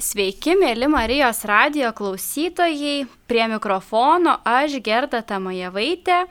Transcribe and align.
Sveiki, 0.00 0.54
mėly 0.56 0.86
Marijos 0.88 1.42
radio 1.44 1.90
klausytojai. 1.92 3.04
Prie 3.28 3.42
mikrofono 3.52 4.38
aš 4.48 4.78
Gerda 4.80 5.20
Tamajevaitė, 5.28 6.22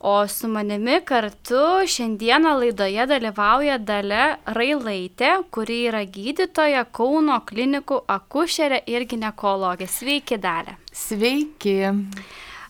o 0.00 0.14
su 0.24 0.48
manimi 0.48 0.96
kartu 1.04 1.84
šiandieną 1.84 2.54
laidoje 2.62 3.04
dalyvauja 3.10 3.76
Dale 3.76 4.38
Railaitė, 4.56 5.34
kuri 5.52 5.82
yra 5.90 6.00
gydytoja 6.08 6.86
Kauno 6.96 7.36
klinikų 7.44 8.00
akušerė 8.08 8.80
ir 8.88 9.04
gynekologė. 9.10 9.90
Sveiki, 9.90 10.40
Dale. 10.40 10.78
Sveiki. 10.88 11.76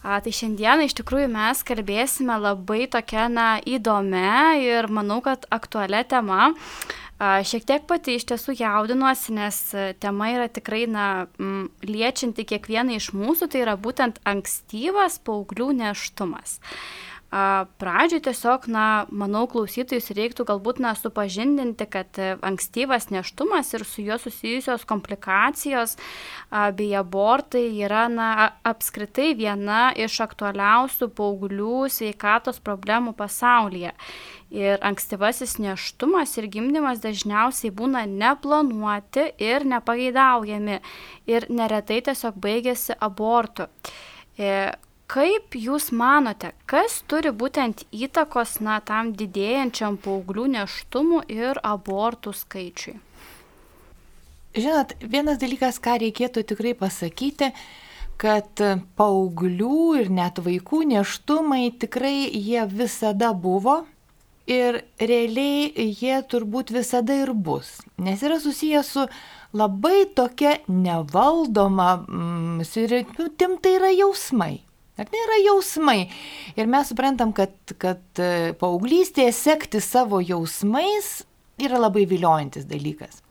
A, 0.03 0.17
tai 0.19 0.33
šiandieną 0.35 0.89
iš 0.89 0.97
tikrųjų 0.99 1.29
mes 1.31 1.63
kalbėsime 1.69 2.35
labai 2.41 2.89
tokia 2.91 3.29
na, 3.31 3.53
įdomia 3.63 4.57
ir 4.59 4.91
manau, 4.91 5.21
kad 5.23 5.47
aktualią 5.53 6.03
temą. 6.11 6.51
Šiek 7.21 7.67
tiek 7.69 7.83
pati 7.85 8.15
iš 8.17 8.25
tiesų 8.31 8.55
jaudinuosi, 8.57 9.35
nes 9.37 9.59
e, 9.77 9.91
tema 10.01 10.31
yra 10.33 10.47
tikrai 10.49 10.87
na, 10.89 11.27
liečianti 11.85 12.47
kiekvieną 12.49 12.97
iš 12.97 13.11
mūsų, 13.13 13.51
tai 13.53 13.61
yra 13.67 13.77
būtent 13.77 14.23
ankstyvas 14.25 15.19
paauglių 15.29 15.69
neštumas. 15.83 16.57
Pradžioj 17.31 18.25
tiesiog, 18.25 18.65
na, 18.73 18.87
manau, 19.13 19.45
klausytojus 19.53 20.09
reiktų 20.17 20.49
galbūt, 20.49 20.81
na, 20.83 20.97
supažindinti, 20.99 21.87
kad 21.93 22.17
e, 22.17 22.33
ankstyvas 22.41 23.11
neštumas 23.13 23.69
ir 23.77 23.85
su 23.85 24.01
juo 24.03 24.17
susijusios 24.19 24.89
komplikacijos 24.89 25.99
bei 26.51 26.89
abortai 26.97 27.69
yra, 27.85 28.09
na, 28.11 28.33
apskritai 28.67 29.35
viena 29.39 29.91
iš 29.93 30.23
aktualiausių 30.25 31.13
paauglių 31.21 31.85
sveikatos 31.93 32.65
problemų 32.65 33.13
pasaulyje. 33.21 33.93
Ir 34.51 34.81
ankstyvasis 34.83 35.61
neštumas 35.63 36.33
ir 36.41 36.49
gimdymas 36.51 36.99
dažniausiai 37.05 37.71
būna 37.71 38.03
neplanuoti 38.11 39.29
ir 39.39 39.63
nepageidaujami 39.63 40.81
ir 41.31 41.47
neretai 41.55 42.01
tiesiog 42.09 42.41
baigėsi 42.43 42.97
abortu. 42.99 43.69
E, 44.35 44.73
kaip 45.07 45.55
Jūs 45.55 45.93
manote, 45.95 46.51
kas 46.67 46.99
turi 47.07 47.31
būtent 47.31 47.85
įtakos 47.95 48.59
na, 48.67 48.81
tam 48.83 49.13
didėjančiam 49.15 50.01
paauglių 50.03 50.49
neštumų 50.57 51.23
ir 51.31 51.63
abortų 51.63 52.35
skaičiui? 52.35 52.97
Žinot, 54.59 54.97
vienas 55.07 55.39
dalykas, 55.39 55.79
ką 55.79 55.95
reikėtų 56.03 56.43
tikrai 56.51 56.75
pasakyti, 56.75 57.53
kad 58.19 58.63
paauglių 58.99 59.79
ir 60.03 60.11
net 60.11 60.43
vaikų 60.43 60.83
neštumai 60.91 61.71
tikrai 61.79 62.27
jie 62.35 62.67
visada 62.67 63.31
buvo 63.31 63.85
ir 64.51 64.81
realiai 64.99 65.91
jie 65.95 66.17
turbūt 66.31 66.73
visada 66.75 67.15
ir 67.23 67.33
bus, 67.35 67.79
nes 68.03 68.23
yra 68.27 68.41
susijęs 68.43 68.91
su 68.97 69.05
labai 69.57 70.09
tokia 70.15 70.57
nevaldoma, 70.69 71.93
mm, 72.03 72.67
ir 72.83 72.97
tai 73.63 73.77
yra 73.79 73.95
jausmai. 73.95 74.61
Ar 75.01 75.09
tai 75.09 75.21
yra 75.25 75.39
jausmai? 75.47 76.11
Ir 76.61 76.69
mes 76.69 76.91
suprantam, 76.93 77.33
kad, 77.33 77.55
kad 77.81 78.21
e, 78.21 78.53
paauglystėje 78.61 79.33
sekti 79.33 79.81
savo 79.81 80.21
jausmais 80.21 81.23
yra 81.61 81.81
labai 81.81 82.05
viliojantis 82.11 82.67
dalykas. 82.69 83.23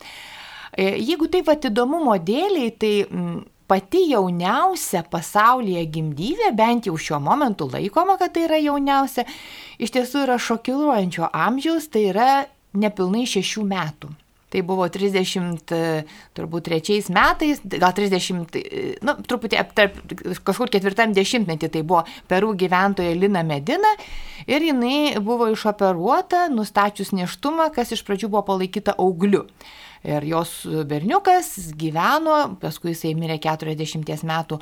E, 0.73 0.95
jeigu 0.97 1.29
taip 1.29 1.51
atidomumo 1.53 2.15
dėliai, 2.25 2.73
tai 2.73 2.93
mm, 3.05 3.43
pati 3.69 4.05
jauniausia 4.09 5.03
pasaulyje 5.11 5.83
gimdyvė, 5.93 6.53
bent 6.57 6.89
jau 6.89 6.97
šiuo 6.97 7.19
momentu 7.23 7.69
laikoma, 7.69 8.17
kad 8.19 8.33
tai 8.35 8.47
yra 8.47 8.57
jauniausia, 8.61 9.27
iš 9.81 9.93
tiesų 9.95 10.25
yra 10.25 10.39
šokiruojančio 10.41 11.29
amžiaus, 11.29 11.89
tai 11.93 12.07
yra 12.09 12.31
nepilnai 12.77 13.27
šešių 13.29 13.67
metų. 13.69 14.11
Tai 14.49 14.63
buvo 14.65 14.87
30, 14.89 15.69
turbūt 16.33 16.65
trečiais 16.65 17.11
metais, 17.13 17.59
gal 17.69 17.93
30, 17.93 18.55
nu, 19.05 19.13
truputį 19.29 19.59
aptarp, 19.61 19.99
kažkur 20.41 20.71
ketvirtam 20.73 21.13
dešimtmetį 21.13 21.69
tai 21.75 21.83
buvo 21.85 22.01
Perų 22.29 22.55
gyventoja 22.57 23.13
Lina 23.13 23.43
Medina 23.45 23.91
ir 24.49 24.65
jinai 24.65 25.19
buvo 25.21 25.51
išoperuota, 25.53 26.47
nustačius 26.49 27.13
neštumą, 27.13 27.69
kas 27.75 27.93
iš 27.93 28.01
pradžių 28.07 28.31
buvo 28.33 28.47
palaikyta 28.49 28.97
augliu. 28.97 29.45
Ir 30.07 30.23
jos 30.23 30.63
berniukas 30.87 31.73
gyveno, 31.75 32.35
paskui 32.61 32.93
jisai 32.93 33.11
mirė 33.19 33.35
40 33.43 34.23
metų 34.23 34.59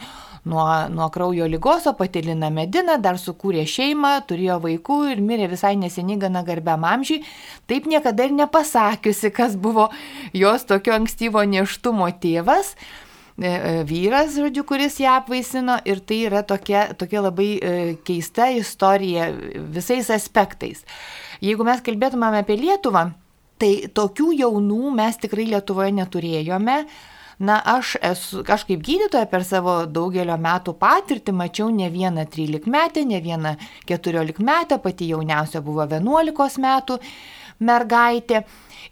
nuo, 0.49 0.65
nuo 0.89 1.09
kraujo 1.13 1.45
lygos, 1.45 1.85
o 1.85 1.93
pati 1.93 2.23
Lina 2.25 2.49
Medina 2.49 2.95
dar 2.97 3.19
sukūrė 3.21 3.67
šeimą, 3.69 4.15
turėjo 4.25 4.57
vaikų 4.63 4.97
ir 5.11 5.21
mirė 5.21 5.51
visai 5.51 5.75
neseniai 5.77 6.17
gana 6.23 6.41
garbiam 6.47 6.87
amžiui. 6.89 7.19
Taip 7.69 7.85
niekada 7.85 8.25
ir 8.25 8.33
nepasakiusi, 8.37 9.29
kas 9.35 9.53
buvo 9.61 9.91
jos 10.33 10.65
tokio 10.65 10.95
ankstyvo 10.97 11.45
neštumo 11.45 12.09
tėvas 12.17 12.73
e, 12.73 13.45
e, 13.45 13.75
vyras, 13.85 14.33
žodžiu, 14.39 14.65
kuris 14.65 14.97
ją 15.03 15.19
apvaisino 15.19 15.77
ir 15.85 16.01
tai 16.01 16.23
yra 16.31 16.41
tokia, 16.49 16.87
tokia 16.97 17.21
labai 17.27 17.51
e, 17.61 17.77
keista 18.09 18.49
istorija 18.57 19.29
visais 19.69 20.09
aspektais. 20.17 20.81
Jeigu 21.45 21.61
mes 21.61 21.85
kalbėtumėm 21.85 22.41
apie 22.41 22.57
Lietuvą, 22.57 23.11
Tai 23.57 23.71
tokių 23.97 24.31
jaunų 24.37 24.91
mes 24.97 25.17
tikrai 25.21 25.47
Lietuvoje 25.49 25.93
neturėjome. 25.97 26.81
Na, 27.37 27.59
aš, 27.61 27.95
esu, 28.01 28.41
aš 28.41 28.63
kaip 28.65 28.81
gydytoja 28.85 29.27
per 29.29 29.43
savo 29.45 29.83
daugelio 29.85 30.39
metų 30.41 30.73
patirtį 30.81 31.35
mačiau 31.37 31.67
ne 31.69 31.89
vieną 31.93 32.23
13 32.33 32.65
metę, 32.73 33.03
ne 33.05 33.19
vieną 33.21 33.51
14 33.89 34.41
metę, 34.45 34.79
pati 34.81 35.11
jauniausia 35.11 35.61
buvo 35.61 35.85
11 35.85 36.63
metų 36.63 36.97
mergaitė. 37.61 38.41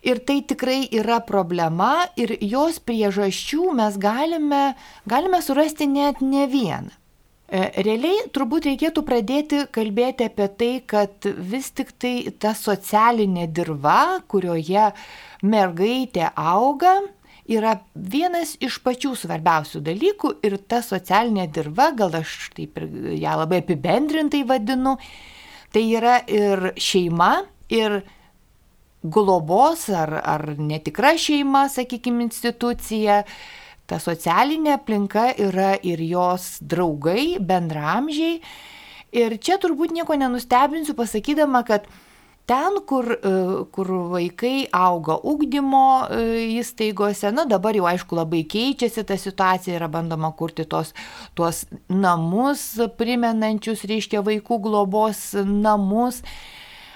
Ir 0.06 0.22
tai 0.22 0.44
tikrai 0.46 0.84
yra 0.94 1.18
problema 1.26 2.06
ir 2.22 2.36
jos 2.42 2.78
priežasčių 2.78 3.72
mes 3.80 3.97
galime, 3.97 4.76
galime 5.09 5.42
surasti 5.42 5.90
net 5.90 6.22
ne 6.22 6.46
vieną. 6.46 6.94
E, 7.46 7.60
realiai 7.86 8.24
turbūt 8.34 8.66
reikėtų 8.72 9.04
pradėti 9.06 9.60
kalbėti 9.76 10.26
apie 10.26 10.48
tai, 10.58 10.72
kad 10.90 11.28
vis 11.52 11.70
tik 11.78 11.92
tai 12.02 12.16
ta 12.42 12.56
socialinė 12.58 13.46
dirba, 13.54 14.24
kurioje 14.32 14.88
mergaitė 15.46 16.32
auga, 16.34 16.96
yra 17.46 17.76
vienas 17.94 18.56
iš 18.66 18.80
pačių 18.82 19.14
svarbiausių 19.22 19.84
dalykų 19.86 20.32
ir 20.48 20.58
ta 20.66 20.82
socialinė 20.82 21.46
dirba, 21.54 21.92
gal 21.94 22.18
aš 22.18 22.50
taip 22.58 22.82
ją 22.82 23.38
labai 23.44 23.62
apibendrintai 23.62 24.42
vadinu, 24.50 24.96
tai 25.70 25.86
yra 25.94 26.18
ir 26.26 26.72
šeima, 26.82 27.44
ir 27.70 28.02
globos 29.06 29.86
ar, 29.94 30.18
ar 30.18 30.48
netikra 30.58 31.14
šeima, 31.22 31.68
sakykime, 31.70 32.26
institucija, 32.26 33.22
ta 33.90 34.00
socialinė 34.01 34.75
aplinka 34.79 35.29
yra 35.41 35.75
ir 35.84 36.01
jos 36.01 36.56
draugai, 36.62 37.38
bendramžiai. 37.40 38.40
Ir 39.16 39.38
čia 39.40 39.59
turbūt 39.62 39.94
nieko 39.96 40.18
nenustebinsiu 40.19 40.96
pasakydama, 40.97 41.62
kad 41.68 41.85
ten, 42.46 42.79
kur, 42.85 43.07
e, 43.16 43.31
kur 43.73 43.91
vaikai 44.12 44.68
auga 44.75 45.18
ugdymo 45.23 45.85
e, 46.09 46.19
įstaigose, 46.59 47.31
na 47.34 47.46
dabar 47.50 47.78
jau 47.78 47.88
aišku 47.90 48.18
labai 48.18 48.44
keičiasi 48.50 49.06
ta 49.07 49.18
situacija, 49.18 49.78
yra 49.79 49.90
bandoma 49.91 50.34
kurti 50.38 50.67
tos, 50.69 50.94
tuos 51.38 51.63
namus 51.90 52.67
primenančius, 53.00 53.85
reiškia 53.90 54.22
vaikų 54.25 54.59
globos 54.67 55.31
namus. 55.46 56.22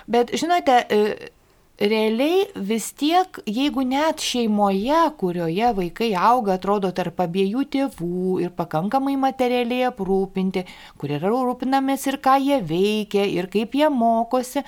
Bet 0.10 0.34
žinote, 0.38 0.84
e, 0.90 1.32
realiai 1.80 2.44
vis 2.56 2.92
tiek, 2.98 3.40
jeigu 3.48 3.84
net 3.88 4.20
šeimoje, 4.24 5.00
kurioje 5.20 5.72
vaikai 5.78 6.10
auga, 6.18 6.58
atrodo 6.60 6.92
tarp 6.96 7.22
abiejų 7.24 7.64
tėvų 7.76 8.40
ir 8.44 8.52
pakankamai 8.58 9.16
materialiai 9.20 9.88
aprūpinti, 9.88 10.66
kur 11.00 11.14
yra 11.16 11.32
rūpinamės 11.32 12.06
ir 12.12 12.20
ką 12.24 12.36
jie 12.44 12.60
veikia, 12.60 13.24
ir 13.24 13.48
kaip 13.52 13.78
jie 13.80 13.88
mokosi, 13.94 14.66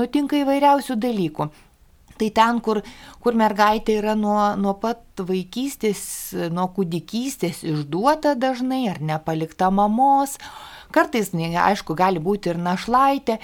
nutinka 0.00 0.40
įvairiausių 0.40 0.96
dalykų. 1.04 1.50
Tai 2.14 2.28
ten, 2.30 2.60
kur, 2.62 2.78
kur 3.20 3.34
mergaitė 3.34 3.98
yra 3.98 4.14
nuo, 4.14 4.38
nuo 4.56 4.76
pat 4.78 5.02
vaikystės, 5.18 6.00
nuo 6.54 6.68
kūdikystės 6.76 7.64
išduota 7.66 8.36
dažnai 8.38 8.84
ar 8.92 9.02
nepalikta 9.02 9.72
mamos, 9.74 10.38
kartais, 10.94 11.32
aišku, 11.34 11.96
gali 11.98 12.22
būti 12.22 12.54
ir 12.54 12.60
našlaitė, 12.62 13.40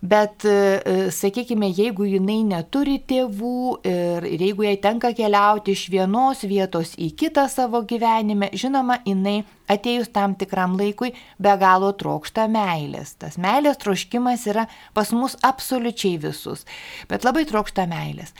Bet, 0.00 0.44
e, 0.44 0.50
e, 0.84 1.10
sakykime, 1.10 1.72
jeigu 1.74 2.06
jinai 2.06 2.44
neturi 2.46 3.00
tėvų 3.02 3.62
ir, 3.88 4.26
ir 4.30 4.44
jeigu 4.46 4.66
jai 4.68 4.76
tenka 4.78 5.10
keliauti 5.16 5.74
iš 5.74 5.88
vienos 5.90 6.44
vietos 6.46 6.92
į 6.94 7.10
kitą 7.18 7.48
savo 7.50 7.82
gyvenime, 7.82 8.52
žinoma, 8.54 9.00
jinai 9.06 9.40
atėjus 9.68 10.12
tam 10.14 10.36
tikram 10.38 10.78
laikui 10.78 11.10
be 11.42 11.56
galo 11.58 11.90
trokšta 11.98 12.46
meilės. 12.52 13.16
Tas 13.18 13.40
meilės 13.42 13.82
troškimas 13.82 14.46
yra 14.46 14.68
pas 14.94 15.10
mus 15.10 15.34
absoliučiai 15.42 16.20
visus, 16.22 16.62
bet 17.10 17.26
labai 17.26 17.42
trokšta 17.50 17.88
meilės. 17.90 18.34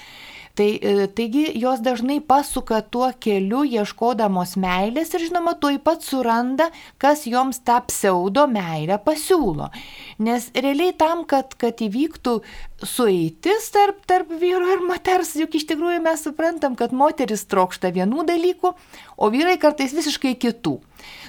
Tai, 0.58 0.78
e, 0.82 1.06
taigi 1.06 1.44
jos 1.54 1.78
dažnai 1.86 2.18
pasuka 2.18 2.80
tuo 2.82 3.12
keliu 3.22 3.60
ieškodamos 3.62 4.56
meilės 4.58 5.12
ir 5.14 5.28
žinoma, 5.28 5.52
tuoj 5.62 5.76
pat 5.86 6.02
suranda, 6.02 6.66
kas 6.98 7.22
joms 7.30 7.60
tą 7.62 7.76
pseudo 7.86 8.48
meilę 8.50 8.96
pasiūlo. 9.04 9.68
Nes 10.18 10.48
realiai 10.56 10.96
tam, 10.98 11.22
kad, 11.30 11.54
kad 11.62 11.78
įvyktų 11.86 12.34
sueitis 12.82 13.70
tarp, 13.76 14.02
tarp 14.10 14.34
vyro 14.42 14.66
ir 14.74 14.82
moters, 14.82 15.36
juk 15.38 15.54
iš 15.54 15.68
tikrųjų 15.70 16.02
mes 16.02 16.26
suprantam, 16.26 16.74
kad 16.74 16.90
moteris 16.90 17.46
trokšta 17.46 17.94
vienų 17.94 18.26
dalykų, 18.26 18.74
o 19.14 19.30
vyrai 19.30 19.60
kartais 19.62 19.94
visiškai 19.94 20.34
kitų. 20.42 20.80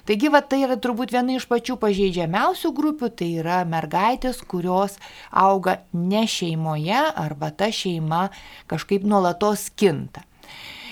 Taigi, 0.08 0.30
va, 0.32 0.42
tai 0.42 0.64
yra 0.66 0.78
turbūt 0.80 1.14
viena 1.16 1.36
iš 1.36 1.48
pačių 1.50 1.78
pažeidžiamiausių 1.82 2.72
grupių, 2.76 3.12
tai 3.12 3.30
yra 3.42 3.60
mergaitės, 3.68 4.42
kurios 4.46 4.98
auga 5.32 5.80
ne 5.94 6.26
šeimoje 6.30 7.04
arba 7.20 7.52
ta 7.52 7.72
šeima 7.74 8.28
kažkaip 8.72 9.06
nuolatos 9.08 9.70
kinta. 9.76 10.24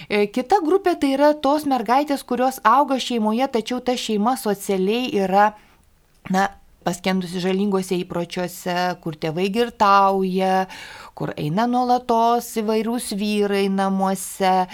E, 0.08 0.28
kita 0.32 0.62
grupė 0.64 0.96
tai 1.00 1.14
yra 1.18 1.34
tos 1.36 1.66
mergaitės, 1.68 2.24
kurios 2.24 2.62
auga 2.64 3.00
šeimoje, 3.02 3.48
tačiau 3.58 3.82
ta 3.84 3.98
šeima 4.00 4.38
socialiai 4.40 5.12
yra, 5.26 5.52
na, 6.32 6.48
paskendusi 6.88 7.42
žalingose 7.44 7.98
įpročiuose, 8.00 8.78
kur 9.04 9.18
tėvai 9.20 9.50
girtauja, 9.52 10.68
kur 11.18 11.32
eina 11.40 11.66
nuolatos 11.70 12.52
įvairūs 12.62 13.10
vyrai 13.18 13.66
namuose, 13.74 14.68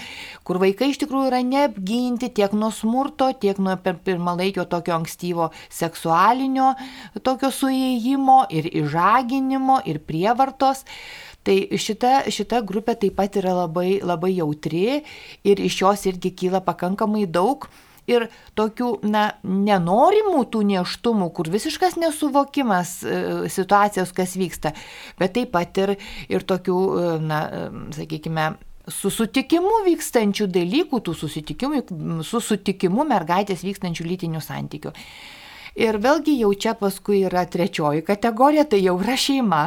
kur 0.44 0.60
vaikai 0.60 0.90
iš 0.92 1.00
tikrųjų 1.00 1.30
yra 1.30 1.40
neapginti 1.46 2.28
tiek 2.36 2.52
nuo 2.52 2.68
smurto, 2.74 3.30
tiek 3.40 3.60
nuo 3.64 3.78
pirmalaikio 3.80 4.66
tokio 4.68 4.98
ankstyvo 4.98 5.50
seksualinio 5.72 6.74
tokio 7.24 7.48
suėjimo 7.54 8.42
ir 8.52 8.68
išžaginimo 8.82 9.80
ir 9.88 10.02
prievartos. 10.04 10.84
Tai 11.44 11.56
šita, 11.76 12.22
šita 12.32 12.62
grupė 12.64 12.94
taip 13.00 13.18
pat 13.18 13.36
yra 13.36 13.52
labai, 13.64 13.98
labai 14.00 14.32
jautri 14.32 15.02
ir 15.44 15.60
iš 15.60 15.82
jos 15.82 16.06
irgi 16.08 16.32
kyla 16.32 16.62
pakankamai 16.64 17.26
daug 17.28 17.68
ir 18.10 18.26
tokių, 18.58 18.90
na, 19.08 19.24
nenorimų 19.44 20.44
tų 20.52 20.62
neštumų, 20.72 21.30
kur 21.36 21.50
visiškas 21.52 21.98
nesuvokimas 22.00 22.96
e, 23.04 23.16
situacijos, 23.52 24.12
kas 24.16 24.36
vyksta, 24.40 24.74
bet 25.20 25.36
taip 25.38 25.54
pat 25.54 25.82
ir, 25.82 25.96
ir 26.32 26.46
tokių, 26.46 26.78
e, 27.00 27.08
na, 27.24 27.40
e, 27.48 27.64
sakykime, 27.96 28.50
su 28.90 29.12
sutikimu 29.12 29.84
vykstančių 29.86 30.48
dalykų, 30.52 31.00
tų 31.06 31.16
susitikimų, 31.22 31.84
su 32.26 32.42
sutikimu 32.44 33.06
mergaitės 33.08 33.64
vykstančių 33.64 34.10
lytinių 34.10 34.44
santykių. 34.44 34.92
Ir 35.74 35.96
vėlgi 35.98 36.36
jau 36.38 36.52
čia 36.54 36.76
paskui 36.78 37.24
yra 37.26 37.42
trečioji 37.50 38.04
kategorija, 38.06 38.62
tai 38.70 38.78
jau 38.84 38.94
yra 39.02 39.16
šeima, 39.18 39.62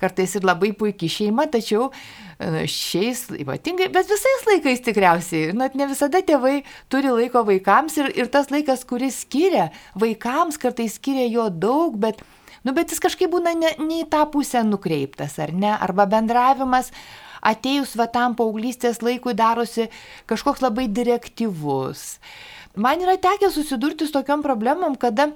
kartais 0.00 0.32
ir 0.34 0.46
labai 0.46 0.72
puikiai 0.74 1.12
šeima, 1.14 1.44
tačiau 1.46 1.92
e, 1.92 2.64
šiais 2.66 3.28
ypatingai, 3.38 3.86
bet 3.94 4.10
visais 4.10 4.48
laikais 4.48 4.82
tikriausiai, 4.82 5.52
net 5.54 5.76
ne 5.78 5.86
visada 5.86 6.18
tėvai 6.26 6.56
turi 6.90 7.12
laiko 7.14 7.44
vaikams 7.46 8.00
ir, 8.02 8.08
ir 8.18 8.30
tas 8.34 8.50
laikas, 8.50 8.82
kuris 8.90 9.20
skiria 9.22 9.68
vaikams, 9.94 10.58
kartais 10.58 10.96
skiria 10.98 11.28
jo 11.30 11.46
daug, 11.54 12.00
bet, 12.02 12.24
nu, 12.66 12.74
bet 12.74 12.90
jis 12.90 13.04
kažkaip 13.06 13.30
būna 13.36 13.54
ne, 13.54 13.70
ne 13.78 14.00
į 14.02 14.08
tą 14.10 14.24
pusę 14.34 14.64
nukreiptas, 14.66 15.38
ar 15.38 15.54
ne, 15.54 15.70
arba 15.70 16.08
bendravimas 16.10 16.90
atėjus 17.46 17.94
va 18.00 18.08
tam 18.10 18.34
paauglystės 18.34 19.04
laikui 19.06 19.36
darosi 19.38 19.86
kažkoks 20.26 20.66
labai 20.66 20.88
direktyvus. 20.90 22.18
Man 22.74 23.06
yra 23.06 23.14
tekę 23.22 23.54
susidurti 23.54 24.08
su 24.08 24.16
tokiam 24.16 24.42
problemom, 24.42 24.98
kada 24.98 25.30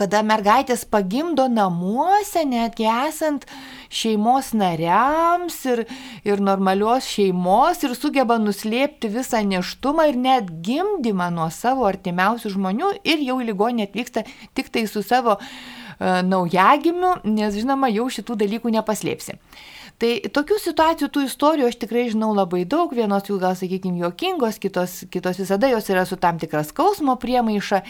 kada 0.00 0.24
mergaitės 0.26 0.82
pagimdo 0.90 1.46
namuose, 1.50 2.42
netgi 2.48 2.88
esant 2.90 3.46
šeimos 3.94 4.50
nariams 4.58 5.60
ir, 5.70 5.84
ir 6.26 6.42
normalios 6.42 7.06
šeimos 7.06 7.84
ir 7.86 7.94
sugeba 7.98 8.40
nuslėpti 8.42 9.12
visą 9.14 9.44
neštumą 9.46 10.08
ir 10.10 10.18
net 10.18 10.50
gimdymą 10.66 11.30
nuo 11.36 11.46
savo 11.54 11.86
artimiausių 11.90 12.56
žmonių 12.56 12.92
ir 13.06 13.22
jau 13.22 13.38
ligonė 13.38 13.86
atvyksta 13.88 14.26
tik 14.54 14.72
tai 14.74 14.88
su 14.90 15.04
savo 15.06 15.38
uh, 15.38 15.48
naujagimiu, 16.00 17.14
nes 17.24 17.54
žinoma, 17.54 17.88
jau 17.92 18.08
šitų 18.10 18.36
dalykų 18.42 18.72
nepaslėpsi. 18.74 19.38
Tai 19.98 20.10
tokių 20.34 20.58
situacijų, 20.58 21.08
tų 21.14 21.24
istorijų 21.28 21.70
aš 21.70 21.78
tikrai 21.84 22.08
žinau 22.10 22.32
labai 22.34 22.64
daug, 22.66 22.92
vienos 22.92 23.28
jų 23.30 23.38
gal, 23.42 23.54
sakykime, 23.58 24.02
juokingos, 24.02 24.58
kitos, 24.58 25.04
kitos 25.10 25.38
visada 25.38 25.70
jos 25.70 25.88
yra 25.92 26.02
su 26.08 26.18
tam 26.18 26.40
tikras 26.42 26.72
skausmo 26.74 27.14
priemaiša. 27.20 27.82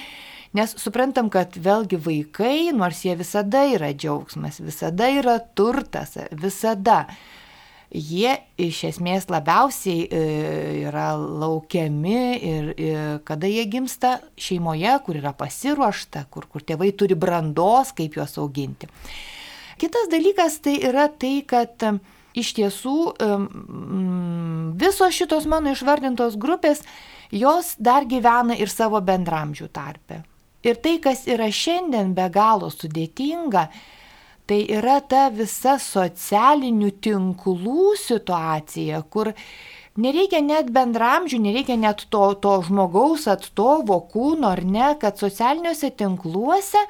Nes 0.54 0.70
suprantam, 0.78 1.26
kad 1.34 1.56
vėlgi 1.58 1.98
vaikai, 1.98 2.70
nors 2.70 3.00
jie 3.02 3.16
visada 3.18 3.64
yra 3.66 3.90
džiaugsmas, 3.90 4.60
visada 4.62 5.08
yra 5.10 5.40
turtas, 5.58 6.12
visada 6.30 7.08
jie 7.94 8.36
iš 8.62 8.84
esmės 8.90 9.26
labiausiai 9.30 10.04
e, 10.06 10.20
yra 10.86 11.12
laukiami 11.18 12.20
ir, 12.38 12.68
ir 12.78 13.00
kada 13.26 13.50
jie 13.50 13.64
gimsta 13.70 14.16
šeimoje, 14.38 14.92
kur 15.06 15.18
yra 15.18 15.32
pasiruošta, 15.34 16.26
kur, 16.30 16.46
kur 16.50 16.62
tėvai 16.62 16.92
turi 16.94 17.18
brandos, 17.18 17.90
kaip 17.98 18.14
juos 18.18 18.38
auginti. 18.38 18.86
Kitas 19.78 20.06
dalykas 20.10 20.60
tai 20.62 20.76
yra 20.86 21.08
tai, 21.10 21.40
kad 21.50 21.82
iš 22.34 22.52
tiesų 22.54 22.98
visos 24.78 25.18
šitos 25.18 25.50
mano 25.50 25.74
išvardintos 25.74 26.38
grupės, 26.38 26.82
jos 27.34 27.74
dar 27.82 28.06
gyvena 28.06 28.54
ir 28.58 28.70
savo 28.70 29.02
bendramžių 29.02 29.68
tarpe. 29.74 30.20
Ir 30.64 30.80
tai, 30.80 30.96
kas 31.04 31.26
yra 31.28 31.50
šiandien 31.52 32.14
be 32.16 32.24
galo 32.32 32.70
sudėtinga, 32.72 33.66
tai 34.48 34.60
yra 34.78 34.98
ta 35.04 35.26
visa 35.32 35.76
socialinių 35.80 36.90
tinklų 37.04 37.94
situacija, 38.00 39.02
kur 39.12 39.32
nereikia 40.00 40.40
net 40.44 40.70
bendramžių, 40.72 41.40
nereikia 41.46 41.76
net 41.80 42.06
to, 42.12 42.24
to 42.40 42.54
žmogaus 42.68 43.28
atstovo 43.28 44.00
kūno 44.12 44.54
ar 44.56 44.64
ne, 44.64 44.94
kad 45.00 45.20
socialiniuose 45.20 45.92
tinkluose 46.00 46.84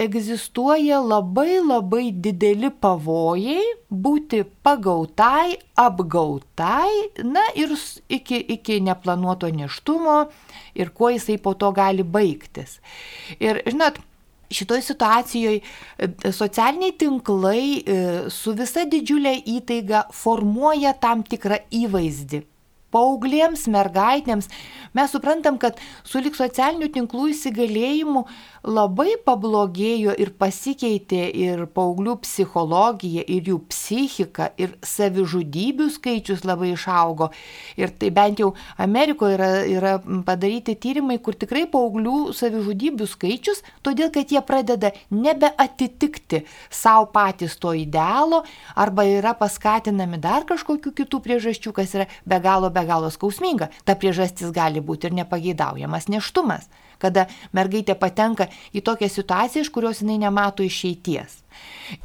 egzistuoja 0.00 1.00
labai 1.04 1.60
labai 1.60 2.10
dideli 2.24 2.70
pavojai 2.70 3.62
būti 3.90 4.42
pagautai, 4.64 5.58
apgautai, 5.78 6.92
na 7.26 7.44
ir 7.58 7.74
iki, 8.08 8.38
iki 8.56 8.80
neplanuoto 8.86 9.50
neštumo 9.52 10.22
ir 10.78 10.92
kuo 10.96 11.10
jisai 11.12 11.36
po 11.42 11.54
to 11.54 11.72
gali 11.76 12.06
baigtis. 12.06 12.78
Ir 13.40 13.60
žinot, 13.66 13.98
šitoj 14.50 14.82
situacijoje 14.82 16.32
socialiniai 16.34 16.96
tinklai 16.98 17.64
e, 17.78 17.98
su 18.32 18.54
visa 18.58 18.86
didžiulė 18.88 19.36
įtaiga 19.58 20.06
formuoja 20.14 20.94
tam 21.02 21.22
tikrą 21.26 21.60
įvaizdį 21.82 22.42
paauglėms, 22.94 23.66
mergaitėms, 23.70 24.48
mes 24.96 25.12
suprantam, 25.14 25.58
kad 25.62 25.78
su 26.04 26.22
lik 26.22 26.36
socialinių 26.38 26.90
tinklų 26.94 27.30
įsigalėjimu 27.34 28.24
labai 28.66 29.14
pablogėjo 29.24 30.12
ir 30.20 30.32
pasikeitė 30.40 31.22
ir 31.32 31.64
paauglių 31.74 32.18
psichologija, 32.24 33.24
ir 33.24 33.48
jų 33.48 33.60
psichika, 33.70 34.50
ir 34.60 34.74
savižudybių 34.84 35.88
skaičius 35.94 36.44
labai 36.44 36.74
išaugo. 36.74 37.30
Ir 37.80 37.94
tai 37.96 38.10
bent 38.14 38.42
jau 38.42 38.52
Amerikoje 38.80 39.38
yra, 39.38 39.50
yra 39.64 39.94
padaryti 40.26 40.76
tyrimai, 40.76 41.18
kur 41.22 41.38
tikrai 41.38 41.64
paauglių 41.70 42.34
savižudybių 42.36 43.08
skaičius, 43.08 43.64
todėl 43.86 44.12
kad 44.12 44.32
jie 44.32 44.42
pradeda 44.44 44.92
nebeatitikti 45.10 46.44
savo 46.70 47.08
patys 47.14 47.56
to 47.60 47.72
idealo 47.76 48.42
arba 48.76 49.06
yra 49.08 49.32
paskatinami 49.38 50.20
dar 50.20 50.44
kažkokių 50.48 50.92
kitų 51.00 51.22
priežasčių, 51.24 51.72
kas 51.76 51.94
yra 51.96 52.08
be 52.28 52.40
galo, 52.42 52.70
be 52.70 52.79
galo 52.88 53.10
skausminga. 53.10 53.70
Ta 53.84 53.96
priežastis 53.96 54.52
gali 54.54 54.80
būti 54.80 55.10
ir 55.10 55.18
nepageidaujamas 55.22 56.08
neštumas 56.12 56.68
kada 57.00 57.26
mergaitė 57.56 57.96
patenka 57.98 58.48
į 58.76 58.84
tokią 58.84 59.08
situaciją, 59.08 59.64
iš 59.64 59.72
kurios 59.72 60.02
jinai 60.04 60.18
nemato 60.20 60.66
išeities. 60.66 61.40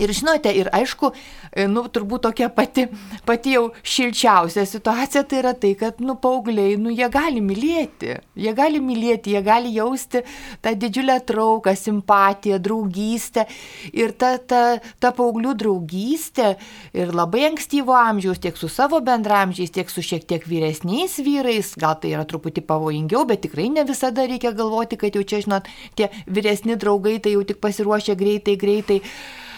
Ir 0.02 0.12
žinote, 0.16 0.50
ir 0.50 0.70
aišku, 0.74 1.12
e, 1.52 1.68
nu, 1.70 1.86
turbūt 1.94 2.26
tokia 2.26 2.50
pati, 2.54 2.88
pati 3.26 3.54
jau 3.56 3.68
šilčiausia 3.86 4.66
situacija 4.68 5.24
tai 5.30 5.42
yra 5.44 5.54
tai, 5.58 5.74
kad, 5.80 6.02
nu, 6.04 6.18
paaugliai, 6.22 6.76
nu, 6.82 6.92
jie 6.94 7.08
gali 7.14 7.44
mylėti. 7.46 8.16
Jie 8.40 8.54
gali 8.58 8.82
mylėti, 8.84 9.36
jie 9.36 9.44
gali 9.46 9.74
jausti 9.76 10.24
tą 10.66 10.74
didžiulę 10.82 11.20
trauką, 11.30 11.76
simpatiją, 11.78 12.60
draugystę. 12.66 13.46
Ir 13.94 14.16
ta, 14.20 14.36
ta, 14.42 14.64
ta 15.00 15.14
paauglių 15.16 15.56
draugystė 15.62 16.56
ir 16.98 17.14
labai 17.16 17.46
ankstyvo 17.52 17.96
amžiaus 17.96 18.42
tiek 18.42 18.58
su 18.60 18.70
savo 18.72 19.00
bendramžiais, 19.06 19.74
tiek 19.76 19.92
su 19.92 20.04
šiek 20.06 20.26
tiek 20.28 20.50
vyresniais 20.50 21.20
vyrais, 21.24 21.76
gal 21.80 22.00
tai 22.02 22.16
yra 22.16 22.26
truputį 22.28 22.66
pavojingiau, 22.66 23.26
bet 23.30 23.46
tikrai 23.46 23.70
ne 23.72 23.86
visada 23.88 24.26
reikia 24.28 24.56
galvoti, 24.56 25.00
kad 25.00 25.16
jau 25.16 25.24
čia, 25.24 25.44
žinot, 25.46 25.70
tie 25.96 26.10
vyresni 26.26 26.78
draugai 26.80 27.20
tai 27.22 27.36
jau 27.38 27.46
tik 27.48 27.62
pasiruošę 27.64 28.18
greitai, 28.20 28.60
greitai 28.60 29.02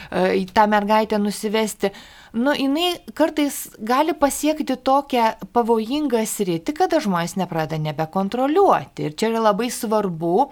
tą 0.10 0.66
mergaitę 0.72 1.20
nusivesti, 1.20 1.92
nu, 2.38 2.54
jinai 2.56 2.94
kartais 3.18 3.60
gali 3.80 4.16
pasiekti 4.18 4.78
tokią 4.86 5.52
pavojingą 5.56 6.24
sritį, 6.28 6.76
kada 6.78 7.02
žmonės 7.04 7.38
nepradeda 7.40 7.82
nebekontroliuoti. 7.90 9.10
Ir 9.10 9.16
čia 9.20 9.32
yra 9.32 9.46
labai 9.50 9.70
svarbu, 9.74 10.50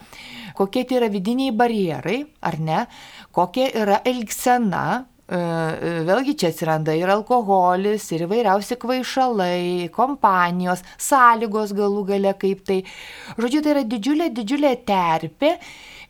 kokie 0.58 0.86
tai 0.86 1.02
yra 1.02 1.12
vidiniai 1.14 1.56
barjerai, 1.56 2.22
ar 2.46 2.62
ne, 2.62 2.86
kokia 3.36 3.72
yra 3.84 4.00
elgsena, 4.06 4.86
Vėlgi 5.26 6.36
čia 6.38 6.52
atsiranda 6.52 6.94
ir 6.94 7.10
alkoholis, 7.10 8.04
ir 8.14 8.28
įvairiausi 8.28 8.76
kvaišalai, 8.78 9.90
kompanijos, 9.96 10.84
sąlygos 11.02 11.74
galų 11.74 12.04
gale 12.12 12.36
kaip 12.38 12.62
tai. 12.68 12.84
Žodžiu, 13.40 13.64
tai 13.66 13.74
yra 13.74 13.84
didžiulė, 13.90 14.30
didžiulė 14.38 14.76
terpė 14.86 15.56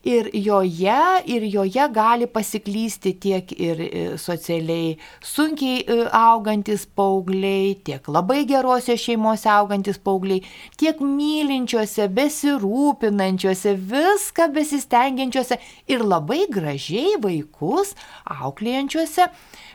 ir 0.06 0.30
joje, 0.34 1.00
ir 1.26 1.44
joje 1.50 1.88
gali 1.94 2.28
pasiklysti 2.30 3.14
tiek 3.20 3.52
ir 3.58 3.82
e, 3.82 4.04
socialiai 4.22 4.98
sunkiai 5.26 5.82
e, 5.82 5.98
augantis 6.14 6.86
paaugliai, 6.86 7.74
tiek 7.88 8.06
labai 8.08 8.44
gerose 8.50 8.98
šeimose 9.02 9.50
augantis 9.50 9.98
paaugliai, 9.98 10.46
tiek 10.78 11.02
mylinčiose, 11.02 12.06
besirūpinančiose, 12.20 13.76
viską 13.92 14.52
besistengiančiose 14.56 15.60
ir 15.90 16.06
labai 16.06 16.46
gražiai 16.54 17.18
vaikus 17.22 17.96
auklėjančiose 18.38 19.32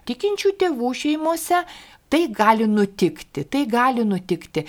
tikinčių 0.08 0.54
tėvų 0.62 0.94
šeimose, 0.96 1.64
Tai 2.10 2.20
gali 2.34 2.66
nutikti, 2.66 3.44
tai 3.46 3.64
gali 3.70 4.02
nutikti. 4.04 4.64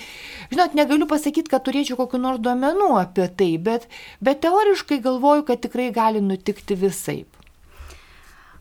Žinot, 0.52 0.76
negaliu 0.78 1.08
pasakyti, 1.10 1.50
kad 1.50 1.64
turėčiau 1.66 1.98
kokiu 1.98 2.20
nors 2.22 2.38
duomenų 2.42 2.92
apie 3.00 3.26
tai, 3.40 3.50
bet, 3.58 3.88
bet 4.22 4.44
teoriškai 4.44 5.00
galvoju, 5.02 5.48
kad 5.48 5.64
tikrai 5.64 5.88
gali 5.96 6.22
nutikti 6.22 6.78
visai. 6.78 7.24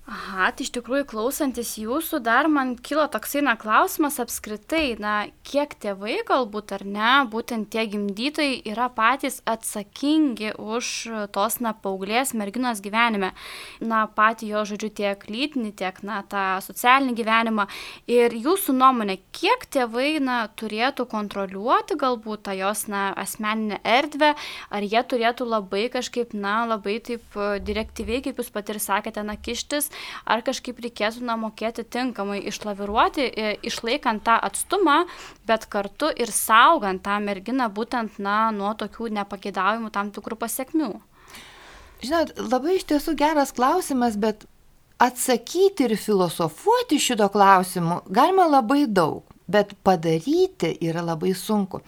Aha, 0.10 0.48
tai 0.50 0.66
iš 0.66 0.72
tikrųjų 0.74 1.06
klausantis 1.12 1.76
jūsų 1.78 2.20
dar 2.26 2.48
man 2.50 2.74
kilo 2.82 3.04
toksai 3.14 3.44
na 3.46 3.54
klausimas 3.56 4.18
apskritai, 4.20 4.98
na 5.00 5.28
kiek 5.46 5.76
tėvai 5.78 6.16
galbūt 6.26 6.74
ar 6.74 6.84
ne, 6.90 7.12
būtent 7.30 7.70
tie 7.72 7.86
gimdytojai 7.88 8.58
yra 8.72 8.88
patys 8.92 9.38
atsakingi 9.46 10.56
už 10.58 10.90
tos 11.36 11.60
na 11.62 11.76
paauglės 11.78 12.34
merginos 12.34 12.82
gyvenime, 12.82 13.30
na 13.80 14.02
patį 14.10 14.50
jo 14.56 14.64
žodžiu 14.72 14.90
tiek 15.02 15.28
lytinį, 15.30 15.72
tiek 15.80 16.02
na 16.04 16.24
tą 16.26 16.58
socialinį 16.66 17.16
gyvenimą. 17.22 17.68
Ir 18.10 18.34
jūsų 18.34 18.76
nuomonė, 18.82 19.20
kiek 19.38 19.70
tėvai 19.70 20.18
na 20.18 20.40
turėtų 20.58 21.06
kontroliuoti 21.14 22.00
galbūt 22.02 22.48
tą 22.50 22.58
jos 22.58 22.88
na 22.90 23.12
asmeninę 23.22 23.80
erdvę, 23.86 24.34
ar 24.74 24.82
jie 24.82 25.06
turėtų 25.14 25.46
labai 25.46 25.86
kažkaip 25.94 26.34
na 26.34 26.66
labai 26.74 26.98
taip 27.06 27.40
direktyviai, 27.70 28.26
kaip 28.26 28.42
jūs 28.42 28.52
pat 28.52 28.74
ir 28.74 28.82
sakėte, 28.82 29.22
na 29.24 29.38
kištis 29.38 29.92
ar 30.26 30.44
kažkaip 30.46 30.80
reikėtų 30.84 31.26
na, 31.28 31.38
mokėti 31.40 31.84
tinkamai 31.84 32.40
išlaviruoti, 32.52 33.28
išlaikant 33.68 34.26
tą 34.28 34.38
atstumą, 34.50 35.02
bet 35.48 35.68
kartu 35.72 36.12
ir 36.12 36.32
saugant 36.34 37.04
tą 37.04 37.20
merginą 37.24 37.70
būtent 37.74 38.20
na, 38.20 38.52
nuo 38.56 38.74
tokių 38.78 39.12
nepagėdavimų 39.20 39.92
tam 39.94 40.12
tikrų 40.16 40.40
pasiekmių. 40.46 40.94
Žinot, 42.02 42.34
labai 42.50 42.80
iš 42.80 42.88
tiesų 42.90 43.14
geras 43.18 43.54
klausimas, 43.54 44.16
bet 44.18 44.48
atsakyti 45.02 45.86
ir 45.86 45.98
filosofuoti 45.98 46.98
šito 47.02 47.28
klausimu 47.34 48.02
galima 48.10 48.48
labai 48.50 48.88
daug, 48.90 49.24
bet 49.50 49.76
padaryti 49.86 50.76
yra 50.82 51.04
labai 51.06 51.34
sunku. 51.38 51.82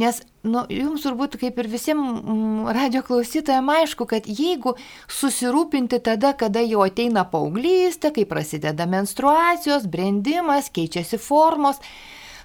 Nes 0.00 0.18
nu, 0.42 0.64
jums 0.74 1.04
turbūt 1.06 1.36
kaip 1.38 1.58
ir 1.62 1.68
visiems 1.70 2.18
mm, 2.18 2.66
radio 2.74 3.04
klausytojams 3.06 3.76
aišku, 3.78 4.08
kad 4.10 4.26
jeigu 4.26 4.74
susirūpinti 5.06 6.00
tada, 6.02 6.32
kada 6.38 6.64
jau 6.66 6.82
ateina 6.82 7.22
paauglystė, 7.30 8.10
kai 8.16 8.26
prasideda 8.26 8.88
menstruacijos, 8.90 9.86
brendimas, 9.90 10.72
keičiasi 10.74 11.20
formos, 11.22 11.78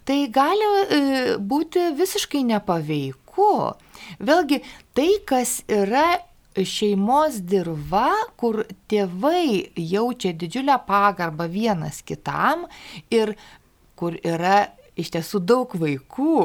tai 0.05 0.21
gali 0.33 0.69
e, 0.69 1.01
būti 1.41 1.89
visiškai 1.97 2.45
nepaveiku. 2.53 3.51
Vėlgi, 4.21 4.61
tai, 4.93 5.09
kas 5.25 5.59
yra 5.65 6.19
šeimos 6.53 7.41
dirba, 7.49 8.11
kur 8.37 8.63
tėvai 8.89 9.71
jaučia 9.77 10.33
didžiulę 10.37 10.77
pagarbą 10.87 11.49
vienas 11.49 12.01
kitam 12.05 12.65
ir 13.13 13.35
kur 13.99 14.17
yra 14.21 14.67
iš 14.99 15.13
tiesų 15.15 15.41
daug 15.45 15.73
vaikų, 15.79 16.41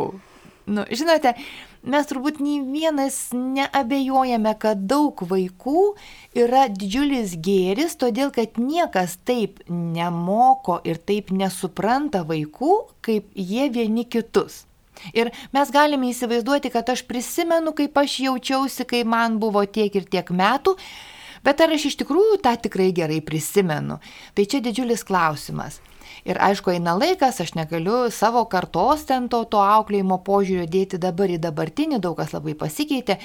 Nu, 0.65 0.87
žinote, 0.89 1.35
mes 1.85 2.07
turbūt 2.09 2.39
nei 2.41 2.63
vienas 2.65 3.19
neabejojame, 3.37 4.55
kad 4.57 4.87
daug 4.89 5.21
vaikų 5.29 5.83
yra 6.41 6.67
didžiulis 6.73 7.35
gėris, 7.45 7.99
todėl 8.01 8.33
kad 8.33 8.57
niekas 8.57 9.19
taip 9.29 9.61
nemoko 9.69 10.79
ir 10.89 11.03
taip 11.05 11.29
nesupranta 11.37 12.25
vaikų, 12.25 12.79
kaip 13.05 13.29
jie 13.37 13.69
vieni 13.75 14.07
kitus. 14.09 14.63
Ir 15.13 15.35
mes 15.53 15.73
galime 15.75 16.09
įsivaizduoti, 16.15 16.73
kad 16.73 16.89
aš 16.89 17.05
prisimenu, 17.05 17.75
kaip 17.77 17.99
aš 18.01 18.23
jaučiausi, 18.25 18.89
kai 18.89 19.03
man 19.05 19.37
buvo 19.43 19.67
tiek 19.69 19.93
ir 19.93 20.09
tiek 20.09 20.31
metų, 20.33 20.79
bet 21.45 21.61
ar 21.61 21.77
aš 21.77 21.91
iš 21.91 21.99
tikrųjų 22.01 22.41
tą 22.41 22.55
tikrai 22.69 22.89
gerai 22.97 23.21
prisimenu? 23.21 24.01
Tai 24.33 24.49
čia 24.49 24.65
didžiulis 24.65 25.05
klausimas. 25.05 25.83
Ir 26.25 26.39
aišku, 26.41 26.73
eina 26.73 26.95
laikas, 26.97 27.43
aš 27.45 27.53
negaliu 27.53 28.07
savo 28.09 28.47
kartos 28.49 29.03
ten 29.05 29.27
to, 29.29 29.43
to 29.45 29.61
auklėjimo 29.61 30.23
požiūrio 30.25 30.65
dėti 30.73 31.01
dabar 31.01 31.29
į 31.29 31.37
dabartinį, 31.43 31.99
daug 32.01 32.17
kas 32.17 32.33
labai 32.33 32.55
pasikeitė, 32.57 33.19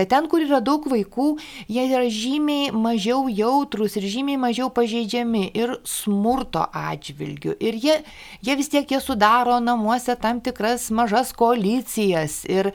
Bet 0.00 0.08
ten, 0.14 0.24
kur 0.32 0.40
yra 0.40 0.62
daug 0.64 0.86
vaikų, 0.88 1.34
jie 1.68 1.82
yra 1.90 2.06
žymiai 2.08 2.70
mažiau 2.72 3.26
jautrus 3.28 3.98
ir 4.00 4.06
žymiai 4.08 4.38
mažiau 4.40 4.70
pažeidžiami 4.72 5.42
ir 5.60 5.74
smurto 5.84 6.62
atžvilgių. 6.72 7.52
Ir 7.60 7.76
jie, 7.76 7.96
jie 8.40 8.56
vis 8.56 8.72
tiek 8.72 8.88
jie 8.88 9.00
sudaro 9.04 9.58
namuose 9.60 10.16
tam 10.22 10.40
tikras 10.40 10.86
mažas 10.88 11.34
koalicijas. 11.36 12.38
Ir, 12.48 12.70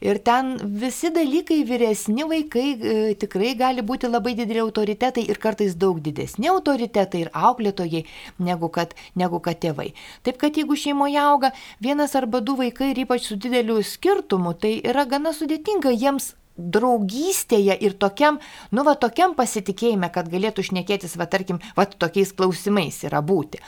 ir 0.00 0.22
ten 0.24 0.54
visi 0.80 1.12
dalykai, 1.12 1.60
vyresni 1.68 2.24
vaikai 2.32 2.64
e, 2.72 2.96
tikrai 3.20 3.52
gali 3.60 3.84
būti 3.84 4.08
labai 4.08 4.32
dideli 4.40 4.64
autoritetai 4.64 5.28
ir 5.28 5.42
kartais 5.44 5.76
daug 5.76 6.00
didesni 6.00 6.48
autoritetai 6.48 7.26
ir 7.26 7.32
auklėtojai 7.36 8.06
negu 8.40 8.72
kad, 8.72 8.96
negu 9.20 9.44
kad 9.44 9.60
tėvai. 9.60 9.90
Taip 10.24 10.40
kad 10.40 10.56
jeigu 10.56 10.80
šeimoje 10.80 11.20
auga 11.20 11.52
vienas 11.76 12.16
arba 12.16 12.40
du 12.40 12.56
vaikai 12.56 12.94
ir 12.94 13.04
ypač 13.04 13.28
su 13.28 13.36
dideliu 13.36 13.82
skirtumu, 13.84 14.56
tai 14.56 14.78
yra 14.80 15.04
gana 15.04 15.36
sudėtinga 15.36 15.92
jiems 15.92 16.32
draugystėje 16.56 17.76
ir 17.80 17.94
tokiam, 18.00 18.40
nu 18.70 18.84
va 18.86 18.96
tokiam 19.00 19.34
pasitikėjime, 19.38 20.10
kad 20.12 20.30
galėtų 20.32 20.66
šnekėtis, 20.70 21.16
va 21.20 21.28
tarkim, 21.30 21.60
va 21.76 21.86
tokiais 21.86 22.32
klausimais 22.36 23.02
yra 23.08 23.22
būti. 23.22 23.62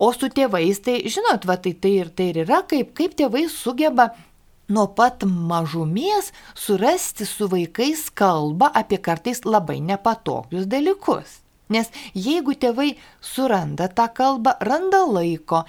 O 0.00 0.12
su 0.16 0.30
tėvais, 0.32 0.80
tai 0.80 1.02
žinot, 1.12 1.44
va 1.44 1.58
tai, 1.60 1.74
tai, 1.76 1.92
ir, 2.02 2.10
tai 2.16 2.30
ir 2.32 2.42
yra, 2.46 2.62
kaip, 2.68 2.94
kaip 2.96 3.16
tėvai 3.18 3.44
sugeba 3.52 4.10
nuo 4.70 4.86
pat 4.96 5.26
mažumės 5.26 6.30
surasti 6.56 7.26
su 7.28 7.50
vaikais 7.52 8.06
kalbą 8.16 8.70
apie 8.80 9.00
kartais 9.02 9.44
labai 9.44 9.80
nepatogius 9.84 10.68
dalykus. 10.70 11.40
Nes 11.70 11.90
jeigu 12.18 12.56
tėvai 12.58 12.90
suranda 13.22 13.86
tą 13.94 14.08
kalbą, 14.14 14.56
randa 14.66 15.04
laiko, 15.06 15.62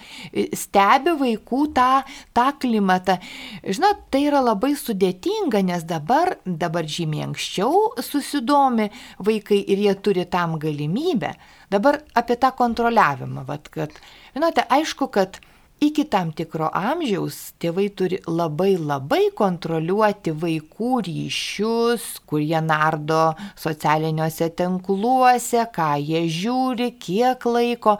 stebi 0.58 1.14
vaikų 1.20 1.62
tą, 1.76 1.90
tą 2.34 2.48
klimatą, 2.62 3.18
žinot, 3.62 4.06
tai 4.10 4.24
yra 4.26 4.42
labai 4.42 4.74
sudėtinga, 4.78 5.62
nes 5.68 5.86
dabar, 5.88 6.36
dabar 6.44 6.88
žymiai 6.88 7.28
anksčiau 7.28 7.92
susidomi 8.02 8.88
vaikai 9.22 9.62
ir 9.62 9.86
jie 9.86 9.94
turi 10.02 10.26
tam 10.26 10.58
galimybę. 10.62 11.34
Dabar 11.72 12.02
apie 12.18 12.36
tą 12.36 12.50
kontroliavimą, 12.58 13.46
vat, 13.48 13.70
kad, 13.72 13.94
žinote, 14.34 14.66
aišku, 14.68 15.08
kad 15.14 15.38
iki 15.82 16.04
tam 16.06 16.30
tikro 16.30 16.68
amžiaus 16.70 17.36
tėvai 17.62 17.88
turi 17.98 18.20
labai 18.30 18.76
labai 18.78 19.24
kontroliuoti 19.34 20.30
vaikų 20.44 20.90
ryšius, 21.08 22.04
kur 22.28 22.38
jie 22.42 22.60
nardo 22.62 23.32
socialiniuose 23.58 24.52
tinkluose, 24.60 25.64
ką 25.74 25.90
jie 25.98 26.22
žiūri, 26.30 26.92
kiek 27.02 27.46
laiko. 27.50 27.96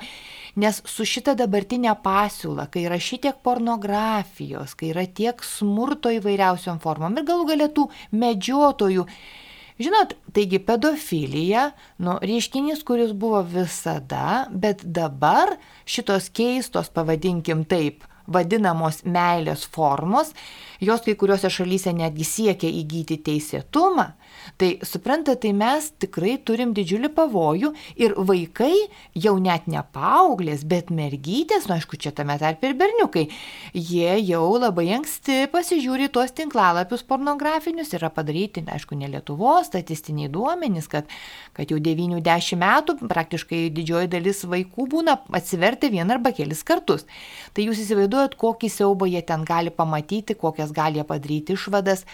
Nes 0.62 0.78
su 0.94 1.06
šita 1.08 1.34
dabartinė 1.34 1.96
pasiūla, 2.04 2.68
kai 2.70 2.84
yra 2.86 3.00
šitiek 3.02 3.40
pornografijos, 3.42 4.76
kai 4.78 4.92
yra 4.92 5.08
tiek 5.08 5.42
smurto 5.42 6.12
įvairiausiom 6.12 6.78
formom 6.84 7.16
ir 7.18 7.26
galų 7.26 7.48
galėtų 7.50 7.88
medžiotojų, 8.22 9.08
Žinot, 9.82 10.14
taigi 10.36 10.60
pedofilija, 10.62 11.70
nu, 12.04 12.16
reiškinys, 12.22 12.84
kuris 12.86 13.10
buvo 13.16 13.40
visada, 13.42 14.46
bet 14.50 14.84
dabar 14.84 15.56
šitos 15.88 16.28
keistos, 16.36 16.90
pavadinkim 16.92 17.64
taip, 17.66 18.04
vadinamos 18.30 19.00
meilės 19.08 19.64
formos, 19.66 20.30
jos 20.80 21.02
kai 21.06 21.16
kuriuose 21.18 21.50
šalyse 21.50 21.94
netgi 21.96 22.26
siekia 22.28 22.70
įgyti 22.82 23.18
teisėtumą, 23.26 24.12
Tai 24.60 24.68
suprantate, 24.86 25.40
tai 25.42 25.52
mes 25.56 25.88
tikrai 26.02 26.36
turim 26.46 26.72
didžiulį 26.76 27.10
pavojų 27.16 27.72
ir 27.98 28.14
vaikai 28.18 28.74
jau 29.18 29.34
net 29.42 29.66
ne 29.70 29.80
paauglės, 29.94 30.62
bet 30.68 30.92
mergytės, 30.94 31.66
nu 31.68 31.76
aišku, 31.76 31.98
čia 31.98 32.12
tame 32.14 32.36
tarp 32.40 32.62
ir 32.66 32.76
berniukai, 32.78 33.24
jie 33.74 34.18
jau 34.22 34.44
labai 34.54 34.88
anksti 34.98 35.46
pasižiūri 35.52 36.10
tuos 36.14 36.34
tinklalapius 36.36 37.04
pornografinius, 37.08 37.94
yra 37.96 38.12
padaryti, 38.12 38.62
aišku, 38.62 38.98
ne 38.98 39.10
Lietuvos 39.12 39.70
statistiniai 39.70 40.30
duomenys, 40.32 40.88
kad, 40.92 41.10
kad 41.56 41.72
jau 41.72 41.80
90 41.82 42.60
metų 42.62 42.98
praktiškai 43.02 43.64
didžioji 43.74 44.12
dalis 44.12 44.44
vaikų 44.48 44.88
būna 44.94 45.18
atsiverti 45.38 45.90
vieną 45.92 46.18
arba 46.18 46.34
kelis 46.36 46.62
kartus. 46.66 47.06
Tai 47.52 47.66
jūs 47.66 47.82
įsivaizduojat, 47.82 48.38
kokį 48.40 48.70
siaubą 48.72 49.08
jie 49.10 49.24
ten 49.26 49.46
gali 49.48 49.72
pamatyti, 49.74 50.36
kokias 50.38 50.72
gali 50.76 51.02
padaryti 51.08 51.56
išvadas. 51.56 52.06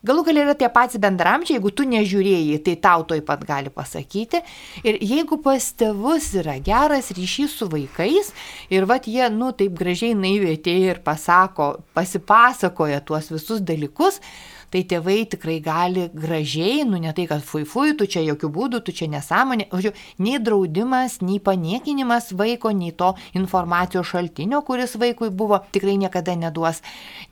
Galų 0.00 0.22
gal 0.24 0.38
yra 0.40 0.54
tie 0.56 0.68
patys 0.72 1.00
bendramčiai, 1.02 1.58
jeigu 1.58 1.72
tu 1.76 1.84
nežiūrėjai, 1.84 2.60
tai 2.64 2.76
tau 2.80 3.02
toj 3.04 3.20
pat 3.26 3.42
gali 3.44 3.68
pasakyti. 3.74 4.40
Ir 4.80 4.96
jeigu 5.04 5.36
pas 5.44 5.66
tėvus 5.76 6.30
yra 6.40 6.54
geras 6.64 7.10
ryšys 7.12 7.58
su 7.60 7.68
vaikais 7.68 8.30
ir 8.72 8.88
vat 8.88 9.04
jie, 9.10 9.26
nu, 9.34 9.50
taip 9.52 9.76
gražiai 9.76 10.16
naiviai 10.16 10.56
atėjo 10.56 10.94
ir 10.94 11.02
pasako, 11.04 11.74
pasipasakoja 11.92 13.02
tuos 13.04 13.28
visus 13.28 13.60
dalykus, 13.60 14.22
tai 14.70 14.82
tėvai 14.86 15.24
tikrai 15.30 15.58
gali 15.62 16.06
gražiai, 16.14 16.84
nu 16.88 16.98
ne 17.02 17.12
tai, 17.16 17.26
kad 17.30 17.42
fui 17.44 17.64
fui, 17.68 17.94
tu 17.98 18.06
čia 18.10 18.22
jokių 18.24 18.50
būdų, 18.54 18.80
tu 18.86 18.94
čia 18.96 19.08
nesąmonė, 19.10 19.66
žodžiu, 19.72 19.92
nei 20.22 20.38
draudimas, 20.42 21.18
nei 21.24 21.40
paniekinimas 21.42 22.30
vaiko, 22.38 22.72
nei 22.74 22.92
to 22.94 23.12
informacijos 23.38 24.10
šaltinio, 24.12 24.62
kuris 24.66 24.94
vaikui 25.00 25.30
buvo, 25.34 25.60
tikrai 25.74 25.96
niekada 26.00 26.36
neduos, 26.38 26.82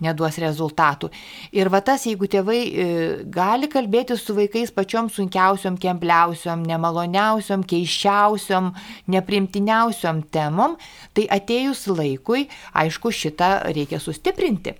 neduos 0.05 0.39
rezultatų. 0.43 1.13
Ir 1.57 1.71
va 1.73 1.83
tas, 1.85 2.07
jeigu 2.09 2.29
tėvai 2.31 2.59
e, 2.59 2.89
gali 3.35 3.71
kalbėti 3.71 4.19
su 4.19 4.35
vaikais 4.37 4.75
pačiom 4.75 5.11
sunkiausiom, 5.15 5.79
kembliausiom, 5.83 6.67
nemaloniausiom, 6.69 7.65
keiščiausiom, 7.69 8.73
neprimtiniausiom 9.15 10.27
temom, 10.35 10.77
tai 11.15 11.29
atėjus 11.39 11.87
laikui, 11.93 12.49
aišku, 12.75 13.15
šitą 13.15 13.55
reikia 13.71 14.03
sustiprinti. 14.03 14.75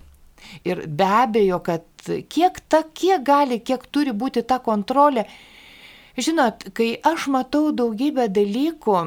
Ir 0.65 0.85
be 0.87 1.05
abejo, 1.05 1.59
kad 1.63 1.88
kiek, 2.03 2.59
ta, 2.67 2.83
kiek 2.93 3.23
gali, 3.25 3.59
kiek 3.59 3.85
turi 3.91 4.13
būti 4.15 4.43
ta 4.47 4.59
kontrolė. 4.63 5.25
Žinot, 6.19 6.69
kai 6.75 6.93
aš 7.05 7.29
matau 7.31 7.69
daugybę 7.71 8.27
dalykų, 8.33 8.99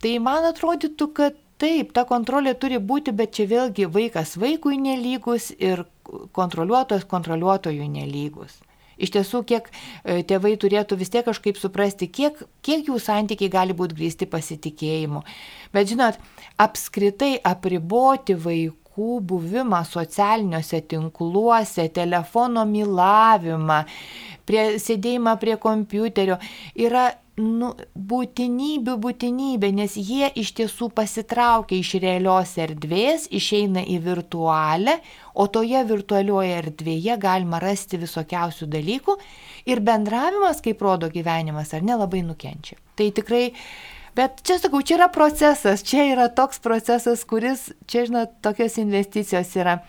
tai 0.00 0.16
man 0.24 0.48
atrodytų, 0.48 1.08
kad 1.16 1.36
taip, 1.60 1.92
ta 1.96 2.06
kontrolė 2.08 2.54
turi 2.56 2.80
būti, 2.80 3.12
bet 3.12 3.36
čia 3.36 3.46
vėlgi 3.50 3.90
vaikas 3.92 4.36
vaikui 4.40 4.78
nelygus 4.80 5.50
ir 5.58 5.84
kontroliuotojas 6.36 7.04
kontroliuotojui 7.10 7.88
nelygus. 7.92 8.58
Iš 9.00 9.14
tiesų, 9.14 9.40
kiek 9.48 9.68
e, 9.70 10.20
tėvai 10.28 10.54
turėtų 10.60 10.98
vis 11.00 11.12
tiek 11.12 11.24
kažkaip 11.24 11.56
suprasti, 11.56 12.08
kiek, 12.12 12.36
kiek 12.64 12.88
jų 12.88 12.98
santykiai 13.00 13.52
gali 13.52 13.76
būti 13.76 13.96
grįsti 13.96 14.28
pasitikėjimu. 14.28 15.22
Bet 15.72 15.88
žinot, 15.88 16.18
apskritai 16.60 17.38
apriboti 17.40 18.36
vaikų 18.36 18.78
vaikų 19.00 19.20
buvimą 19.24 19.84
socialiniuose 19.84 20.82
tinkluose, 20.88 21.88
telefono 21.88 22.64
mylavimą, 22.66 23.84
prie, 24.46 24.78
sėdėjimą 24.78 25.38
prie 25.40 25.56
kompiuterio 25.56 26.38
yra 26.74 27.10
nu, 27.40 27.74
būtinybių 27.94 28.96
būtinybė, 29.00 29.72
nes 29.72 29.96
jie 29.96 30.30
iš 30.34 30.52
tiesų 30.58 30.90
pasitraukia 30.92 31.78
iš 31.78 31.94
realios 32.02 32.56
erdvės, 32.58 33.28
išeina 33.30 33.82
į 33.82 34.00
virtualią, 34.04 34.98
o 35.34 35.46
toje 35.46 35.82
virtualioje 35.84 36.58
erdvėje 36.58 37.16
galima 37.18 37.60
rasti 37.60 37.96
visokiausių 37.96 38.66
dalykų 38.68 39.16
ir 39.66 39.80
bendravimas, 39.80 40.60
kaip 40.60 40.82
rodo 40.82 41.08
gyvenimas, 41.08 41.72
ar 41.72 41.82
nelabai 41.82 42.20
nukenčia. 42.22 42.76
Tai 42.96 43.08
tikrai 43.16 43.54
Bet 44.16 44.42
čia 44.42 44.58
sakau, 44.58 44.82
čia 44.82 44.98
yra 44.98 45.08
procesas, 45.12 45.84
čia 45.86 46.04
yra 46.10 46.26
toks 46.34 46.58
procesas, 46.62 47.22
kuris, 47.28 47.68
čia 47.86 48.04
žinot, 48.08 48.40
tokios 48.42 48.78
investicijos 48.82 49.54
yra. 49.58 49.80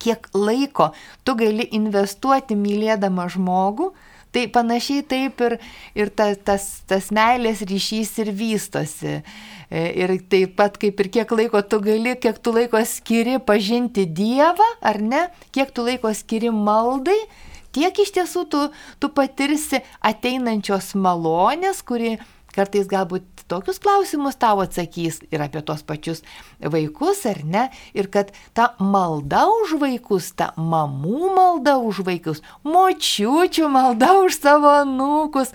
Kiek 0.00 0.28
laiko 0.36 0.90
tu 1.24 1.34
gali 1.38 1.64
investuoti 1.76 2.56
mylėdama 2.56 3.28
žmogų, 3.32 3.90
tai 4.32 4.44
panašiai 4.52 5.04
taip 5.08 5.40
ir, 5.44 5.56
ir 5.96 6.10
ta, 6.12 6.30
tas, 6.36 6.66
tas 6.88 7.08
meilės 7.14 7.62
ryšys 7.68 8.12
ir 8.24 8.32
vystosi. 8.36 9.20
E, 9.66 9.82
ir 10.04 10.12
taip 10.30 10.54
pat 10.58 10.76
kaip 10.78 11.00
ir 11.02 11.10
kiek 11.12 11.32
laiko 11.32 11.62
tu 11.64 11.80
gali, 11.84 12.14
kiek 12.20 12.38
tu 12.38 12.52
laiko 12.54 12.80
skiri 12.86 13.40
pažinti 13.42 14.04
Dievą, 14.06 14.68
ar 14.84 15.00
ne, 15.02 15.26
kiek 15.56 15.72
tu 15.74 15.86
laiko 15.86 16.12
skiri 16.14 16.52
maldai, 16.54 17.18
tiek 17.74 17.96
iš 18.04 18.12
tiesų 18.14 18.44
tu, 18.52 18.62
tu 19.00 19.10
patirsi 19.12 19.82
ateinančios 20.04 20.94
malonės, 20.94 21.82
kuri 21.86 22.16
kartais 22.56 22.88
galbūt 22.90 23.46
tokius 23.50 23.80
klausimus 23.82 24.38
tau 24.40 24.60
atsakys 24.64 25.20
ir 25.30 25.42
apie 25.44 25.62
tos 25.66 25.84
pačius 25.86 26.22
vaikus, 26.60 27.24
ar 27.30 27.42
ne? 27.44 27.66
Ir 27.94 28.10
kad 28.12 28.32
ta 28.56 28.72
malda 28.82 29.46
už 29.62 29.76
vaikus, 29.82 30.32
ta 30.34 30.52
mamų 30.56 31.34
malda 31.36 31.76
už 31.78 32.02
vaikus, 32.06 32.42
močiučių 32.66 33.70
malda 33.70 34.16
už 34.24 34.40
savo 34.40 34.72
anūkus. 34.82 35.54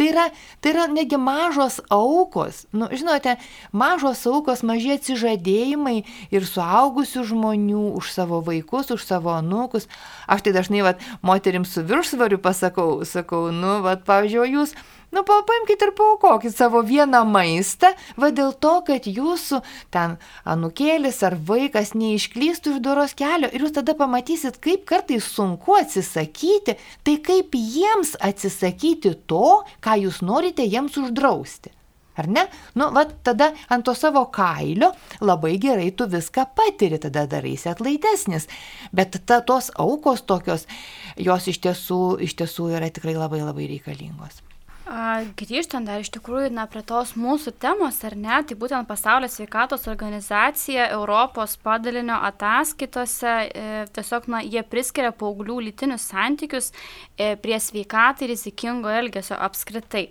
Tai 0.00 0.06
yra, 0.08 0.22
tai 0.64 0.70
yra 0.72 0.86
negi 0.88 1.18
mažos 1.20 1.74
aukos, 1.92 2.62
nu, 2.72 2.86
žinote, 2.88 3.34
mažos 3.76 4.22
aukos, 4.24 4.62
maži 4.64 4.94
atsižadėjimai 4.94 5.98
ir 6.32 6.46
suaugusių 6.48 7.26
žmonių 7.28 7.82
už 7.98 8.08
savo 8.14 8.38
vaikus, 8.46 8.88
už 8.94 9.04
savo 9.04 9.34
anūkus. 9.34 9.90
Aš 10.24 10.46
tai 10.46 10.54
dažnai, 10.56 10.80
vat, 10.86 11.04
moterim 11.20 11.68
su 11.68 11.84
viršsvariu 11.84 12.40
pasakau, 12.40 13.04
sakau, 13.04 13.50
nu, 13.52 13.82
vat, 13.84 14.06
pavyzdžiui, 14.08 14.48
jūs 14.54 14.72
Nu, 15.10 15.24
paimkite 15.26 15.88
ir 15.88 15.90
paukokit 15.98 16.54
savo 16.54 16.84
vieną 16.86 17.24
maistą, 17.26 17.88
va 18.14 18.28
dėl 18.30 18.52
to, 18.62 18.76
kad 18.86 19.08
jūsų 19.10 19.58
ten 19.90 20.14
anukėlis 20.46 21.18
ar 21.26 21.34
vaikas 21.48 21.96
neišklystų 21.98 22.76
iš 22.76 22.84
doros 22.84 23.16
kelio 23.18 23.50
ir 23.50 23.64
jūs 23.64 23.74
tada 23.80 23.96
pamatysit, 23.98 24.60
kaip 24.62 24.84
kartais 24.86 25.26
sunku 25.26 25.74
atsisakyti, 25.80 26.76
tai 27.02 27.16
kaip 27.26 27.58
jiems 27.58 28.14
atsisakyti 28.22 29.16
to, 29.26 29.64
ką 29.82 29.96
jūs 30.04 30.20
norite 30.22 30.62
jiems 30.62 31.00
uždrausti. 31.02 31.74
Ar 32.20 32.28
ne? 32.30 32.44
Nu, 32.78 32.90
va 32.94 33.02
tada 33.26 33.48
ant 33.72 33.86
to 33.86 33.96
savo 33.98 34.26
kailio 34.34 34.92
labai 35.24 35.56
gerai 35.62 35.88
tu 35.90 36.06
viską 36.10 36.44
patiri, 36.54 37.00
tada 37.02 37.24
daraisi 37.26 37.70
atlaidesnis. 37.70 38.46
Bet 38.94 39.18
ta, 39.26 39.40
tos 39.40 39.72
aukos 39.74 40.22
tokios, 40.22 40.68
jos 41.16 41.50
iš 41.50 41.62
tiesų, 41.66 42.00
iš 42.28 42.36
tiesų 42.42 42.70
yra 42.76 42.92
tikrai 42.94 43.16
labai 43.18 43.42
labai 43.42 43.70
reikalingos. 43.72 44.44
Grįžtant 44.90 45.86
dar 45.86 46.02
iš 46.02 46.08
tikrųjų 46.10 46.48
na, 46.50 46.64
prie 46.66 46.80
tos 46.82 47.12
mūsų 47.14 47.52
temos, 47.62 48.00
ar 48.02 48.16
ne, 48.18 48.40
tai 48.42 48.56
būtent 48.58 48.88
Pasaulio 48.88 49.28
sveikatos 49.30 49.86
organizacija 49.86 50.88
Europos 50.96 51.54
padalinio 51.62 52.16
ataskaitose 52.26 53.34
e, 53.46 53.68
tiesiog 53.94 54.26
na, 54.34 54.40
jie 54.42 54.64
priskiria 54.66 55.12
paauglių 55.14 55.60
lytinius 55.68 56.08
santykius 56.10 56.72
e, 57.14 57.36
prie 57.38 57.60
sveikatai 57.62 58.32
rizikingo 58.32 58.90
elgesio 58.90 59.38
apskritai. 59.38 60.08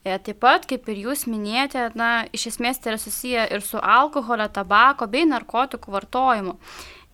E, 0.00 0.16
taip 0.16 0.40
pat, 0.40 0.64
kaip 0.70 0.88
ir 0.88 1.04
jūs 1.10 1.26
minėjote, 1.28 1.90
na, 2.00 2.24
iš 2.32 2.54
esmės 2.54 2.80
tai 2.80 2.94
yra 2.94 3.02
susiję 3.04 3.44
ir 3.52 3.60
su 3.60 3.84
alkoholio, 3.84 4.48
tabako 4.48 5.12
bei 5.12 5.28
narkotikų 5.28 5.92
vartojimu. 5.92 6.56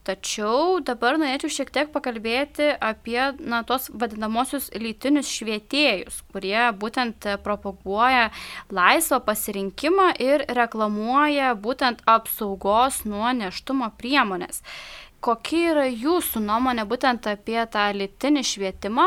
Tačiau 0.07 0.79
dabar 0.81 1.19
norėčiau 1.21 1.53
šiek 1.53 1.73
tiek 1.75 1.91
pakalbėti 1.93 2.71
apie 2.81 3.19
na, 3.41 3.61
tos 3.69 3.91
vadinamosius 3.93 4.71
lytinius 4.73 5.29
švietėjus, 5.29 6.23
kurie 6.33 6.63
būtent 6.81 7.27
propaguoja 7.45 8.31
laisvą 8.73 9.21
pasirinkimą 9.27 10.15
ir 10.23 10.47
reklamuoja 10.57 11.53
būtent 11.61 12.01
apsaugos 12.09 13.03
nuo 13.05 13.35
neštumo 13.37 13.91
priemonės. 14.01 14.63
Kokia 15.19 15.73
yra 15.73 15.85
jūsų 15.91 16.39
nuomonė 16.45 16.85
būtent 16.87 17.25
apie 17.27 17.59
tą 17.73 17.89
lytinį 17.91 18.43
švietimą, 18.47 19.07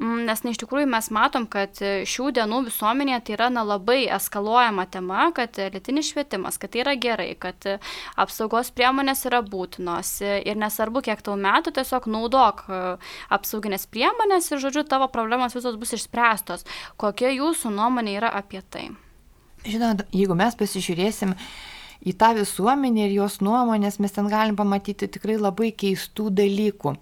mm, 0.00 0.22
nes 0.24 0.40
na, 0.46 0.52
iš 0.54 0.62
tikrųjų 0.62 0.88
mes 0.88 1.10
matom, 1.12 1.44
kad 1.50 1.76
šių 2.08 2.30
dienų 2.38 2.62
visuomenėje 2.70 3.18
tai 3.26 3.34
yra 3.36 3.50
na, 3.52 3.64
labai 3.68 4.06
eskaluojama 4.16 4.86
tema, 4.88 5.26
kad 5.36 5.60
lytinis 5.74 6.08
švietimas, 6.08 6.56
kad 6.56 6.72
tai 6.72 6.80
yra 6.86 6.94
gerai, 6.96 7.34
kad 7.36 7.68
apsaugos 8.16 8.72
priemonės 8.72 9.26
yra 9.28 9.42
būtinos 9.44 10.14
ir 10.24 10.56
nesvarbu, 10.56 11.04
kiek 11.04 11.20
tau 11.20 11.36
metų, 11.36 11.74
tiesiog 11.76 12.08
naudok 12.08 12.64
e, 12.66 12.80
apsauginės 13.36 13.84
priemonės 13.92 14.48
ir, 14.54 14.62
žodžiu, 14.64 14.86
tavo 14.88 15.10
problemos 15.12 15.52
visos 15.58 15.76
bus 15.76 15.92
išspręstos. 15.98 16.64
Kokia 16.96 17.34
jūsų 17.36 17.74
nuomonė 17.76 18.16
yra 18.22 18.32
apie 18.40 18.64
tai? 18.64 18.88
Žinot, 19.68 20.06
jeigu 20.16 20.34
mes 20.34 20.56
pasižiūrėsim, 20.58 21.36
į 22.02 22.14
tą 22.18 22.32
visuomenę 22.38 23.06
ir 23.06 23.16
jos 23.20 23.40
nuomonės 23.44 24.00
mes 24.02 24.14
ten 24.14 24.30
galim 24.30 24.58
pamatyti 24.58 25.08
tikrai 25.16 25.38
labai 25.40 25.72
keistų 25.74 26.30
dalykų. 26.42 26.96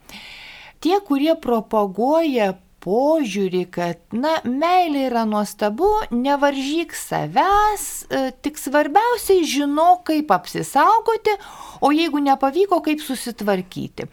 Tie, 0.81 0.97
kurie 1.05 1.35
propaguoja 1.37 2.55
požiūrį, 2.81 3.65
kad, 3.73 4.01
na, 4.17 4.39
meilė 4.45 5.07
yra 5.11 5.27
nuostabu, 5.29 5.89
nevaržyk 6.15 6.95
savęs, 6.97 7.85
e, 8.09 8.23
tik 8.41 8.57
svarbiausiai 8.61 9.45
žino, 9.45 10.01
kaip 10.07 10.33
apsisaugoti, 10.33 11.37
o 11.85 11.93
jeigu 11.93 12.23
nepavyko, 12.25 12.81
kaip 12.85 13.05
susitvarkyti. 13.05 14.09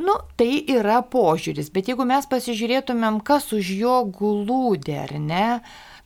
Nu, 0.00 0.16
tai 0.40 0.62
yra 0.72 1.02
požiūris, 1.04 1.68
bet 1.72 1.90
jeigu 1.90 2.04
mes 2.08 2.28
pasižiūrėtumėm, 2.28 3.20
kas 3.24 3.50
už 3.52 3.72
jo 3.76 3.96
glūdė, 4.08 4.96
ar 5.04 5.16
ne, 5.20 5.48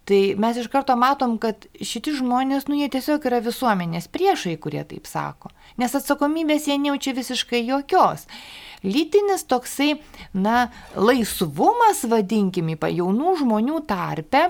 Tai 0.06 0.18
mes 0.38 0.58
iš 0.60 0.68
karto 0.70 0.94
matom, 0.94 1.32
kad 1.42 1.64
šitie 1.82 2.12
žmonės, 2.14 2.68
nu 2.70 2.76
jie 2.78 2.86
tiesiog 2.94 3.24
yra 3.26 3.40
visuomenės 3.42 4.06
priešai, 4.14 4.52
kurie 4.62 4.84
taip 4.86 5.08
sako. 5.10 5.50
Nes 5.82 5.96
atsakomybės 5.98 6.68
jie 6.70 6.76
nejaučia 6.78 7.14
visiškai 7.16 7.64
jokios. 7.66 8.28
Lytinis 8.86 9.42
toksai, 9.50 9.96
na, 10.30 10.68
laisvumas, 10.94 12.04
vadinkime, 12.06 12.76
jaunų 12.78 13.32
žmonių 13.40 13.80
tarpe, 13.90 14.44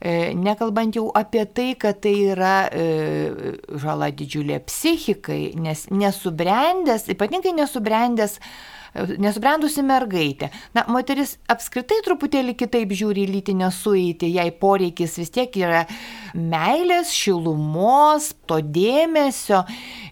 e, 0.00 0.32
nekalbant 0.32 0.96
jau 0.96 1.10
apie 1.12 1.44
tai, 1.44 1.74
kad 1.76 2.00
tai 2.00 2.14
yra 2.30 2.54
e, 2.72 2.86
žala 3.76 4.08
didžiulė 4.16 4.62
psichikai, 4.64 5.58
nes 5.60 5.90
nesubrendęs, 5.92 7.10
ypatingai 7.12 7.52
nesubrendęs 7.60 8.38
nesubrendusi 9.20 9.82
mergaitė. 9.86 10.50
Na, 10.76 10.86
moteris 10.92 11.36
apskritai 11.52 12.00
truputėlį 12.06 12.56
kitaip 12.58 12.92
žiūri 12.96 13.26
į 13.26 13.32
lytinę 13.34 13.70
sueitį, 13.74 14.30
jai 14.38 14.48
poreikis 14.54 15.18
vis 15.20 15.32
tiek 15.34 15.56
yra 15.60 15.84
meilės, 16.36 17.12
šilumos, 17.16 18.32
to 18.48 18.60
dėmesio 18.60 19.62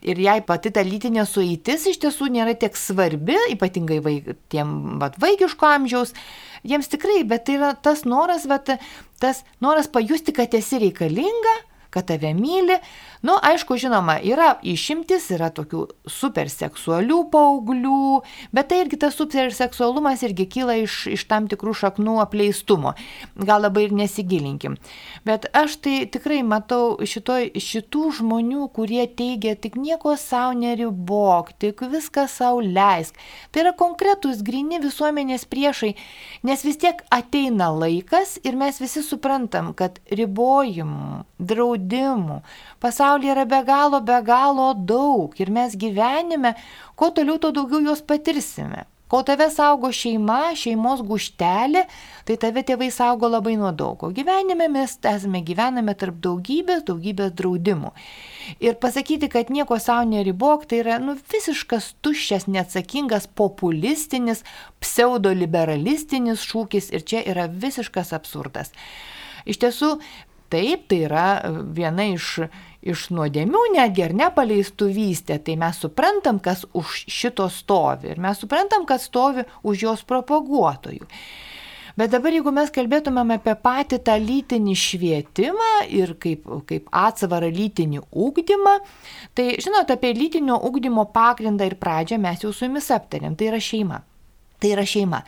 ir 0.04 0.20
jai 0.20 0.38
pati 0.46 0.72
ta 0.74 0.84
lytinė 0.84 1.26
sueitis 1.28 1.88
iš 1.90 2.00
tiesų 2.04 2.30
nėra 2.34 2.56
tiek 2.58 2.76
svarbi, 2.78 3.36
ypatingai 3.54 4.00
vaik, 4.04 4.34
tiem 4.52 4.98
vat, 5.02 5.18
vaikiško 5.22 5.70
amžiaus. 5.78 6.14
Jiems 6.64 6.88
tikrai, 6.92 7.22
bet 7.28 7.44
tai 7.48 7.58
yra 7.58 7.74
tas 7.76 8.06
noras, 8.08 8.46
bet 8.48 8.76
tas 9.20 9.44
noras 9.64 9.90
pajusti, 9.92 10.32
kad 10.36 10.54
esi 10.56 10.80
reikalinga, 10.80 11.56
kad 11.94 12.08
tave 12.08 12.32
myli, 12.34 12.78
Nu, 13.24 13.38
aišku, 13.40 13.78
žinoma, 13.80 14.18
yra 14.20 14.50
išimtis, 14.60 15.30
yra 15.32 15.48
tokių 15.56 15.86
superseksualių 16.12 17.22
paauglių, 17.32 18.00
bet 18.52 18.66
tai 18.68 18.82
irgi 18.82 18.98
tas 19.00 19.16
superseksualumas 19.16 20.20
irgi 20.28 20.44
kyla 20.52 20.74
iš, 20.82 20.96
iš 21.14 21.24
tam 21.30 21.46
tikrų 21.48 21.72
šaknų 21.80 22.18
apleistumo. 22.20 22.92
Gal 23.48 23.64
labai 23.64 23.86
ir 23.86 23.94
nesigilinkim. 23.96 24.76
Bet 25.24 25.46
aš 25.56 25.78
tai 25.86 25.94
tikrai 26.04 26.42
matau 26.44 26.98
šitoj, 27.00 27.54
šitų 27.56 28.10
žmonių, 28.18 28.66
kurie 28.76 29.06
teigia, 29.08 29.54
tik 29.56 29.80
nieko 29.80 30.18
savo 30.20 30.52
neribok, 30.60 31.54
tik 31.56 31.80
viską 31.80 32.26
savo 32.28 32.60
leisk. 32.60 33.16
Tai 33.48 33.64
yra 33.64 33.72
konkretus, 33.72 34.44
grini 34.44 34.82
visuomenės 34.84 35.48
priešai, 35.48 35.94
nes 36.44 36.66
vis 36.68 36.76
tiek 36.84 37.00
ateina 37.08 37.72
laikas 37.72 38.36
ir 38.44 38.60
mes 38.60 38.84
visi 38.84 39.00
suprantam, 39.00 39.72
kad 39.72 39.96
ribojimų, 40.12 41.24
draudimų, 41.40 42.42
Pasaulyje 42.84 43.32
yra 43.32 43.44
be 43.48 43.62
galo, 43.64 44.02
be 44.04 44.18
galo 44.26 44.72
daug 44.76 45.38
ir 45.40 45.48
mes 45.48 45.72
gyvenime, 45.80 46.52
kuo 46.98 47.08
toliau, 47.16 47.38
tuo 47.40 47.54
daugiau 47.56 47.80
juos 47.80 48.04
patirsime. 48.04 48.84
Kol 49.14 49.22
tave 49.22 49.46
saugo 49.52 49.88
šeima, 49.94 50.54
šeimos 50.58 51.02
guštelė, 51.06 51.84
tai 52.26 52.36
tave 52.40 52.64
tėvai 52.66 52.88
saugo 52.90 53.28
labai 53.30 53.52
nuo 53.60 53.68
daug. 53.76 54.00
O 54.02 54.08
gyvenime 54.16 54.66
mes 54.72 54.96
esame 55.06 55.42
gyvename 55.44 55.94
tarp 56.00 56.16
daugybės, 56.24 56.82
daugybės 56.88 57.30
draudimų. 57.38 57.92
Ir 58.64 58.74
pasakyti, 58.82 59.28
kad 59.32 59.52
nieko 59.54 59.78
savo 59.78 60.08
neribok, 60.08 60.64
tai 60.66 60.82
yra 60.82 60.98
nu, 60.98 61.14
visiškas 61.30 61.92
tuščias, 62.04 62.48
neatsakingas, 62.50 63.28
populistinis, 63.38 64.42
pseudoliberalistinis 64.82 66.44
šūkis 66.48 66.90
ir 66.96 67.04
čia 67.06 67.22
yra 67.28 67.46
visiškas 67.48 68.10
absurdas. 68.16 68.72
Iš 69.44 69.62
tiesų, 69.62 69.94
taip, 70.50 70.88
tai 70.88 71.04
yra 71.06 71.28
viena 71.76 72.08
iš 72.16 72.48
iš 72.84 73.08
nuodėmių 73.16 73.62
netgi 73.74 74.04
ar 74.06 74.14
nepaleistuvystė, 74.18 75.40
tai 75.44 75.56
mes 75.60 75.80
suprantam, 75.80 76.38
kas 76.42 76.66
už 76.76 77.04
šito 77.10 77.48
stovi 77.52 78.12
ir 78.12 78.20
mes 78.22 78.40
suprantam, 78.40 78.84
kad 78.88 79.02
stovi 79.02 79.46
už 79.64 79.88
jos 79.88 80.06
propaguotojų. 80.08 81.08
Bet 81.94 82.10
dabar 82.10 82.34
jeigu 82.34 82.50
mes 82.50 82.72
kalbėtumėm 82.74 83.36
apie 83.36 83.52
patį 83.62 84.00
tą 84.02 84.16
lytinį 84.18 84.72
švietimą 84.74 85.68
ir 85.94 86.16
kaip, 86.18 86.48
kaip 86.66 86.88
atsvarą 86.90 87.52
lytinį 87.54 88.02
ūkdymą, 88.10 88.72
tai 89.38 89.52
žinot, 89.62 89.92
apie 89.94 90.10
lytinio 90.16 90.58
ūkdymo 90.66 91.06
pagrindą 91.14 91.68
ir 91.70 91.78
pradžią 91.78 92.18
mes 92.18 92.42
jau 92.42 92.50
su 92.50 92.66
jumis 92.66 92.90
aptarėm, 92.90 93.38
tai 93.38 93.52
yra 93.52 93.62
šeima. 93.62 94.02
Tai 94.58 94.74
yra 94.74 94.82
šeima. 94.90 95.22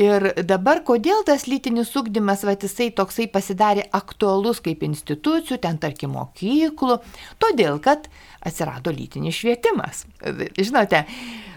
Ir 0.00 0.28
dabar 0.46 0.82
kodėl 0.86 1.24
tas 1.26 1.46
lytinis 1.50 1.92
ugdymas, 1.98 2.44
va, 2.46 2.54
jisai 2.56 2.90
toksai 2.96 3.28
pasidarė 3.32 3.86
aktualus 3.94 4.62
kaip 4.64 4.84
institucijų, 4.86 5.60
ten 5.62 5.80
tarkim 5.82 6.14
mokyklų, 6.16 6.98
todėl 7.42 7.80
kad 7.82 8.08
atsirado 8.42 8.92
lytinis 8.94 9.38
švietimas. 9.38 10.04
Žinote, 10.58 11.04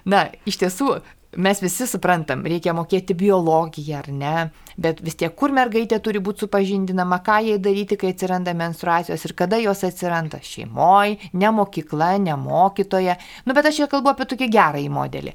na, 0.09 0.27
iš 0.49 0.59
tiesų 0.63 0.95
mes 1.35 1.59
visi 1.59 1.88
suprantam, 1.89 2.45
reikia 2.47 2.73
mokėti 2.75 3.15
biologiją 3.17 3.99
ar 3.99 4.09
ne, 4.13 4.35
bet 4.79 5.01
vis 5.03 5.17
tiek 5.19 5.33
kur 5.35 5.53
mergaitė 5.55 5.99
turi 6.03 6.21
būti 6.23 6.45
supažindinama, 6.45 7.19
ką 7.25 7.41
jai 7.49 7.59
daryti, 7.61 7.97
kai 7.99 8.13
atsiranda 8.13 8.55
menstruacijos 8.55 9.25
ir 9.27 9.35
kada 9.38 9.59
jos 9.59 9.83
atsiranda- 9.88 10.39
šeimoje, 10.51 11.19
ne 11.33 11.51
mokykla, 11.59 12.17
ne 12.19 12.35
mokytoje. 12.39 13.17
Nu, 13.45 13.53
bet 13.53 13.65
aš 13.65 13.81
čia 13.81 13.88
kalbu 13.91 14.13
apie 14.13 14.25
tokį 14.25 14.51
gerąjį 14.51 14.89
modelį 14.89 15.33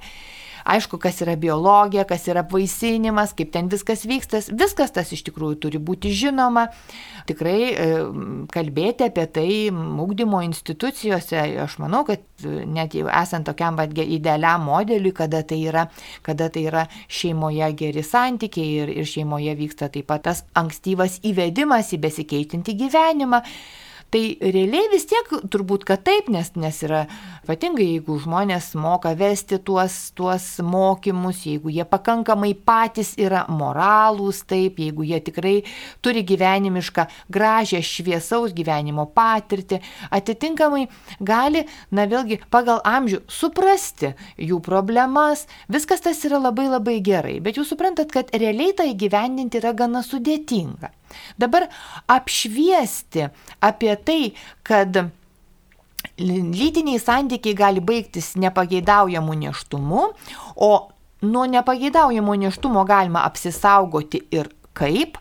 aišku, 0.64 0.98
kas 1.00 1.20
yra 1.24 1.36
biologija, 1.40 2.04
kas 2.08 2.26
yra 2.30 2.44
apvaisinimas, 2.44 3.34
kaip 3.38 3.52
ten 3.54 3.70
viskas 3.72 4.04
vyksta, 4.08 4.42
viskas 4.56 4.94
tas 4.94 5.12
iš 5.12 5.24
tikrųjų 5.28 5.58
turi 5.64 5.80
būti 5.82 6.12
žinoma. 6.14 6.68
Tikrai 7.28 7.58
e, 7.70 7.88
kalbėti 8.52 9.06
apie 9.06 9.26
tai 9.30 9.48
ūkdymo 9.70 10.42
institucijose, 10.46 11.38
aš 11.64 11.78
manau, 11.82 12.02
kad 12.08 12.22
e, 12.44 12.64
net 12.66 12.96
jau 12.98 13.08
esant 13.10 13.48
tokiam 13.48 13.78
vad 13.78 13.96
idealiam 14.00 14.64
modeliui, 14.68 15.14
kada 15.16 15.42
tai 15.46 15.60
yra, 15.70 15.86
kada 16.26 16.50
tai 16.52 16.66
yra 16.70 16.86
šeimoje 17.08 17.72
geri 17.78 18.04
santykiai 18.06 18.80
ir, 18.84 18.94
ir 19.02 19.08
šeimoje 19.08 19.56
vyksta 19.58 19.90
taip 19.92 20.08
pat 20.10 20.26
tas 20.28 20.44
ankstyvas 20.58 21.20
įvedimas 21.26 21.92
į 21.94 22.00
besikeitinti 22.02 22.76
gyvenimą, 22.80 23.42
Tai 24.10 24.22
realiai 24.42 24.88
vis 24.90 25.04
tiek 25.06 25.28
turbūt, 25.54 25.84
kad 25.86 26.00
taip, 26.02 26.26
nes, 26.34 26.48
nes 26.58 26.80
yra 26.82 27.04
ypatingai, 27.44 27.84
jeigu 27.92 28.16
žmonės 28.18 28.72
moka 28.74 29.12
vesti 29.14 29.60
tuos, 29.62 30.10
tuos 30.18 30.46
mokymus, 30.66 31.44
jeigu 31.46 31.70
jie 31.70 31.86
pakankamai 31.86 32.50
patys 32.66 33.12
yra 33.22 33.44
moralūs, 33.46 34.42
taip, 34.50 34.82
jeigu 34.82 35.06
jie 35.06 35.22
tikrai 35.30 35.54
turi 36.02 36.24
gyvenimišką, 36.26 37.06
gražią, 37.30 37.84
šviesaus 37.86 38.50
gyvenimo 38.56 39.06
patirtį, 39.14 39.78
atitinkamai 40.10 40.88
gali, 41.22 41.62
na 41.94 42.10
vėlgi, 42.10 42.42
pagal 42.50 42.82
amžių 42.82 43.22
suprasti 43.30 44.16
jų 44.42 44.58
problemas, 44.66 45.46
viskas 45.70 46.02
tas 46.02 46.26
yra 46.26 46.42
labai 46.42 46.66
labai 46.66 46.98
gerai, 46.98 47.38
bet 47.38 47.62
jūs 47.62 47.70
suprantat, 47.70 48.10
kad 48.10 48.34
realiai 48.34 48.74
tai 48.74 48.90
gyvendinti 48.98 49.62
yra 49.62 49.70
gana 49.70 50.02
sudėtinga. 50.02 50.96
Dabar 51.38 51.68
apšviesti 52.08 53.28
apie 53.60 53.96
tai, 53.96 54.22
kad 54.62 55.10
lytiniai 56.20 57.00
santykiai 57.00 57.56
gali 57.56 57.80
baigtis 57.80 58.34
nepageidaujamu 58.40 59.34
neštumu, 59.34 60.06
o 60.56 60.70
nuo 61.22 61.46
nepageidaujamo 61.46 62.34
neštumo 62.34 62.84
galima 62.84 63.24
apsisaugoti 63.28 64.22
ir 64.30 64.48
kaip, 64.72 65.18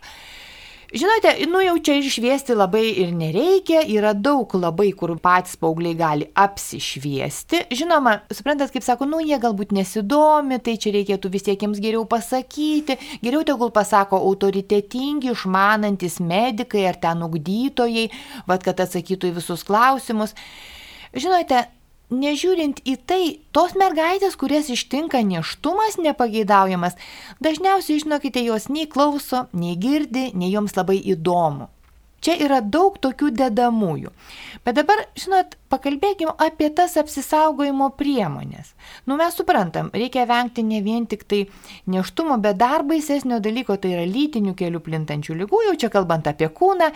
Žinote, 0.90 1.36
nu 1.46 1.60
jau 1.62 1.76
čia 1.78 1.94
išviesti 2.02 2.56
labai 2.58 2.82
ir 2.98 3.12
nereikia, 3.14 3.84
yra 3.86 4.10
daug 4.10 4.50
labai, 4.58 4.88
kur 4.98 5.12
patys 5.22 5.54
paaugliai 5.60 5.94
gali 5.94 6.26
apsišviesti. 6.34 7.60
Žinoma, 7.78 8.16
suprantat, 8.34 8.72
kaip 8.74 8.82
sako, 8.82 9.06
nu 9.06 9.20
jie 9.22 9.38
galbūt 9.38 9.70
nesidomi, 9.76 10.58
tai 10.58 10.74
čia 10.82 10.90
reikėtų 10.98 11.30
vis 11.30 11.46
tiek 11.46 11.62
jiems 11.62 11.78
geriau 11.78 12.02
pasakyti, 12.10 12.98
geriau 13.22 13.46
tegul 13.46 13.70
pasako 13.70 14.18
autoritetingi, 14.32 15.30
išmanantis 15.30 16.18
medikai 16.18 16.88
ar 16.90 16.98
ten 16.98 17.22
ugdytojai, 17.22 18.08
vad 18.50 18.66
kad 18.66 18.82
atsakytų 18.82 19.30
į 19.30 19.36
visus 19.38 19.62
klausimus. 19.68 20.34
Žinote, 21.14 21.68
nežiūrint 22.10 22.82
į 22.84 22.96
tai, 23.08 23.22
tos 23.54 23.74
mergaitės, 23.78 24.36
kurias 24.40 24.70
ištinka 24.72 25.22
neštumas 25.26 25.98
nepageidaujamas, 26.02 26.98
dažniausiai, 27.42 28.02
žinokite, 28.04 28.42
jos 28.44 28.68
nei 28.70 28.88
klauso, 28.90 29.46
nei 29.52 29.76
girdi, 29.80 30.30
nei 30.34 30.52
joms 30.52 30.76
labai 30.78 31.00
įdomu. 31.14 31.70
Čia 32.20 32.34
yra 32.36 32.58
daug 32.60 32.98
tokių 33.00 33.30
dedamųjų. 33.32 34.10
Bet 34.66 34.76
dabar, 34.76 35.00
žinot, 35.16 35.54
pakalbėkime 35.72 36.34
apie 36.36 36.68
tas 36.76 36.98
apsisaugojimo 37.00 37.88
priemonės. 37.96 38.74
Nu, 39.08 39.16
mes 39.16 39.38
suprantam, 39.38 39.88
reikia 39.96 40.26
vengti 40.28 40.64
ne 40.66 40.82
vien 40.84 41.06
tik 41.08 41.24
tai 41.24 41.46
neštumo, 41.88 42.36
bet 42.44 42.60
dar 42.60 42.84
baisesnio 42.84 43.40
dalyko, 43.40 43.78
tai 43.80 43.94
yra 43.94 44.04
lytinių 44.04 44.52
kelių 44.58 44.84
plintančių 44.84 45.38
lygų, 45.40 45.64
jau 45.70 45.76
čia 45.80 45.92
kalbant 45.96 46.28
apie 46.28 46.50
kūną 46.52 46.90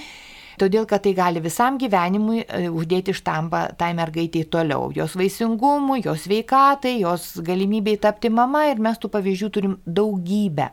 todėl 0.61 0.87
kad 0.91 1.05
tai 1.05 1.15
gali 1.17 1.43
visam 1.45 1.79
gyvenimui 1.81 2.45
e, 2.45 2.69
uždėti 2.71 3.15
štampą 3.17 3.67
tai 3.81 3.93
mergaitiai 3.97 4.47
toliau, 4.51 4.93
jos 4.95 5.17
vaisingumui, 5.19 6.03
jos 6.05 6.29
veikatai, 6.31 6.99
jos 7.03 7.35
galimybei 7.45 7.99
tapti 8.01 8.31
mama 8.33 8.67
ir 8.71 8.83
mes 8.83 9.01
tų 9.01 9.13
pavyzdžių 9.15 9.51
turim 9.55 9.77
daugybę. 9.87 10.71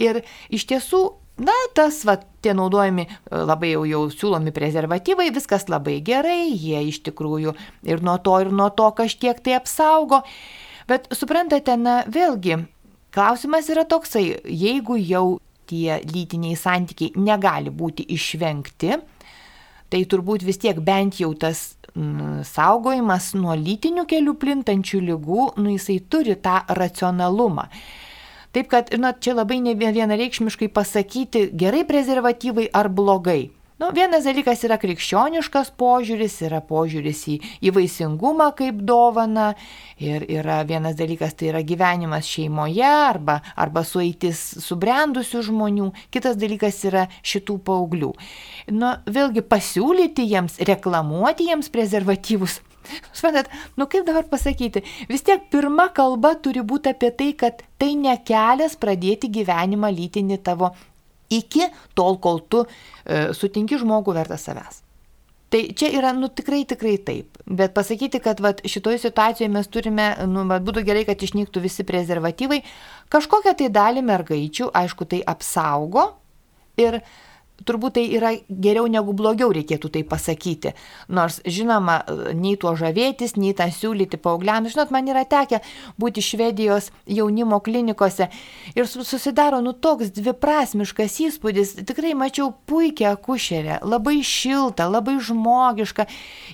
Ir 0.00 0.24
iš 0.52 0.66
tiesų 0.70 1.04
Na, 1.34 1.54
tas, 1.74 2.04
va, 2.06 2.14
tie 2.46 2.52
naudojami 2.54 3.08
e, 3.08 3.14
labai 3.42 3.72
jau, 3.72 3.80
jau 3.90 4.02
siūlomi 4.12 4.52
prezervatyvai, 4.54 5.32
viskas 5.34 5.66
labai 5.66 5.96
gerai, 6.06 6.52
jie 6.54 6.84
iš 6.92 7.00
tikrųjų 7.08 7.56
ir 7.90 8.04
nuo 8.06 8.14
to, 8.22 8.36
ir 8.44 8.52
nuo 8.54 8.68
to 8.70 8.86
kažkiek 8.94 9.40
tai 9.42 9.56
apsaugo. 9.58 10.20
Bet 10.86 11.08
suprantate, 11.10 11.74
na, 11.80 11.96
vėlgi, 12.06 12.60
klausimas 13.14 13.66
yra 13.72 13.82
toksai, 13.82 14.28
jeigu 14.46 14.94
jau 15.00 15.40
tie 15.70 16.00
lytiniai 16.04 16.56
santykiai 16.58 17.14
negali 17.16 17.72
būti 17.72 18.06
išvengti, 18.14 18.98
tai 19.90 20.04
turbūt 20.10 20.44
vis 20.46 20.60
tiek 20.62 20.78
bent 20.82 21.20
jau 21.20 21.32
tas 21.38 21.74
saugojimas 22.48 23.32
nuo 23.38 23.54
lytinių 23.54 24.06
kelių 24.10 24.34
plintančių 24.42 25.00
lygų, 25.10 25.44
nu 25.62 25.74
jisai 25.76 26.00
turi 26.10 26.34
tą 26.34 26.62
racionalumą. 26.68 27.68
Taip 28.54 28.70
kad, 28.70 28.90
na, 28.98 29.12
čia 29.12 29.34
labai 29.34 29.58
vienareikšmiškai 29.74 30.68
pasakyti 30.74 31.48
gerai 31.58 31.84
prezervatyvai 31.86 32.68
ar 32.72 32.88
blogai. 32.88 33.50
Nu, 33.74 33.88
vienas 33.90 34.22
dalykas 34.22 34.60
yra 34.68 34.76
krikščioniškas 34.78 35.72
požiūris, 35.74 36.36
yra 36.46 36.60
požiūris 36.62 37.22
į, 37.32 37.32
į 37.66 37.72
vaisingumą 37.74 38.52
kaip 38.54 38.78
dovana, 38.86 39.48
ir 39.98 40.22
yra 40.30 40.60
vienas 40.68 40.94
dalykas 40.94 41.34
tai 41.34 41.48
yra 41.50 41.62
gyvenimas 41.66 42.28
šeimoje 42.30 42.86
arba, 42.86 43.40
arba 43.58 43.82
sueitis 43.82 44.44
subrendusių 44.62 45.42
žmonių, 45.48 45.88
kitas 46.14 46.38
dalykas 46.38 46.78
yra 46.86 47.08
šitų 47.26 47.58
paauglių. 47.66 48.12
Nu, 48.78 48.94
vėlgi 49.10 49.42
pasiūlyti 49.42 50.28
jiems, 50.30 50.60
reklamuoti 50.70 51.50
jiems 51.50 51.72
prezervatyvus. 51.74 52.60
Suprantat, 53.16 53.50
nu 53.74 53.90
kaip 53.90 54.06
dabar 54.06 54.30
pasakyti, 54.30 54.86
vis 55.10 55.26
tiek 55.26 55.50
pirma 55.50 55.90
kalba 55.90 56.36
turi 56.38 56.62
būti 56.62 56.94
apie 56.94 57.10
tai, 57.10 57.32
kad 57.42 57.66
tai 57.82 57.96
ne 57.98 58.14
kelias 58.22 58.78
pradėti 58.78 59.34
gyvenimą 59.34 59.90
lytinį 59.98 60.44
tavo 60.46 60.76
iki 61.34 61.68
tol, 61.98 62.18
kol 62.22 62.42
tu 62.48 62.64
e, 62.64 63.28
sutinki 63.36 63.78
žmogų 63.80 64.16
vertą 64.16 64.38
savęs. 64.40 64.84
Tai 65.54 65.60
čia 65.78 65.86
yra, 65.94 66.10
nu 66.16 66.26
tikrai, 66.34 66.64
tikrai 66.66 66.96
taip. 66.98 67.36
Bet 67.46 67.76
pasakyti, 67.76 68.18
kad 68.22 68.40
vat, 68.42 68.64
šitoje 68.66 68.98
situacijoje 68.98 69.50
mes 69.54 69.68
turime, 69.70 70.08
nu, 70.26 70.42
vat, 70.50 70.64
būtų 70.66 70.82
gerai, 70.86 71.04
kad 71.06 71.20
išnyktų 71.22 71.62
visi 71.62 71.86
prezervatyvai, 71.86 72.58
kažkokią 73.14 73.52
tai 73.60 73.68
dalį 73.70 74.02
mergaičių, 74.08 74.72
aišku, 74.74 75.06
tai 75.12 75.20
apsaugo 75.30 76.08
ir 76.80 76.98
turbūt 77.62 77.94
tai 77.96 78.04
yra 78.16 78.32
geriau 78.48 78.88
negu 78.90 79.14
blogiau, 79.16 79.52
reikėtų 79.54 79.90
tai 79.94 80.02
pasakyti. 80.08 80.74
Nors, 81.14 81.38
žinoma, 81.46 82.00
nei 82.34 82.56
tuo 82.60 82.74
žavėtis, 82.78 83.36
nei 83.38 83.54
tą 83.56 83.68
siūlyti 83.72 84.18
paaugliams. 84.20 84.72
Žinot, 84.74 84.90
man 84.94 85.06
yra 85.10 85.22
tekę 85.28 85.60
būti 86.00 86.24
Švedijos 86.24 86.90
jaunimo 87.06 87.60
klinikose 87.64 88.28
ir 88.74 88.88
susidaro 88.90 89.60
nu 89.64 89.72
toks 89.72 90.10
dviprasmiškas 90.16 91.20
įspūdis. 91.28 91.76
Tikrai 91.86 92.14
mačiau 92.18 92.50
puikią 92.66 93.14
akušerę, 93.14 93.80
labai 93.86 94.18
šiltą, 94.26 94.88
labai 94.90 95.16
žmogišką. 95.22 96.08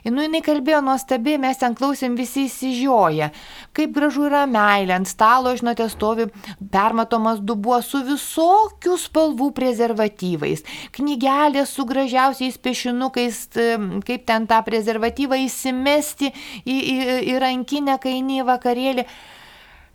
Ir 0.04 0.14
nu, 0.14 0.24
jinai 0.26 0.44
kalbėjo 0.44 0.82
nuostabiai, 0.84 1.40
mes 1.40 1.60
ten 1.60 1.74
klausėm 1.78 2.18
visi 2.18 2.44
įsižioję. 2.50 3.30
Kaip 3.76 3.96
gražu 3.96 4.28
yra 4.28 4.44
meilė, 4.50 4.98
ant 5.00 5.08
stalo, 5.08 5.56
žinote, 5.56 5.88
stovi 5.92 6.28
permatomas 6.72 7.40
dubuo 7.40 7.80
su 7.84 8.02
visokių 8.04 9.00
spalvų 9.00 9.50
prezervatyvais 9.56 10.64
knygelės 10.96 11.74
su 11.76 11.86
gražiausiais 11.88 12.58
piešinukais, 12.62 13.42
kaip 14.06 14.24
ten 14.28 14.46
tą 14.50 14.62
prezervatyvą 14.66 15.40
įsimesti 15.46 16.32
į, 16.64 16.76
į, 16.76 16.96
į 17.32 17.36
rankinę, 17.42 17.98
kai 18.02 18.18
eini 18.18 18.40
į 18.40 18.48
vakarėlį. 18.48 19.06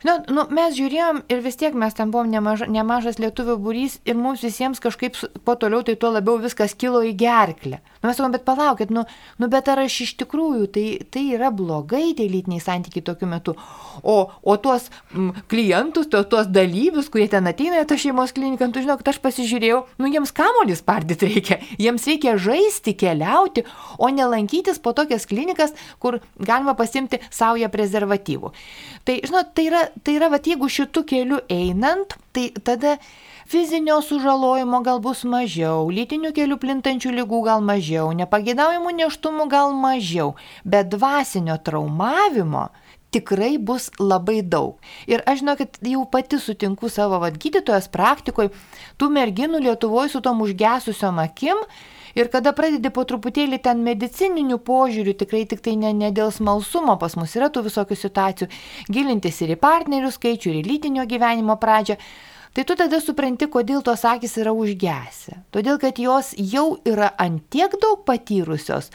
Na, 0.04 0.18
nu, 0.28 0.44
mes 0.52 0.74
žiūrėjom 0.76 1.22
ir 1.32 1.40
vis 1.42 1.56
tiek 1.58 1.74
mes 1.74 1.94
ten 1.96 2.10
buvom 2.12 2.28
nemaža, 2.30 2.68
nemažas 2.68 3.16
lietuvių 3.18 3.56
būrys 3.64 3.96
ir 4.04 4.18
mums 4.18 4.44
visiems 4.44 4.82
kažkaip 4.82 5.16
po 5.42 5.54
toliau 5.56 5.80
tai 5.86 5.96
tuo 5.96 6.12
labiau 6.12 6.36
viskas 6.42 6.76
kilo 6.76 7.00
į 7.00 7.14
gerklę. 7.16 7.80
Nu, 7.80 7.95
mes 8.08 8.18
sakom, 8.18 8.34
bet 8.34 8.44
palaukit, 8.46 8.92
nu, 8.94 9.04
nu, 9.40 9.48
bet 9.52 9.68
ar 9.72 9.82
aš 9.84 9.98
iš 10.06 10.14
tikrųjų, 10.22 10.68
tai, 10.72 10.86
tai 11.12 11.24
yra 11.36 11.50
blogai 11.54 12.14
tie 12.16 12.28
lytiniai 12.30 12.62
santykiai 12.62 13.04
tokiu 13.06 13.28
metu. 13.30 13.56
O, 14.02 14.16
o 14.30 14.56
tuos 14.62 14.88
m, 15.14 15.32
klientus, 15.50 16.08
tuos, 16.12 16.26
tuos 16.30 16.50
dalyvius, 16.52 17.10
kurie 17.12 17.28
ten 17.32 17.48
ateina 17.50 17.82
į 17.82 17.88
tą 17.90 17.98
šeimos 18.00 18.34
kliniką, 18.36 18.70
tu 18.72 18.84
žinok, 18.84 19.04
aš 19.06 19.20
pasižiūrėjau, 19.24 19.82
nu, 20.02 20.10
jiems 20.12 20.34
kamolis 20.36 20.84
pardyti 20.86 21.30
reikia, 21.32 21.60
jiems 21.80 22.06
reikia 22.08 22.36
žaisti, 22.40 22.96
keliauti, 22.98 23.66
o 23.98 24.10
nelankytis 24.12 24.80
po 24.82 24.94
tokias 24.96 25.28
klinikas, 25.28 25.74
kur 26.02 26.20
galima 26.38 26.76
pasimti 26.78 27.20
savoje 27.30 27.68
prezervatyvų. 27.72 28.52
Tai, 29.06 29.20
žinot, 29.24 29.54
tai 29.56 29.68
yra, 29.70 29.86
tai 30.02 30.18
yra, 30.18 30.30
va, 30.32 30.42
jeigu 30.42 30.68
šitų 30.70 31.06
kelių 31.10 31.40
einant, 31.52 32.18
tai 32.36 32.50
tada 32.64 32.96
fizinio 33.46 34.00
sužalojimo 34.02 34.80
gal 34.82 35.00
bus 35.02 35.22
mažiau, 35.24 35.86
lytinių 35.92 36.32
kelių 36.36 36.58
plintančių 36.62 37.14
lygų 37.20 37.42
gal 37.46 37.62
mažiau, 37.64 38.10
nepagėdaujamų 38.18 38.94
neštumų 39.00 39.46
gal 39.52 39.74
mažiau, 39.76 40.34
bet 40.64 40.90
dvasinio 40.94 41.58
traumavimo 41.62 42.68
tikrai 43.14 43.56
bus 43.58 43.88
labai 44.02 44.42
daug. 44.42 44.76
Ir 45.06 45.22
aš 45.26 45.42
žinau, 45.42 45.56
kad 45.58 45.78
jau 45.80 46.04
pati 46.10 46.40
sutinku 46.42 46.90
savo 46.92 47.20
vad 47.22 47.38
gydytojas 47.40 47.86
praktikoje, 47.92 48.50
tų 48.98 49.10
merginų 49.14 49.62
Lietuvoje 49.68 50.16
su 50.16 50.24
tom 50.24 50.42
užgesusiom 50.44 51.22
akim, 51.22 51.62
Ir 52.16 52.30
kada 52.32 52.54
pradedi 52.56 52.88
po 52.96 53.02
truputėlį 53.04 53.58
ten 53.60 53.82
medicininių 53.84 54.56
požiūrių, 54.64 55.12
tikrai 55.20 55.42
tik 55.50 55.60
tai 55.60 55.74
ne, 55.76 55.90
ne 55.92 56.08
dėl 56.16 56.30
smalsumo, 56.32 56.94
pas 56.96 57.12
mus 57.20 57.34
yra 57.36 57.50
tų 57.52 57.66
visokių 57.66 57.98
situacijų, 58.00 58.48
gilintis 58.88 59.42
ir 59.44 59.52
į 59.52 59.58
partnerių 59.60 60.08
skaičių, 60.14 60.54
ir 60.54 60.62
į 60.62 60.64
lytinio 60.64 61.04
gyvenimo 61.10 61.58
pradžią, 61.60 61.98
tai 62.56 62.64
tu 62.64 62.72
tada 62.72 62.96
supranti, 63.04 63.50
kodėl 63.52 63.82
tos 63.84 64.06
akis 64.08 64.38
yra 64.40 64.54
užgesę. 64.56 65.42
Todėl, 65.52 65.76
kad 65.82 65.98
jos 66.00 66.32
jau 66.40 66.78
yra 66.88 67.10
antiek 67.20 67.74
daug 67.82 68.00
patyrusios, 68.08 68.88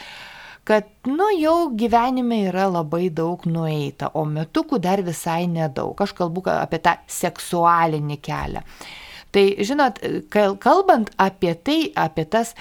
kad, 0.66 0.88
nu, 1.06 1.28
jau 1.38 1.70
gyvenime 1.78 2.40
yra 2.48 2.66
labai 2.72 3.12
daug 3.14 3.46
nueita, 3.46 4.10
o 4.18 4.26
metukų 4.26 4.82
dar 4.82 5.06
visai 5.06 5.46
nedaug. 5.46 5.94
Aš 5.94 6.16
kalbu 6.18 6.42
apie 6.56 6.82
tą 6.82 6.98
seksualinį 7.06 8.18
kelią. 8.26 8.66
Tai, 9.32 9.46
žinot, 9.62 10.02
kalbant 10.34 11.14
apie 11.22 11.54
tai, 11.54 11.80
apie 11.96 12.26
tas 12.26 12.56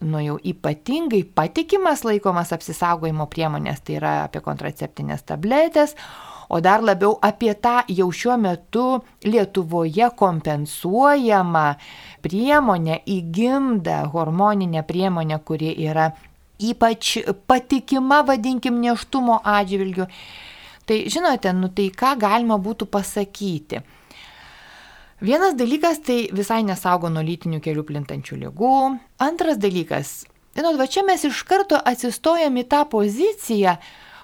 nu 0.00 0.20
jau 0.24 0.38
ypatingai 0.40 1.22
patikimas 1.36 2.02
laikomas 2.04 2.52
apsisaugojimo 2.56 3.28
priemonės, 3.32 3.84
tai 3.84 4.00
yra 4.00 4.14
apie 4.24 4.42
kontraceptinės 4.44 5.24
tabletės, 5.28 5.94
o 6.48 6.60
dar 6.60 6.82
labiau 6.82 7.16
apie 7.22 7.54
tą 7.54 7.80
jau 7.88 8.10
šiuo 8.12 8.36
metu 8.38 8.86
Lietuvoje 9.24 10.10
kompensuojamą 10.16 11.66
priemonę 12.22 13.00
įgimdą 13.06 13.98
hormoninę 14.12 14.82
priemonę, 14.82 15.38
kuri 15.44 15.74
yra 15.88 16.10
ypač 16.58 17.18
patikima, 17.46 18.22
vadinkim, 18.22 18.80
neštumo 18.80 19.40
atžvilgiu. 19.44 20.06
Tai 20.86 20.98
žinote, 21.10 21.52
nu 21.52 21.68
tai 21.68 21.90
ką 21.90 22.14
galima 22.20 22.58
būtų 22.62 22.86
pasakyti? 22.86 23.82
Vienas 25.20 25.56
dalykas 25.56 25.98
tai 26.04 26.28
visai 26.32 26.60
nesaugo 26.62 27.08
nuo 27.08 27.22
lytinių 27.24 27.62
kelių 27.64 27.86
plintančių 27.88 28.36
lygų. 28.44 28.72
Antras 29.24 29.56
dalykas, 29.58 30.26
žinot, 30.54 30.76
va 30.76 30.86
čia 30.86 31.02
mes 31.08 31.24
iš 31.24 31.40
karto 31.48 31.80
atsistojam 31.80 32.58
į 32.60 32.66
tą 32.68 32.82
poziciją, 32.92 33.78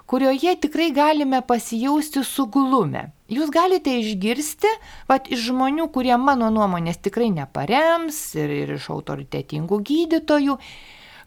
kurioje 0.07 0.55
tikrai 0.65 0.91
galime 0.95 1.43
pasijausti 1.47 2.25
suglumę. 2.27 3.09
Jūs 3.33 3.53
galite 3.53 3.95
išgirsti, 3.97 4.69
vat 5.09 5.31
iš 5.33 5.47
žmonių, 5.49 5.89
kurie 5.95 6.17
mano 6.21 6.51
nuomonės 6.53 7.01
tikrai 7.01 7.31
neparems 7.33 8.19
ir, 8.37 8.53
ir 8.53 8.75
iš 8.77 8.91
autoritetingų 8.93 9.79
gydytojų, 9.89 10.59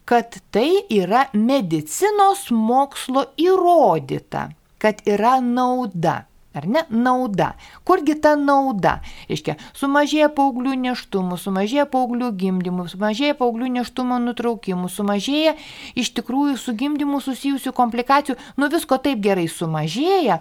kad 0.06 0.38
tai 0.54 0.84
yra 0.94 1.26
medicinos 1.34 2.52
mokslo 2.54 3.26
įrodyta, 3.42 4.52
kad 4.78 5.02
yra 5.10 5.40
nauda. 5.42 6.26
Ar 6.56 6.68
ne? 6.68 6.86
Nauda. 6.90 7.54
Kurgi 7.84 8.16
ta 8.24 8.36
nauda? 8.40 9.00
Iškia, 9.32 9.58
sumažėja 9.76 10.30
paauglių 10.36 10.78
neštumų, 10.86 11.40
sumažėja 11.42 11.84
paauglių 11.92 12.32
gimdymų, 12.40 12.88
sumažėja 12.94 13.36
paauglių 13.40 13.74
neštumo 13.80 14.22
nutraukimų, 14.24 14.88
sumažėja 14.92 15.58
iš 16.00 16.14
tikrųjų 16.16 16.56
su 16.62 16.76
gimdymu 16.80 17.20
susijusių 17.24 17.76
komplikacijų, 17.76 18.38
nu 18.56 18.72
visko 18.72 19.02
taip 19.04 19.20
gerai 19.26 19.50
sumažėja. 19.52 20.40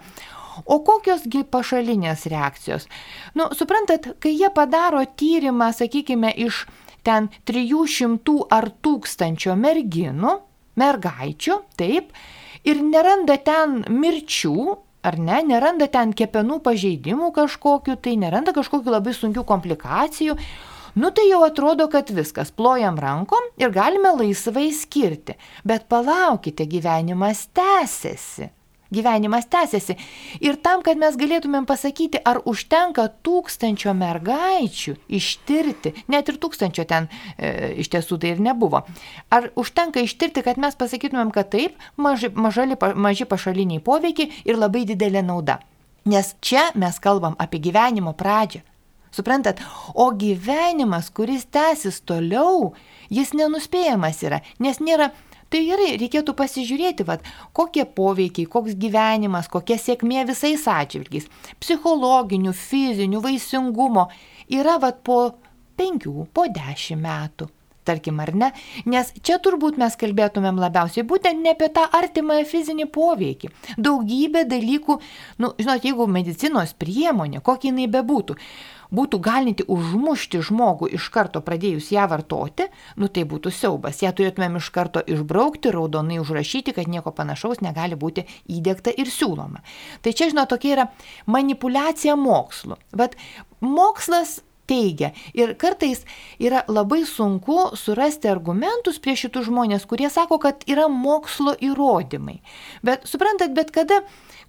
O 0.71 0.79
kokiosgi 0.87 1.43
pašalinės 1.51 2.29
reakcijos? 2.31 2.87
Nu, 3.35 3.49
suprantat, 3.59 4.13
kai 4.23 4.37
jie 4.37 4.51
padaro 4.55 5.03
tyrimą, 5.19 5.73
sakykime, 5.75 6.31
iš 6.47 6.63
ten 7.03 7.27
300 7.51 8.37
ar 8.55 8.71
tūkstančio 8.85 9.59
merginų, 9.59 10.37
mergaičių, 10.79 11.59
taip, 11.79 12.15
ir 12.65 12.83
neranda 12.87 13.37
ten 13.43 13.83
mirčių, 13.91 14.77
ar 15.05 15.19
ne, 15.21 15.43
neranda 15.47 15.89
ten 15.93 16.15
kepenų 16.17 16.61
pažeidimų 16.65 17.31
kažkokiu, 17.37 17.99
tai 18.01 18.17
neranda 18.21 18.55
kažkokiu 18.57 18.95
labai 18.95 19.15
sunkių 19.17 19.45
komplikacijų, 19.47 20.39
nu 20.97 21.13
tai 21.15 21.29
jau 21.29 21.45
atrodo, 21.47 21.91
kad 21.93 22.11
viskas, 22.15 22.51
plojam 22.55 22.99
rankom 23.01 23.53
ir 23.61 23.75
galime 23.75 24.17
laisvai 24.17 24.71
skirti. 24.73 25.37
Bet 25.65 25.89
palaukite, 25.93 26.67
gyvenimas 26.71 27.47
tęsiasi 27.53 28.51
gyvenimas 28.95 29.49
tęsiasi. 29.51 29.97
Ir 30.45 30.59
tam, 30.63 30.83
kad 30.87 31.01
mes 31.01 31.19
galėtumėm 31.21 31.67
pasakyti, 31.69 32.21
ar 32.25 32.41
užtenka 32.49 33.07
tūkstančio 33.27 33.95
mergaičių 33.99 34.97
ištirti, 35.19 35.95
net 36.13 36.31
ir 36.31 36.41
tūkstančio 36.43 36.87
ten 36.89 37.09
e, 37.37 37.75
iš 37.83 37.93
tiesų 37.95 38.21
tai 38.23 38.35
ir 38.35 38.43
nebuvo, 38.45 38.85
ar 39.35 39.51
užtenka 39.61 40.03
ištirti, 40.05 40.45
kad 40.47 40.61
mes 40.61 40.79
pasakytumėm, 40.81 41.35
kad 41.35 41.51
taip, 41.55 41.79
maži, 41.97 42.31
mažali, 42.35 42.79
maži 42.95 43.29
pašaliniai 43.29 43.83
poveikiai 43.85 44.45
ir 44.47 44.61
labai 44.61 44.87
didelė 44.89 45.25
nauda. 45.27 45.61
Nes 46.05 46.35
čia 46.45 46.69
mes 46.77 46.99
kalbam 47.01 47.37
apie 47.41 47.63
gyvenimo 47.65 48.13
pradžią. 48.13 48.61
Suprantat, 49.15 49.61
o 49.95 50.11
gyvenimas, 50.11 51.07
kuris 51.15 51.45
tęsis 51.47 52.01
toliau, 52.03 52.73
jis 53.15 53.31
nenuspėjamas 53.39 54.19
yra, 54.27 54.41
nes 54.59 54.81
nėra 54.83 55.13
Tai 55.53 55.61
gerai, 55.67 55.95
reikėtų 56.01 56.35
pasižiūrėti, 56.39 57.07
vat, 57.07 57.25
kokie 57.57 57.85
poveikiai, 57.85 58.49
koks 58.51 58.77
gyvenimas, 58.81 59.49
kokia 59.53 59.77
sėkmė 59.79 60.25
visais 60.29 60.65
atžvilgiais- 60.71 61.29
psichologinių, 61.63 62.53
fizinių, 62.53 63.21
vaisingumo- 63.23 64.09
yra 64.61 64.79
vat, 64.81 65.03
po 65.05 65.35
penkių, 65.77 66.27
po 66.33 66.49
dešimt 66.49 67.03
metų. 67.03 67.49
tarkim, 67.85 68.21
ar 68.21 68.35
ne? 68.35 68.51
Nes 68.87 69.13
čia 69.21 69.39
turbūt 69.45 69.77
mes 69.81 69.97
kalbėtumėm 70.01 70.57
labiausiai 70.57 71.05
būtent 71.05 71.43
ne 71.45 71.53
apie 71.53 71.69
tą 71.69 71.85
artimąją 71.99 72.47
fizinį 72.49 72.87
poveikį. 72.95 73.51
Daugybė 73.77 74.47
dalykų, 74.49 74.97
nu, 75.39 75.53
žinot, 75.59 75.85
jeigu 75.85 76.07
medicinos 76.09 76.73
priemonė, 76.73 77.43
kokia 77.45 77.71
jinai 77.71 77.91
bebūtų, 77.93 78.39
būtų 78.93 79.21
galinti 79.25 79.67
užmušti 79.71 80.41
žmogų 80.45 80.91
iš 80.99 81.09
karto 81.15 81.43
pradėjus 81.45 81.91
ją 81.95 82.07
vartoti, 82.11 82.69
nu 83.01 83.09
tai 83.09 83.25
būtų 83.29 83.53
siaubas. 83.55 84.03
Ja 84.05 84.13
turėtumėm 84.17 84.59
iš 84.61 84.71
karto 84.75 85.03
išbraukti, 85.05 85.73
raudonai 85.75 86.21
užrašyti, 86.23 86.75
kad 86.77 86.91
nieko 86.91 87.15
panašaus 87.15 87.63
negali 87.65 87.99
būti 87.99 88.27
įdėkta 88.51 88.95
ir 88.97 89.11
siūloma. 89.13 89.65
Tai 90.03 90.13
čia, 90.13 90.31
žinot, 90.33 90.51
tokia 90.53 90.75
yra 90.77 90.89
manipulacija 91.31 92.17
mokslu. 92.19 92.79
Bet 92.93 93.17
mokslas 93.61 94.41
teigia. 94.71 95.13
Ir 95.37 95.55
kartais 95.61 96.05
yra 96.43 96.65
labai 96.69 97.03
sunku 97.09 97.73
surasti 97.79 98.31
argumentus 98.33 99.01
prieš 99.03 99.27
šitų 99.27 99.47
žmonės, 99.49 99.89
kurie 99.89 100.11
sako, 100.13 100.41
kad 100.43 100.65
yra 100.71 100.89
mokslo 100.89 101.57
įrodymai. 101.61 102.41
Bet 102.85 103.09
suprantat, 103.09 103.57
bet 103.57 103.75
kada 103.75 104.03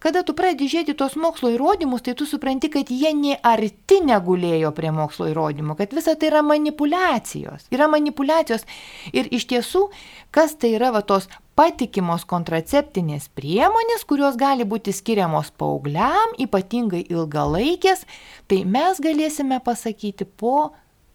Kada 0.06 0.21
tu 0.28 0.36
pradedi 0.38 0.67
žiūrėti 0.69 0.93
tos 0.99 1.15
mokslo 1.17 1.49
įrodymus, 1.56 2.04
tai 2.06 2.13
tu 2.19 2.28
supranti, 2.30 2.69
kad 2.69 2.91
jie 2.93 3.10
ne 3.17 3.38
arti 3.41 4.01
negulėjo 4.06 4.69
prie 4.78 4.91
mokslo 4.93 5.30
įrodymų, 5.32 5.78
kad 5.80 5.95
visa 5.97 6.13
tai 6.19 6.30
yra 6.30 6.43
manipulacijos. 6.45 7.69
Yra 7.73 7.88
manipulacijos. 7.89 8.67
Ir 9.15 9.32
iš 9.34 9.47
tiesų, 9.49 9.88
kas 10.36 10.58
tai 10.62 10.75
yra 10.75 10.91
va 10.93 11.01
tos 11.01 11.30
patikimos 11.56 12.26
kontraceptinės 12.28 13.30
priemonės, 13.36 14.04
kurios 14.08 14.38
gali 14.39 14.68
būti 14.68 14.94
skiriamos 14.96 15.54
paaugliam, 15.60 16.36
ypatingai 16.41 17.06
ilgalaikės, 17.08 18.04
tai 18.52 18.63
mes 18.68 19.00
galėsime 19.04 19.62
pasakyti 19.63 20.28
po 20.28 20.74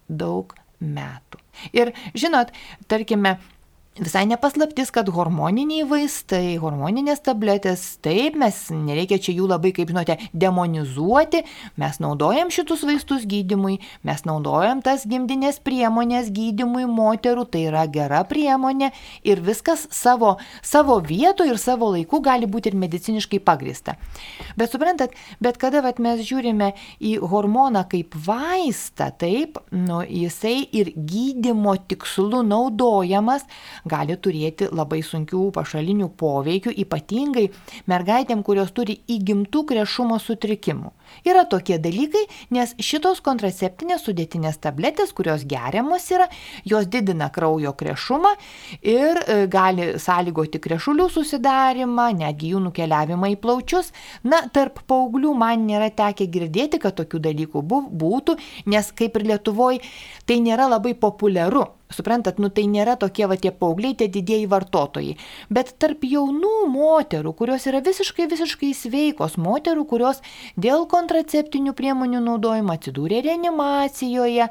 daug 0.09 0.55
metų. 0.81 1.41
Ir 1.77 1.93
žinot, 2.17 2.55
tarkime, 2.89 3.37
Visai 4.01 4.23
nepaslaptis, 4.25 4.89
kad 4.97 5.11
hormoniniai 5.13 5.83
vaistai, 5.85 6.55
hormoninės 6.57 7.21
tabletės, 7.21 7.83
taip, 8.01 8.33
mes 8.41 8.57
nereikia 8.73 9.19
čia 9.21 9.35
jų 9.37 9.49
labai, 9.51 9.75
kaip 9.77 9.91
žinote, 9.93 10.15
demonizuoti, 10.33 11.43
mes 11.77 11.99
naudojam 12.01 12.49
šitus 12.49 12.81
vaistus 12.89 13.27
gydimui, 13.29 13.75
mes 14.09 14.25
naudojam 14.25 14.81
tas 14.81 15.05
gimdinės 15.05 15.59
priemonės 15.61 16.31
gydimui 16.33 16.87
moterų, 16.89 17.45
tai 17.53 17.67
yra 17.69 17.83
gera 17.93 18.23
priemonė 18.25 18.89
ir 19.21 19.43
viskas 19.45 19.85
savo, 19.93 20.39
savo 20.65 20.97
vietoje 21.05 21.53
ir 21.53 21.61
savo 21.61 21.93
laiku 21.93 22.23
gali 22.25 22.49
būti 22.49 22.73
ir 22.73 22.79
mediciniškai 22.81 23.43
pagrista. 23.45 23.99
Bet 24.57 24.73
suprantat, 24.73 25.13
bet 25.45 25.61
kada 25.61 25.85
vat, 25.85 26.01
mes 26.01 26.25
žiūrime 26.25 26.71
į 27.05 27.19
hormoną 27.21 27.85
kaip 27.93 28.17
vaistą, 28.17 29.13
taip, 29.13 29.61
nu, 29.77 30.01
jisai 30.09 30.57
ir 30.73 30.95
gydimo 30.97 31.77
tikslu 31.85 32.41
naudojamas, 32.49 33.45
gali 33.91 34.17
turėti 34.17 34.69
labai 34.71 35.01
sunkių 35.07 35.49
pašalinių 35.57 36.11
poveikių, 36.21 36.73
ypatingai 36.85 37.49
mergaitėm, 37.91 38.45
kurios 38.47 38.73
turi 38.77 39.01
įgimtų 39.11 39.65
krešumo 39.71 40.19
sutrikimų. 40.23 40.93
Yra 41.27 41.45
tokie 41.51 41.79
dalykai, 41.83 42.23
nes 42.55 42.75
šitos 42.79 43.21
kontraceptinės 43.27 44.05
sudėtinės 44.07 44.61
tabletės, 44.63 45.13
kurios 45.17 45.45
geriamos 45.49 46.07
yra, 46.15 46.29
jos 46.65 46.87
didina 46.91 47.31
kraujo 47.35 47.73
krešumą 47.79 48.35
ir 48.81 49.21
e, 49.25 49.41
gali 49.51 49.93
sąlygoti 50.01 50.63
krešulių 50.63 51.09
susidarimą, 51.13 52.11
netgi 52.21 52.55
jų 52.55 52.63
nukeliavimą 52.69 53.33
į 53.35 53.41
plaučius. 53.43 53.91
Na, 54.23 54.45
tarp 54.55 54.83
paauglių 54.91 55.35
man 55.39 55.67
nėra 55.67 55.91
tekę 55.91 56.29
girdėti, 56.31 56.81
kad 56.83 56.97
tokių 57.01 57.23
dalykų 57.31 57.65
būtų, 57.91 58.39
nes 58.71 58.95
kaip 58.97 59.19
ir 59.19 59.29
Lietuvoje 59.35 59.83
tai 60.27 60.41
nėra 60.45 60.71
labai 60.71 60.95
populiaru. 60.99 61.67
Suprantat, 61.91 62.39
nu 62.39 62.51
tai 62.55 62.67
nėra 62.71 62.95
tokie 63.01 63.27
va 63.27 63.37
tie 63.41 63.51
paaugliai, 63.51 63.97
tie 63.99 64.07
didieji 64.13 64.47
vartotojai. 64.51 65.17
Bet 65.51 65.75
tarp 65.83 66.05
jaunų 66.07 66.69
moterų, 66.71 67.35
kurios 67.39 67.67
yra 67.67 67.83
visiškai, 67.85 68.29
visiškai 68.31 68.71
sveikos, 68.79 69.35
moterų, 69.41 69.87
kurios 69.91 70.23
dėl 70.55 70.87
kontraceptinių 70.91 71.75
priemonių 71.75 72.23
naudojimo 72.29 72.77
atsidūrė 72.77 73.25
reanimacijoje, 73.27 74.51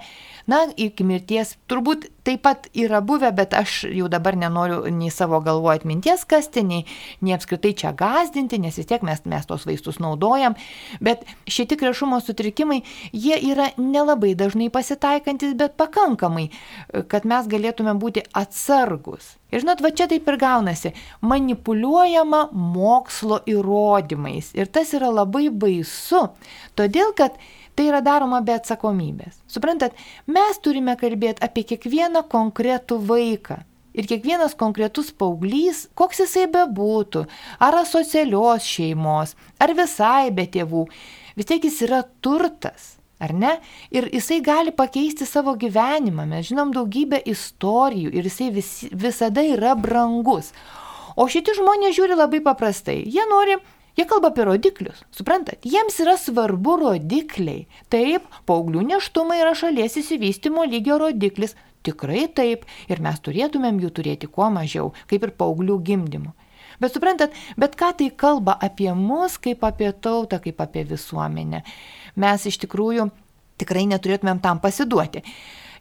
na, 0.52 0.64
iki 0.76 1.08
mirties 1.08 1.56
turbūt 1.72 2.10
taip 2.30 2.44
pat 2.46 2.70
yra 2.78 3.02
buvę, 3.02 3.32
bet 3.36 3.56
aš 3.58 3.82
jau 3.90 4.10
dabar 4.12 4.38
nenoriu 4.38 4.84
nei 4.94 5.10
savo 5.14 5.40
galvoje 5.42 5.82
atminties 5.82 6.26
kasti, 6.30 6.64
nei, 6.66 6.86
nei 7.26 7.34
apskritai 7.34 7.74
čia 7.82 7.94
gazdinti, 7.98 8.60
nes 8.62 8.78
vis 8.78 8.90
tiek 8.90 9.04
mes, 9.06 9.24
mes 9.26 9.50
tos 9.50 9.66
vaistus 9.70 9.98
naudojam. 10.04 10.58
Bet 11.02 11.26
šitie 11.50 11.80
krešumo 11.80 12.22
sutrikimai, 12.22 12.84
jie 13.14 13.40
yra 13.52 13.72
nelabai 13.82 14.36
dažnai 14.38 14.70
pasitaikantis, 14.74 15.58
bet 15.58 15.78
pakankamai, 15.80 16.50
kad 17.10 17.26
mes 17.30 17.50
galėtume 17.50 17.98
būti 18.00 18.26
atsargus. 18.38 19.36
Ir 19.50 19.64
žinot, 19.64 19.82
va 19.82 19.90
čia 19.90 20.06
taip 20.10 20.28
ir 20.30 20.38
gaunasi- 20.38 20.94
manipuliuojama 21.32 22.50
mokslo 22.54 23.40
įrodymais. 23.50 24.54
Ir 24.54 24.68
tas 24.68 24.94
yra 24.94 25.10
labai 25.10 25.50
baisu, 25.50 26.30
todėl 26.78 27.16
kad 27.16 27.34
Tai 27.80 27.86
yra 27.88 28.02
daroma 28.04 28.42
be 28.44 28.52
atsakomybės. 28.60 29.38
Suprantat, 29.48 29.94
mes 30.28 30.58
turime 30.60 30.98
kalbėti 31.00 31.40
apie 31.46 31.62
kiekvieną 31.64 32.26
konkretų 32.28 32.98
vaiką. 33.08 33.62
Ir 33.96 34.10
kiekvienas 34.10 34.52
konkretus 34.60 35.14
paauglys, 35.16 35.86
koks 35.96 36.20
jisai 36.26 36.44
bebūtų, 36.52 37.22
ar 37.64 37.78
asocialios 37.80 38.68
šeimos, 38.68 39.32
ar 39.64 39.72
visai 39.80 40.28
be 40.36 40.44
tėvų, 40.52 40.84
vis 41.40 41.48
tiek 41.48 41.70
jis 41.70 41.80
yra 41.88 42.04
turtas. 42.20 42.98
Ar 43.24 43.32
ne? 43.32 43.56
Ir 43.96 44.12
jisai 44.12 44.42
gali 44.44 44.76
pakeisti 44.76 45.24
savo 45.24 45.56
gyvenimą. 45.56 46.28
Mes 46.28 46.52
žinom 46.52 46.76
daugybę 46.76 47.24
istorijų 47.32 48.12
ir 48.12 48.28
jisai 48.28 48.52
vis, 48.60 48.76
visada 48.92 49.40
yra 49.56 49.72
brangus. 49.80 50.52
O 51.16 51.32
šitie 51.32 51.56
žmonės 51.56 51.96
žiūri 51.96 52.20
labai 52.20 52.44
paprastai. 52.44 53.00
Jie 53.08 53.24
nori 53.32 53.56
Jie 54.00 54.06
kalba 54.08 54.30
apie 54.32 54.46
rodiklius, 54.48 55.02
suprantat, 55.12 55.66
jiems 55.68 55.98
yra 56.00 56.14
svarbu 56.16 56.78
rodikliai. 56.80 57.66
Taip, 57.92 58.30
paauglių 58.48 58.86
neštumai 58.94 59.42
yra 59.42 59.52
šalies 59.60 59.98
įsivystimo 60.00 60.64
lygio 60.64 60.96
rodiklis, 61.02 61.58
tikrai 61.84 62.30
taip, 62.32 62.64
ir 62.88 63.02
mes 63.04 63.20
turėtumėm 63.20 63.82
jų 63.84 63.90
turėti 63.98 64.30
kuo 64.32 64.48
mažiau, 64.56 64.94
kaip 65.12 65.26
ir 65.28 65.34
paauglių 65.36 65.76
gimdymų. 65.90 66.32
Bet 66.80 66.96
suprantat, 66.96 67.36
bet 67.60 67.76
ką 67.76 67.92
tai 68.00 68.08
kalba 68.16 68.56
apie 68.70 68.88
mus, 68.96 69.36
kaip 69.36 69.68
apie 69.68 69.92
tautą, 69.92 70.40
kaip 70.48 70.64
apie 70.64 70.86
visuomenę. 70.88 71.66
Mes 72.24 72.48
iš 72.48 72.62
tikrųjų 72.64 73.10
tikrai 73.60 73.84
neturėtumėm 73.92 74.40
tam 74.40 74.64
pasiduoti. 74.64 75.26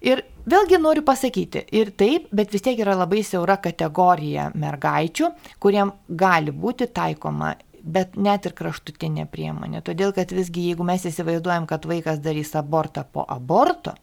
Ir 0.02 0.24
vėlgi 0.46 0.82
noriu 0.82 1.06
pasakyti, 1.06 1.68
ir 1.74 1.94
taip, 1.98 2.26
bet 2.34 2.50
vis 2.54 2.66
tiek 2.66 2.82
yra 2.82 2.98
labai 2.98 3.22
siaura 3.26 3.60
kategorija 3.62 4.50
mergaičių, 4.58 5.30
kuriem 5.62 5.94
gali 6.08 6.54
būti 6.54 6.90
taikoma 6.94 7.54
bet 7.82 8.16
net 8.16 8.46
ir 8.48 8.54
kraštutinė 8.58 9.26
priemonė. 9.30 9.82
Todėl, 9.86 10.12
kad 10.16 10.32
visgi 10.34 10.68
jeigu 10.70 10.86
mes 10.86 11.04
įsivaizduojam, 11.08 11.68
kad 11.70 11.86
vaikas 11.88 12.22
darys 12.24 12.54
abortą 12.58 13.04
po 13.12 13.24
aborto 13.28 13.94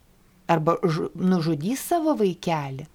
arba 0.52 0.78
nužudys 1.16 1.82
savo 1.90 2.14
vaikelį, 2.20 2.86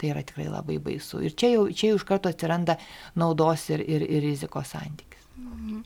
tai 0.00 0.10
yra 0.10 0.24
tikrai 0.26 0.48
labai 0.50 0.80
baisu. 0.82 1.22
Ir 1.22 1.36
čia 1.38 1.54
jau, 1.54 1.68
čia 1.70 1.92
jau 1.92 2.00
iš 2.00 2.06
karto 2.08 2.32
atsiranda 2.32 2.78
naudos 3.20 3.68
ir, 3.70 3.84
ir, 3.84 4.04
ir 4.04 4.24
rizikos 4.26 4.74
santykis. 4.74 5.28
Mhm. 5.38 5.82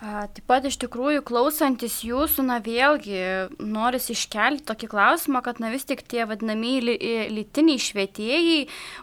Taip 0.00 0.46
pat 0.48 0.64
iš 0.64 0.78
tikrųjų 0.80 1.20
klausantis 1.28 1.98
jūsų, 2.08 2.46
na 2.48 2.56
vėlgi, 2.64 3.18
noris 3.60 4.06
iškelti 4.08 4.64
tokį 4.70 4.88
klausimą, 4.88 5.42
kad 5.44 5.58
na 5.60 5.68
vis 5.74 5.84
tik 5.84 6.00
tie 6.08 6.24
vadinamieji 6.24 7.28
lytiniai 7.28 7.82
švietėjai, 7.84 8.62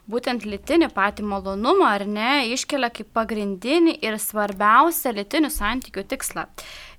būtent 0.10 0.48
lytinį 0.50 0.90
patį 0.96 1.28
malonumą 1.30 1.92
ar 2.00 2.08
ne, 2.10 2.32
iškelia 2.56 2.90
kaip 2.90 3.12
pagrindinį 3.14 3.94
ir 4.10 4.18
svarbiausią 4.18 5.14
lytinių 5.20 5.54
santykių 5.54 6.06
tikslą. 6.16 6.48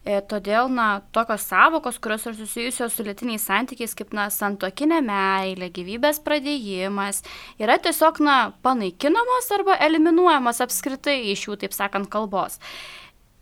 E, 0.06 0.20
todėl, 0.30 0.70
na, 0.70 1.02
tokios 1.10 1.48
savokos, 1.50 1.98
kurios 1.98 2.28
yra 2.30 2.36
susijusios 2.38 2.94
su 2.94 3.02
lytiniais 3.02 3.48
santykiais, 3.50 3.96
kaip, 3.98 4.14
na, 4.14 4.28
santokinė 4.30 5.02
meilė, 5.04 5.72
gyvybės 5.74 6.22
pradėjimas, 6.22 7.24
yra 7.58 7.80
tiesiog, 7.82 8.22
na, 8.22 8.38
panaikinamos 8.62 9.50
arba 9.58 9.74
eliminuojamos 9.90 10.62
apskritai 10.64 11.18
iš 11.34 11.48
jų, 11.48 11.58
taip 11.66 11.74
sakant, 11.74 12.06
kalbos 12.14 12.62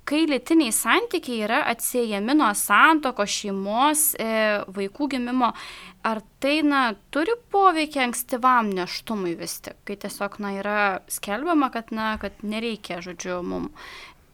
kai 0.07 0.23
lytiniai 0.31 0.73
santykiai 0.75 1.43
yra 1.47 1.61
atsiejami 1.73 2.37
nuo 2.39 2.53
santoko, 2.57 3.27
šeimos, 3.27 4.09
e, 4.23 4.33
vaikų 4.77 5.11
gimimo, 5.17 5.53
ar 6.07 6.23
tai 6.43 6.61
na, 6.67 6.89
turi 7.15 7.35
poveikį 7.53 8.05
ankstyvam 8.09 8.71
neštumui 8.77 9.35
vis 9.39 9.59
tik, 9.67 9.81
kai 9.89 9.99
tiesiog 10.07 10.39
na, 10.43 10.53
yra 10.61 10.83
skelbiama, 11.11 11.73
kad, 11.75 11.91
na, 11.95 12.15
kad 12.23 12.39
nereikia, 12.47 13.03
žodžiu, 13.05 13.41
mums 13.47 13.73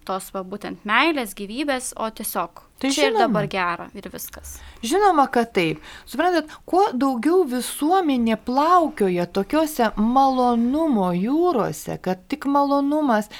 tos 0.07 0.31
va 0.35 0.43
būtent 0.47 0.83
meilės, 0.89 1.35
gyvybės, 1.39 1.93
o 1.95 2.09
tiesiog 2.11 2.63
tai 2.83 2.91
čia 2.91 3.09
žinoma. 3.09 3.13
ir 3.13 3.19
dabar 3.21 3.49
gera 3.51 3.89
ir 3.95 4.09
viskas. 4.13 4.57
Žinoma, 4.83 5.29
kad 5.33 5.53
taip. 5.55 5.83
Suprantat, 6.11 6.51
kuo 6.67 6.89
daugiau 6.91 7.45
visuomenė 7.49 8.39
plaukioja 8.47 9.29
tokiuose 9.31 9.93
malonumo 9.97 11.13
jūrose, 11.15 11.99
kad 12.03 12.27
tik 12.33 12.49
malonumas, 12.51 13.31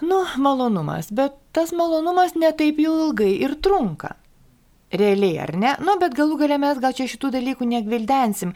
nu, 0.00 0.22
malonumas, 0.36 1.10
bet 1.10 1.36
tas 1.56 1.72
malonumas 1.72 2.36
netaip 2.36 2.80
jau 2.82 2.94
ilgai 3.06 3.32
ir 3.46 3.56
trunka. 3.64 4.16
Realiai, 4.92 5.38
ar 5.42 5.54
ne? 5.58 5.72
Nu, 5.82 5.96
bet 6.00 6.14
galų 6.14 6.38
galę 6.44 6.60
mes 6.62 6.78
gal 6.82 6.94
čia 6.94 7.08
šitų 7.10 7.32
dalykų 7.34 7.66
negvildensim. 7.66 8.52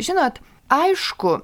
Žinot, 0.00 0.40
aišku, 0.72 1.34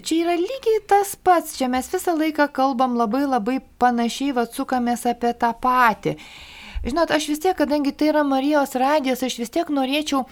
čia 0.00 0.22
yra 0.22 0.38
lygiai 0.40 0.80
tas 0.88 1.12
pats, 1.16 1.58
čia 1.58 1.68
mes 1.68 1.90
visą 1.92 2.14
laiką 2.16 2.48
kalbam 2.56 2.96
labai 2.96 3.26
labai 3.26 3.58
panašiai, 3.82 4.32
atsukamės 4.44 5.04
apie 5.10 5.34
tą 5.36 5.52
patį. 5.60 6.16
Žinot, 6.82 7.12
aš 7.14 7.28
vis 7.30 7.42
tiek, 7.42 7.54
kadangi 7.54 7.92
tai 7.94 8.08
yra 8.10 8.24
Marijos 8.26 8.72
radijas, 8.80 9.22
aš 9.22 9.36
vis 9.38 9.52
tiek 9.54 9.68
norėčiau 9.70 10.24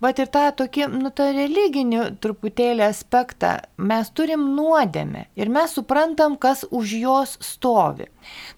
Bet 0.00 0.20
ir 0.22 0.30
tą 0.32 0.46
tokį, 0.56 0.86
nu, 0.96 1.10
tą 1.12 1.26
religinį 1.36 2.04
truputėlį 2.24 2.86
aspektą. 2.86 3.52
Mes 3.76 4.08
turim 4.16 4.46
nuodėmę 4.56 5.26
ir 5.36 5.52
mes 5.52 5.76
suprantam, 5.76 6.38
kas 6.40 6.64
už 6.70 6.94
jos 7.02 7.36
stovi. 7.44 8.08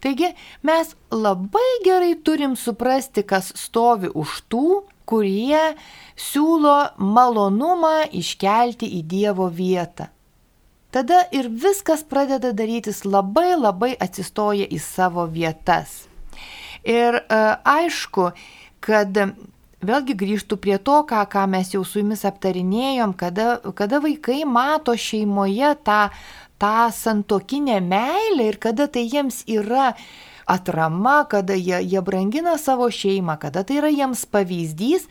Taigi 0.04 0.30
mes 0.62 0.94
labai 1.10 1.68
gerai 1.82 2.14
turim 2.14 2.54
suprasti, 2.54 3.26
kas 3.26 3.50
stovi 3.58 4.12
už 4.14 4.38
tų, 4.52 4.66
kurie 5.02 5.74
siūlo 6.14 6.76
malonumą 7.02 8.06
iškelti 8.14 8.86
į 9.00 9.02
Dievo 9.10 9.50
vietą. 9.50 10.12
Tada 10.92 11.22
ir 11.32 11.48
viskas 11.48 12.04
pradeda 12.04 12.52
darytis 12.52 13.02
labai 13.08 13.54
labai 13.56 13.94
atsistoja 13.96 14.66
į 14.68 14.78
savo 14.78 15.24
vietas. 15.26 16.04
Ir 16.84 17.16
e, 17.16 17.38
aišku, 17.64 18.26
kad 18.84 19.16
vėlgi 19.86 20.16
grįžtų 20.18 20.58
prie 20.62 20.78
to, 20.78 21.02
ką, 21.08 21.22
ką 21.30 21.46
mes 21.50 21.72
jau 21.74 21.82
su 21.86 22.00
jumis 22.02 22.24
aptarinėjom, 22.28 23.14
kada, 23.18 23.56
kada 23.78 24.00
vaikai 24.02 24.42
mato 24.48 24.94
šeimoje 24.94 25.74
tą, 25.86 26.02
tą 26.62 26.90
santokinę 26.94 27.80
meilę 27.84 28.50
ir 28.52 28.60
kada 28.62 28.86
tai 28.86 29.06
jiems 29.08 29.42
yra 29.50 29.92
atrama, 30.46 31.22
kada 31.30 31.56
jie, 31.58 31.80
jie 31.82 32.02
brangina 32.02 32.58
savo 32.58 32.90
šeimą, 32.90 33.38
kada 33.42 33.64
tai 33.66 33.80
yra 33.80 33.90
jiems 33.92 34.24
pavyzdys, 34.30 35.08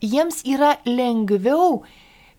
jiems 0.00 0.44
yra 0.48 0.76
lengviau 0.88 1.82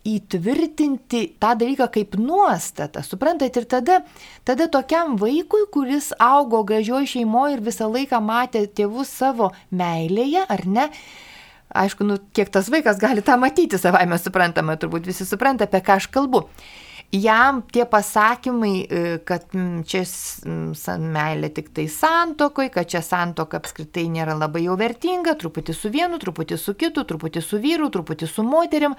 įtvirtinti 0.08 1.36
tą 1.42 1.52
dalyką 1.60 1.86
kaip 1.94 2.16
nuostatą. 2.18 3.04
Suprantat, 3.06 3.58
ir 3.58 3.68
tada, 3.70 4.00
tada 4.48 4.66
tokiam 4.72 5.14
vaikui, 5.22 5.68
kuris 5.74 6.10
augo 6.18 6.64
gražioje 6.66 7.12
šeimoje 7.16 7.60
ir 7.60 7.66
visą 7.68 7.90
laiką 7.92 8.22
matė 8.26 8.66
tėvus 8.66 9.12
savo 9.22 9.52
meilėje, 9.70 10.42
ar 10.50 10.66
ne, 10.66 10.88
Aišku, 11.72 12.06
nu, 12.08 12.18
kiek 12.36 12.52
tas 12.52 12.70
vaikas 12.72 13.00
gali 13.00 13.24
tą 13.24 13.38
matyti, 13.40 13.80
savai 13.80 14.04
mes 14.10 14.24
suprantame, 14.26 14.76
turbūt 14.80 15.08
visi 15.08 15.28
supranta, 15.28 15.68
apie 15.70 15.80
ką 15.86 16.00
aš 16.02 16.10
kalbu. 16.12 16.46
Jam 17.12 17.60
tie 17.68 17.84
pasakymai, 17.92 18.76
e, 18.88 19.00
kad 19.28 19.52
čia 19.88 20.04
meilė 21.00 21.50
tik 21.52 21.74
tai 21.76 21.90
santokoj, 21.92 22.70
kad 22.72 22.88
čia 22.88 23.02
santoka 23.04 23.60
apskritai 23.60 24.06
nėra 24.08 24.38
labai 24.40 24.64
jau 24.64 24.78
vertinga, 24.80 25.36
truputį 25.40 25.76
su 25.76 25.92
vienu, 25.92 26.20
truputį 26.20 26.60
su 26.60 26.76
kitu, 26.80 27.04
truputį 27.04 27.44
su 27.44 27.60
vyru, 27.60 27.92
truputį 27.92 28.32
su 28.32 28.48
moterim. 28.48 28.96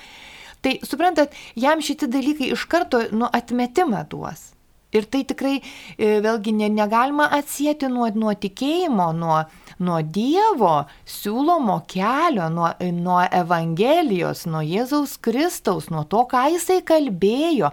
Tai 0.63 0.77
suprantat, 0.85 1.33
jam 1.57 1.81
šitie 1.81 2.07
dalykai 2.13 2.53
iš 2.53 2.67
karto 2.69 3.01
nu, 3.17 3.27
atmetimą 3.33 4.05
duos. 4.13 4.53
Ir 4.93 5.09
tai 5.09 5.23
tikrai 5.25 5.57
e, 5.97 6.19
vėlgi 6.21 6.53
ne, 6.53 6.69
negalima 6.69 7.31
atsijėti 7.33 7.89
nuo, 7.89 8.11
nuo 8.13 8.37
tikėjimo, 8.37 9.09
nuo, 9.17 9.39
nuo 9.83 9.99
Dievo 10.03 10.85
siūlomo 11.09 11.81
kelio, 11.91 12.47
nuo, 12.53 12.71
nuo 12.95 13.21
Evangelijos, 13.27 14.45
nuo 14.51 14.63
Jėzaus 14.65 15.17
Kristaus, 15.23 15.89
nuo 15.93 16.05
to, 16.09 16.23
ką 16.31 16.45
jisai 16.55 16.81
kalbėjo. 16.87 17.73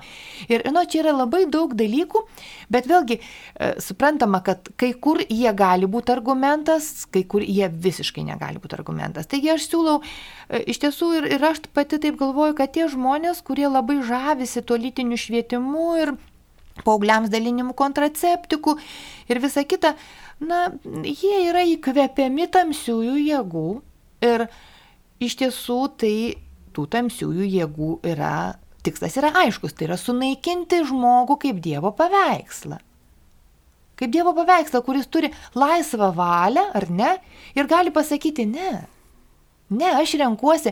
Ir, 0.50 0.66
nu, 0.74 0.84
čia 0.90 1.04
yra 1.04 1.16
labai 1.22 1.46
daug 1.52 1.76
dalykų, 1.78 2.24
bet 2.74 2.90
vėlgi 2.90 3.20
e, 3.20 3.72
suprantama, 3.84 4.42
kad 4.46 4.72
kai 4.80 4.92
kur 4.98 5.22
jie 5.26 5.54
gali 5.58 5.90
būti 5.90 6.14
argumentas, 6.16 7.06
kai 7.14 7.24
kur 7.30 7.46
jie 7.46 7.70
visiškai 7.70 8.26
negali 8.28 8.62
būti 8.62 8.78
argumentas. 8.80 9.30
Taigi 9.30 9.54
aš 9.56 9.70
siūlau, 9.70 10.00
e, 10.50 10.64
iš 10.74 10.82
tiesų 10.86 11.14
ir, 11.20 11.30
ir 11.38 11.48
aš 11.52 11.64
pati 11.76 12.02
taip 12.02 12.20
galvoju, 12.20 12.58
kad 12.58 12.74
tie 12.76 12.90
žmonės, 12.92 13.44
kurie 13.46 13.70
labai 13.70 14.02
žavisi 14.06 14.66
tuo 14.66 14.80
lytiniu 14.80 15.20
švietimu 15.20 15.94
ir 16.02 16.18
paaugliams 16.86 17.32
dalinimų 17.32 17.76
kontraceptikų 17.78 18.76
ir 19.30 19.42
visa 19.44 19.66
kita, 19.68 19.96
na, 20.40 20.70
jie 21.04 21.46
yra 21.50 21.64
įkvepiami 21.68 22.48
tamsiųjų 22.54 23.16
jėgų 23.28 23.70
ir 24.26 24.46
iš 25.24 25.36
tiesų 25.42 25.80
tai 26.00 26.16
tų 26.76 26.86
tamsiųjų 26.94 27.48
jėgų 27.48 27.90
yra, 28.08 28.60
tikslas 28.86 29.18
yra 29.20 29.34
aiškus, 29.44 29.76
tai 29.76 29.90
yra 29.90 29.98
sunaikinti 30.00 30.84
žmogų 30.88 31.40
kaip 31.44 31.60
Dievo 31.64 31.92
paveikslą. 31.96 32.80
Kaip 34.00 34.14
Dievo 34.14 34.32
paveikslą, 34.38 34.80
kuris 34.86 35.10
turi 35.12 35.32
laisvą 35.60 36.14
valią, 36.16 36.70
ar 36.76 36.88
ne, 36.88 37.16
ir 37.58 37.68
gali 37.68 37.92
pasakyti 37.92 38.48
ne. 38.48 38.72
Ne, 39.70 39.90
aš 40.00 40.16
renkuosi. 40.22 40.72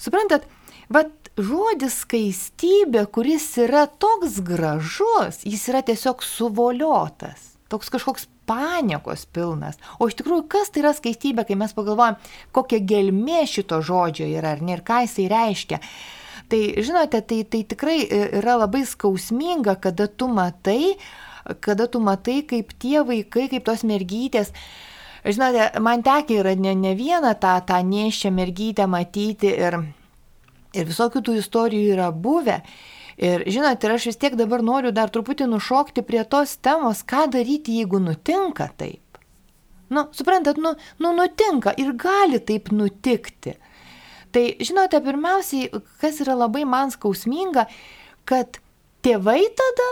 Suprantat, 0.00 0.48
bet 0.92 1.30
žodis 1.36 2.00
skaistybė, 2.06 3.04
kuris 3.12 3.44
yra 3.60 3.84
toks 3.86 4.40
gražus, 4.44 5.42
jis 5.44 5.68
yra 5.70 5.82
tiesiog 5.86 6.24
suvoliotas, 6.24 7.52
toks 7.72 7.90
kažkoks 7.92 8.28
paniekos 8.48 9.24
pilnas. 9.32 9.78
O 9.98 10.08
iš 10.10 10.18
tikrųjų, 10.20 10.46
kas 10.52 10.72
tai 10.72 10.84
yra 10.84 10.92
skaistybė, 10.96 11.46
kai 11.48 11.56
mes 11.60 11.74
pagalvojam, 11.76 12.18
kokia 12.54 12.82
gelmė 12.92 13.46
šito 13.50 13.80
žodžio 13.84 14.28
yra, 14.28 14.54
ar 14.56 14.62
ne, 14.64 14.76
ir 14.76 14.84
ką 14.86 15.02
jisai 15.06 15.28
reiškia. 15.32 15.80
Tai 16.52 16.60
žinote, 16.84 17.22
tai, 17.24 17.40
tai 17.48 17.62
tikrai 17.68 17.98
yra 18.42 18.58
labai 18.60 18.84
skausminga, 18.88 19.78
kada 19.80 20.06
tu 20.06 20.28
matai, 20.28 20.94
kada 21.64 21.88
tu 21.88 22.02
matai, 22.04 22.42
kaip 22.48 22.74
tie 22.82 23.00
vaikai, 23.08 23.48
kaip 23.52 23.68
tos 23.68 23.86
mergytės, 23.88 24.54
Žinote, 25.22 25.78
man 25.78 26.00
tekia 26.02 26.40
yra 26.40 26.56
ne, 26.58 26.72
ne 26.74 26.96
vieną 26.98 27.36
tą, 27.38 27.52
tą 27.62 27.76
neščią 27.86 28.32
mergytę 28.34 28.88
matyti 28.90 29.52
ir 29.54 29.76
Ir 30.72 30.88
visokių 30.88 31.20
tų 31.20 31.36
istorijų 31.42 31.92
yra 31.96 32.08
buvę. 32.12 32.62
Ir 33.22 33.44
žinot, 33.46 33.84
ir 33.84 33.94
aš 33.94 34.08
vis 34.10 34.18
tiek 34.18 34.34
dabar 34.34 34.64
noriu 34.66 34.90
dar 34.94 35.10
truputį 35.14 35.46
nušokti 35.46 36.02
prie 36.06 36.24
tos 36.26 36.56
temos, 36.58 37.04
ką 37.06 37.28
daryti, 37.30 37.76
jeigu 37.78 38.00
nutinka 38.02 38.66
taip. 38.80 39.20
Nu, 39.92 40.08
suprantat, 40.16 40.58
nu, 40.58 40.72
nu 40.98 41.12
nutinka 41.14 41.74
ir 41.78 41.92
gali 42.00 42.40
taip 42.42 42.72
nutikti. 42.74 43.54
Tai 44.32 44.42
žinote, 44.64 44.98
pirmiausiai, 45.04 45.68
kas 46.00 46.18
yra 46.24 46.34
labai 46.40 46.64
man 46.66 46.90
skausminga, 46.90 47.66
kad 48.26 48.58
tėvai 49.04 49.42
tada 49.58 49.88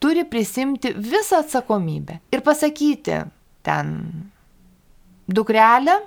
turi 0.00 0.24
prisimti 0.28 0.94
visą 0.94 1.42
atsakomybę 1.42 2.20
ir 2.32 2.44
pasakyti 2.46 3.20
ten, 3.66 3.94
dukrelė, 5.28 5.98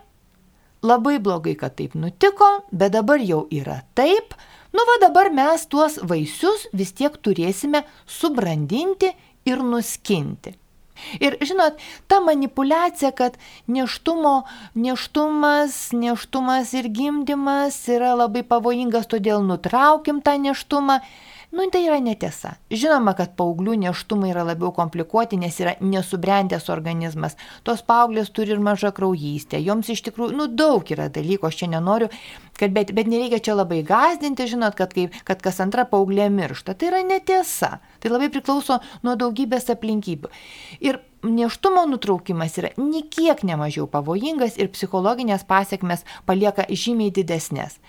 labai 0.86 1.18
blogai, 1.22 1.58
kad 1.60 1.76
taip 1.78 1.98
nutiko, 1.98 2.50
bet 2.72 2.94
dabar 2.96 3.22
jau 3.22 3.46
yra 3.52 3.82
taip, 3.98 4.38
nu 4.76 4.86
va 4.92 5.00
dabar 5.08 5.32
mes 5.34 5.66
tuos 5.72 5.98
vaisius 6.04 6.68
vis 6.74 6.94
tiek 6.98 7.18
turėsime 7.24 7.84
subrandinti 8.20 9.14
ir 9.48 9.64
nuskinti. 9.64 10.58
Ir 11.22 11.38
žinot, 11.46 11.78
ta 12.10 12.20
manipulacija, 12.26 13.12
kad 13.14 13.38
neštumo, 13.70 14.48
neštumas, 14.74 15.92
neštumas 15.94 16.74
ir 16.74 16.90
gimdymas 16.90 17.78
yra 17.92 18.16
labai 18.18 18.44
pavojingas, 18.48 19.06
todėl 19.12 19.46
nutraukim 19.46 20.24
tą 20.26 20.38
neštumą, 20.42 21.00
Nu, 21.50 21.64
tai 21.72 21.86
yra 21.88 21.98
netiesa. 22.04 22.58
Žinoma, 22.68 23.14
kad 23.16 23.32
paauglių 23.40 23.78
neštumai 23.80 24.34
yra 24.34 24.44
labiau 24.50 24.74
komplikuoti, 24.76 25.40
nes 25.40 25.56
yra 25.64 25.78
nesubrendęs 25.80 26.68
organizmas. 26.74 27.38
Tos 27.64 27.80
paauglės 27.88 28.34
turi 28.36 28.52
ir 28.52 28.60
mažą 28.60 28.92
kraujystę. 28.98 29.62
Joms 29.64 29.88
iš 29.94 30.04
tikrųjų, 30.10 30.36
nu, 30.36 30.50
daug 30.52 30.92
yra 30.92 31.08
dalykų, 31.08 31.48
aš 31.48 31.62
čia 31.62 31.70
nenoriu, 31.72 32.10
kad, 32.60 32.74
bet, 32.76 32.92
bet 32.98 33.08
nereikia 33.08 33.40
čia 33.40 33.56
labai 33.56 33.80
gazdinti, 33.88 34.50
žinot, 34.52 34.76
kad, 34.76 34.92
kaip, 34.92 35.16
kad 35.24 35.40
kas 35.46 35.62
antra 35.64 35.86
paauglė 35.88 36.28
miršta. 36.36 36.76
Tai 36.76 36.90
yra 36.92 37.00
netiesa. 37.08 37.78
Tai 38.04 38.12
labai 38.12 38.28
priklauso 38.34 38.82
nuo 39.08 39.16
daugybės 39.16 39.72
aplinkybių. 39.72 40.34
Ir 40.84 41.00
neštumo 41.24 41.86
nutraukimas 41.88 42.58
yra 42.60 42.74
niekiek 42.76 43.40
nemažiau 43.48 43.88
pavojingas 43.92 44.60
ir 44.60 44.68
psichologinės 44.76 45.48
pasiekmes 45.48 46.04
palieka 46.28 46.68
žymiai 46.68 47.16
didesnės. 47.16 47.80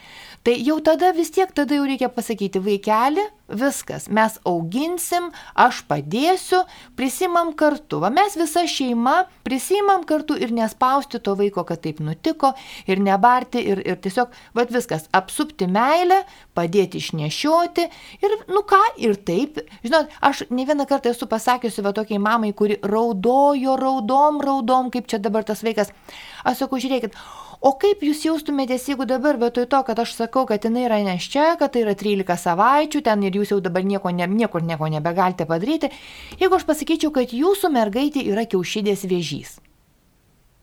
Tai 0.47 0.55
jau 0.55 0.79
tada 0.79 1.11
vis 1.17 1.35
tiek, 1.35 1.51
tada 1.51 1.75
jau 1.75 1.91
reikia 1.91 2.09
pasakyti, 2.13 2.63
vaikeli, 2.63 3.27
viskas, 3.49 4.07
mes 4.12 4.36
auginsim, 4.46 5.30
aš 5.57 5.80
padėsiu, 5.88 6.62
prisimam 6.99 7.55
kartu. 7.57 8.01
Va 8.03 8.11
mes 8.12 8.36
visa 8.38 8.64
šeima 8.68 9.22
prisimam 9.46 10.05
kartu 10.09 10.36
ir 10.36 10.53
nespausti 10.55 11.20
to 11.24 11.34
vaiko, 11.38 11.64
kad 11.68 11.82
taip 11.84 12.03
nutiko, 12.05 12.53
ir 12.86 13.01
nebarti, 13.03 13.62
ir, 13.72 13.82
ir 13.86 13.99
tiesiog, 14.05 14.34
va 14.57 14.66
viskas, 14.68 15.09
apsupti 15.16 15.68
meilę, 15.70 16.20
padėti 16.57 17.01
išnešioti 17.01 17.88
ir, 18.24 18.36
nu 18.53 18.64
ką, 18.68 18.82
ir 19.01 19.16
taip. 19.28 19.62
Žinot, 19.86 20.12
aš 20.20 20.44
ne 20.53 20.68
vieną 20.68 20.88
kartą 20.88 21.12
esu 21.14 21.28
pasakiusi 21.30 21.84
va 21.84 21.94
tokiai 21.96 22.20
mamai, 22.22 22.53
kuri 22.57 22.78
raudojo, 22.84 23.78
raudom, 23.80 24.42
raudom, 24.44 24.92
kaip 24.92 25.09
čia 25.09 25.22
dabar 25.22 25.46
tas 25.49 25.64
vaikas. 25.64 25.94
Aš 26.44 26.64
sakau, 26.64 26.80
žiūrėkit, 26.82 27.16
O 27.59 27.73
kaip 27.75 28.05
jūs 28.07 28.21
jaustumėtės, 28.23 28.85
jeigu 28.87 29.03
dabar 29.09 29.39
vietoj 29.41 29.67
to, 29.67 29.81
kad 29.87 29.99
aš 29.99 30.13
sakau, 30.15 30.45
kad 30.47 30.63
jinai 30.63 30.85
yra 30.87 31.01
neščia, 31.03 31.57
kad 31.59 31.73
tai 31.75 31.83
yra 31.83 31.97
13 31.99 32.39
savaičių, 32.39 33.03
ten 33.03 33.25
ir 33.27 33.39
jūs 33.41 33.51
jau 33.51 33.59
dabar 33.63 33.83
nieko, 33.83 34.13
ne, 34.15 34.29
niekur 34.31 34.63
nieko 34.63 34.87
nebegalite 34.93 35.47
padaryti, 35.49 35.91
jeigu 36.39 36.55
aš 36.55 36.69
pasakyčiau, 36.69 37.11
kad 37.15 37.35
jūsų 37.35 37.73
mergaitė 37.75 38.23
yra 38.31 38.47
kiaušidės 38.47 39.03
vėžys. 39.11 39.57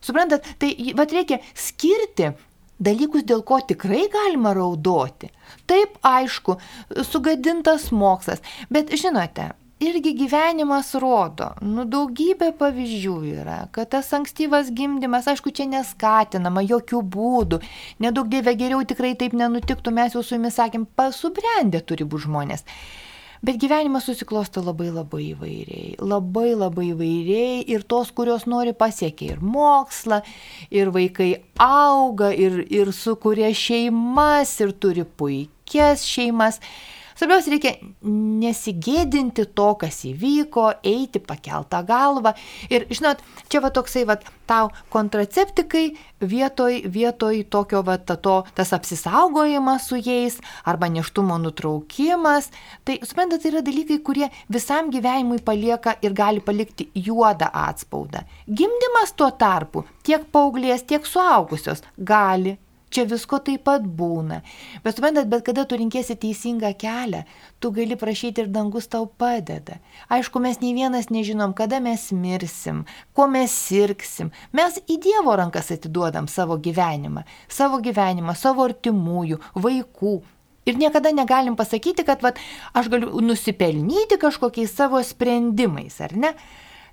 Suprantat, 0.05 0.47
tai 0.61 0.71
vad 0.95 1.11
reikia 1.11 1.41
skirti 1.51 2.31
dalykus, 2.79 3.27
dėl 3.27 3.43
ko 3.43 3.59
tikrai 3.59 4.05
galima 4.11 4.55
raudoti. 4.55 5.33
Taip, 5.67 5.99
aišku, 6.05 6.55
sugadintas 7.03 7.89
mokslas, 7.91 8.43
bet 8.71 8.95
žinote, 8.95 9.51
irgi 9.79 10.13
gyvenimas 10.15 10.93
rodo, 11.01 11.49
nu 11.61 11.83
daugybė 11.89 12.51
pavyzdžių 12.59 13.15
yra, 13.35 13.57
kad 13.75 13.91
tas 13.91 14.11
ankstyvas 14.15 14.71
gimdymas, 14.75 15.27
aišku, 15.27 15.51
čia 15.55 15.67
neskatinama 15.71 16.63
jokių 16.63 17.01
būdų, 17.15 17.59
nedaug 18.03 18.29
dievė 18.31 18.55
geriau 18.59 18.85
tikrai 18.87 19.15
taip 19.19 19.35
nenutiktų, 19.35 19.91
mes 19.95 20.15
jau 20.15 20.23
su 20.23 20.37
jumis 20.37 20.55
sakėm, 20.59 20.87
pasubrendę 20.95 21.83
turi 21.83 22.07
būti 22.07 22.29
žmonės. 22.29 22.63
Bet 23.45 23.59
gyvenimas 23.61 24.07
susiklosto 24.07 24.63
labai 24.63 24.87
labai 24.89 25.21
įvairiai, 25.35 25.97
labai 26.01 26.55
labai 26.55 26.87
įvairiai 26.93 27.59
ir 27.69 27.83
tos, 27.85 28.09
kurios 28.15 28.47
nori 28.49 28.71
pasiekia 28.73 29.35
ir 29.35 29.43
mokslą, 29.43 30.21
ir 30.73 30.89
vaikai 30.95 31.43
auga, 31.61 32.31
ir, 32.33 32.63
ir 32.73 32.89
sukuria 32.95 33.51
šeimas, 33.53 34.55
ir 34.63 34.73
turi 34.81 35.03
puikias 35.05 36.07
šeimas. 36.07 36.61
Svarbiausia, 37.15 37.53
reikia 37.53 37.71
nesigėdinti 38.03 39.45
to, 39.55 39.69
kas 39.79 40.01
įvyko, 40.09 40.65
eiti 40.83 41.21
pakeltą 41.23 41.79
galvą. 41.87 42.33
Ir, 42.67 42.83
žinot, 42.91 43.21
čia 43.47 43.61
va 43.63 43.71
toksai, 43.71 44.03
va, 44.09 44.17
tau 44.49 44.67
kontraceptikai 44.91 45.85
vietoj, 46.19 46.81
vietoj 46.91 47.39
tokio, 47.53 47.85
va, 47.87 47.95
to, 47.97 48.35
tas 48.57 48.73
apsisaugojimas 48.75 49.87
su 49.87 50.01
jais 50.01 50.41
arba 50.67 50.91
neštumo 50.91 51.39
nutraukimas. 51.45 52.51
Tai, 52.83 52.99
suprantat, 53.07 53.45
tai 53.45 53.53
yra 53.53 53.63
dalykai, 53.63 54.01
kurie 54.03 54.27
visam 54.51 54.91
gyvenimui 54.91 55.39
palieka 55.47 55.95
ir 56.03 56.17
gali 56.19 56.43
palikti 56.43 56.89
juodą 56.99 57.47
atspaudą. 57.63 58.25
Gimdymas 58.51 59.15
tuo 59.15 59.31
tarpu 59.31 59.87
tiek 60.03 60.27
paauglės, 60.35 60.83
tiek 60.83 61.07
suaugusios 61.07 61.79
gali 61.95 62.57
Čia 62.95 63.03
visko 63.11 63.41
taip 63.43 63.65
pat 63.67 63.83
būna. 63.83 64.37
Bet 64.85 64.95
suprantat, 64.95 65.25
bet 65.27 65.41
kada 65.43 65.65
tu 65.67 65.75
rinkėsi 65.75 66.15
teisingą 66.15 66.69
kelią, 66.79 67.25
tu 67.59 67.73
gali 67.75 67.97
prašyti 67.99 68.45
ir 68.45 68.47
dangus 68.53 68.87
tau 68.87 69.03
padeda. 69.03 69.81
Aišku, 70.07 70.39
mes 70.39 70.61
nei 70.61 70.71
vienas 70.77 71.09
nežinom, 71.11 71.51
kada 71.57 71.81
mes 71.83 72.05
mirsim, 72.15 72.85
ko 73.11 73.27
mes 73.27 73.51
sirksim. 73.51 74.31
Mes 74.55 74.79
į 74.87 74.95
Dievo 75.03 75.35
rankas 75.35 75.73
atiduodam 75.75 76.31
savo 76.31 76.55
gyvenimą, 76.55 77.25
savo 77.51 77.81
gyvenimą, 77.83 78.37
savo 78.39 78.63
artimųjų, 78.69 79.41
vaikų. 79.59 80.15
Ir 80.63 80.79
niekada 80.79 81.11
negalim 81.11 81.59
pasakyti, 81.59 82.07
kad 82.07 82.23
vat, 82.23 82.39
aš 82.71 82.87
galiu 82.95 83.11
nusipelnyti 83.19 84.15
kažkokiais 84.23 84.71
savo 84.71 85.03
sprendimais, 85.03 85.99
ar 85.99 86.15
ne? 86.15 86.31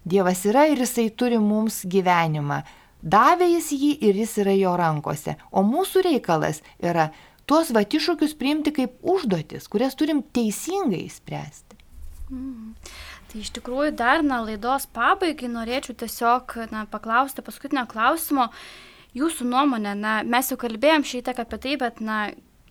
Dievas 0.02 0.42
yra 0.50 0.66
ir 0.66 0.82
jisai 0.82 1.12
turi 1.14 1.38
mums 1.38 1.84
gyvenimą 1.86 2.64
davė 3.02 3.50
jis 3.52 3.72
jį 3.74 3.92
ir 4.08 4.18
jis 4.22 4.38
yra 4.44 4.54
jo 4.56 4.72
rankose. 4.78 5.36
O 5.50 5.64
mūsų 5.66 6.06
reikalas 6.06 6.62
yra 6.80 7.10
tuos 7.46 7.72
va 7.74 7.82
iššūkius 7.84 8.36
priimti 8.38 8.72
kaip 8.74 8.98
užduotis, 9.02 9.68
kurias 9.68 9.98
turim 9.98 10.22
teisingai 10.22 11.04
spręsti. 11.10 11.78
Mm. 12.32 12.72
Tai 13.32 13.40
iš 13.40 13.50
tikrųjų 13.56 13.94
dar 13.96 14.22
na, 14.24 14.42
laidos 14.44 14.86
pabaigai 14.92 15.48
norėčiau 15.48 15.96
tiesiog 15.96 16.56
na, 16.72 16.86
paklausti 16.90 17.44
paskutinio 17.44 17.86
klausimo. 17.88 18.50
Jūsų 19.16 19.44
nuomonė, 19.48 19.92
na, 19.96 20.12
mes 20.24 20.48
jau 20.48 20.56
kalbėjom 20.60 21.04
šiek 21.04 21.26
tiek 21.26 21.40
apie 21.42 21.58
tai, 21.60 21.76
bet 21.80 22.00
na, 22.00 22.18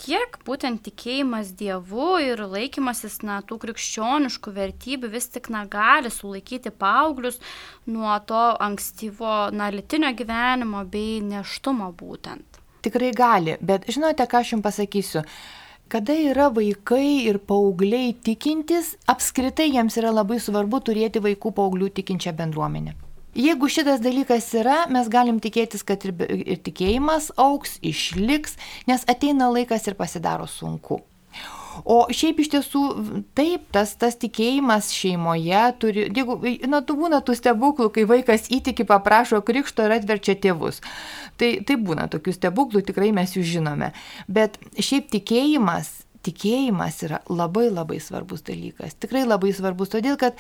kiek 0.02 0.38
būtent 0.48 0.82
tikėjimas 0.86 1.54
Dievu 1.58 2.16
ir 2.24 2.42
laikymasis 2.50 3.20
na, 3.28 3.40
tų 3.46 3.60
krikščioniškų 3.66 4.54
vertybių 4.56 5.12
vis 5.14 5.30
tik 5.34 5.52
na, 5.54 5.64
gali 5.70 6.12
sulaikyti 6.14 6.74
paauglius 6.74 7.40
nuo 7.86 8.18
to 8.26 8.44
ankstyvo 8.68 9.52
na, 9.54 9.70
litinio 9.74 10.12
gyvenimo 10.18 10.84
bei 10.90 11.20
neštumo 11.26 11.92
būtent. 11.98 12.62
Tikrai 12.82 13.12
gali, 13.14 13.58
bet 13.62 13.86
žinote, 13.92 14.26
ką 14.26 14.42
aš 14.42 14.56
jums 14.56 14.66
pasakysiu. 14.66 15.22
Kada 15.92 16.16
yra 16.16 16.48
vaikai 16.56 17.28
ir 17.28 17.38
paaugliai 17.44 18.16
tikintis, 18.26 18.96
apskritai 19.12 19.68
jiems 19.74 20.00
yra 20.00 20.14
labai 20.16 20.40
svarbu 20.40 20.80
turėti 20.88 21.22
vaikų 21.22 21.52
paauglių 21.58 21.92
tikinčią 22.00 22.34
bendruomenę. 22.38 22.96
Jeigu 23.32 23.70
šitas 23.72 24.02
dalykas 24.04 24.50
yra, 24.60 24.82
mes 24.92 25.08
galim 25.12 25.40
tikėtis, 25.40 25.86
kad 25.88 26.04
ir, 26.04 26.12
ir 26.36 26.60
tikėjimas 26.66 27.30
auks, 27.40 27.78
išliks, 27.80 28.58
nes 28.92 29.08
ateina 29.08 29.48
laikas 29.54 29.88
ir 29.88 29.96
pasidaro 30.00 30.50
sunku. 30.52 31.00
O 31.88 32.04
šiaip 32.12 32.42
iš 32.44 32.50
tiesų, 32.52 32.82
taip, 33.38 33.70
tas, 33.72 33.94
tas 34.00 34.18
tikėjimas 34.20 34.92
šeimoje 34.92 35.62
turi, 35.80 36.06
jeigu, 36.12 36.36
na, 36.68 36.82
tu 36.84 36.98
būna 37.00 37.22
tų 37.24 37.38
stebuklų, 37.40 37.88
kai 37.96 38.04
vaikas 38.10 38.50
įtiki, 38.52 38.84
paprašo 38.88 39.40
krikšto 39.48 39.88
ir 39.88 39.96
atverčia 39.96 40.36
tėvus. 40.36 40.82
Tai, 41.40 41.54
tai 41.64 41.80
būna 41.80 42.10
tokių 42.12 42.36
stebuklų, 42.36 42.84
tikrai 42.92 43.14
mes 43.16 43.38
jų 43.38 43.46
žinome. 43.48 43.94
Bet 44.28 44.60
šiaip 44.76 45.08
tikėjimas 45.16 46.01
tikėjimas 46.26 47.00
yra 47.06 47.20
labai 47.30 47.68
labai 47.72 48.00
svarbus 48.04 48.44
dalykas. 48.48 48.96
Tikrai 49.02 49.24
labai 49.26 49.52
svarbus, 49.56 49.92
todėl 49.94 50.18
kad, 50.22 50.38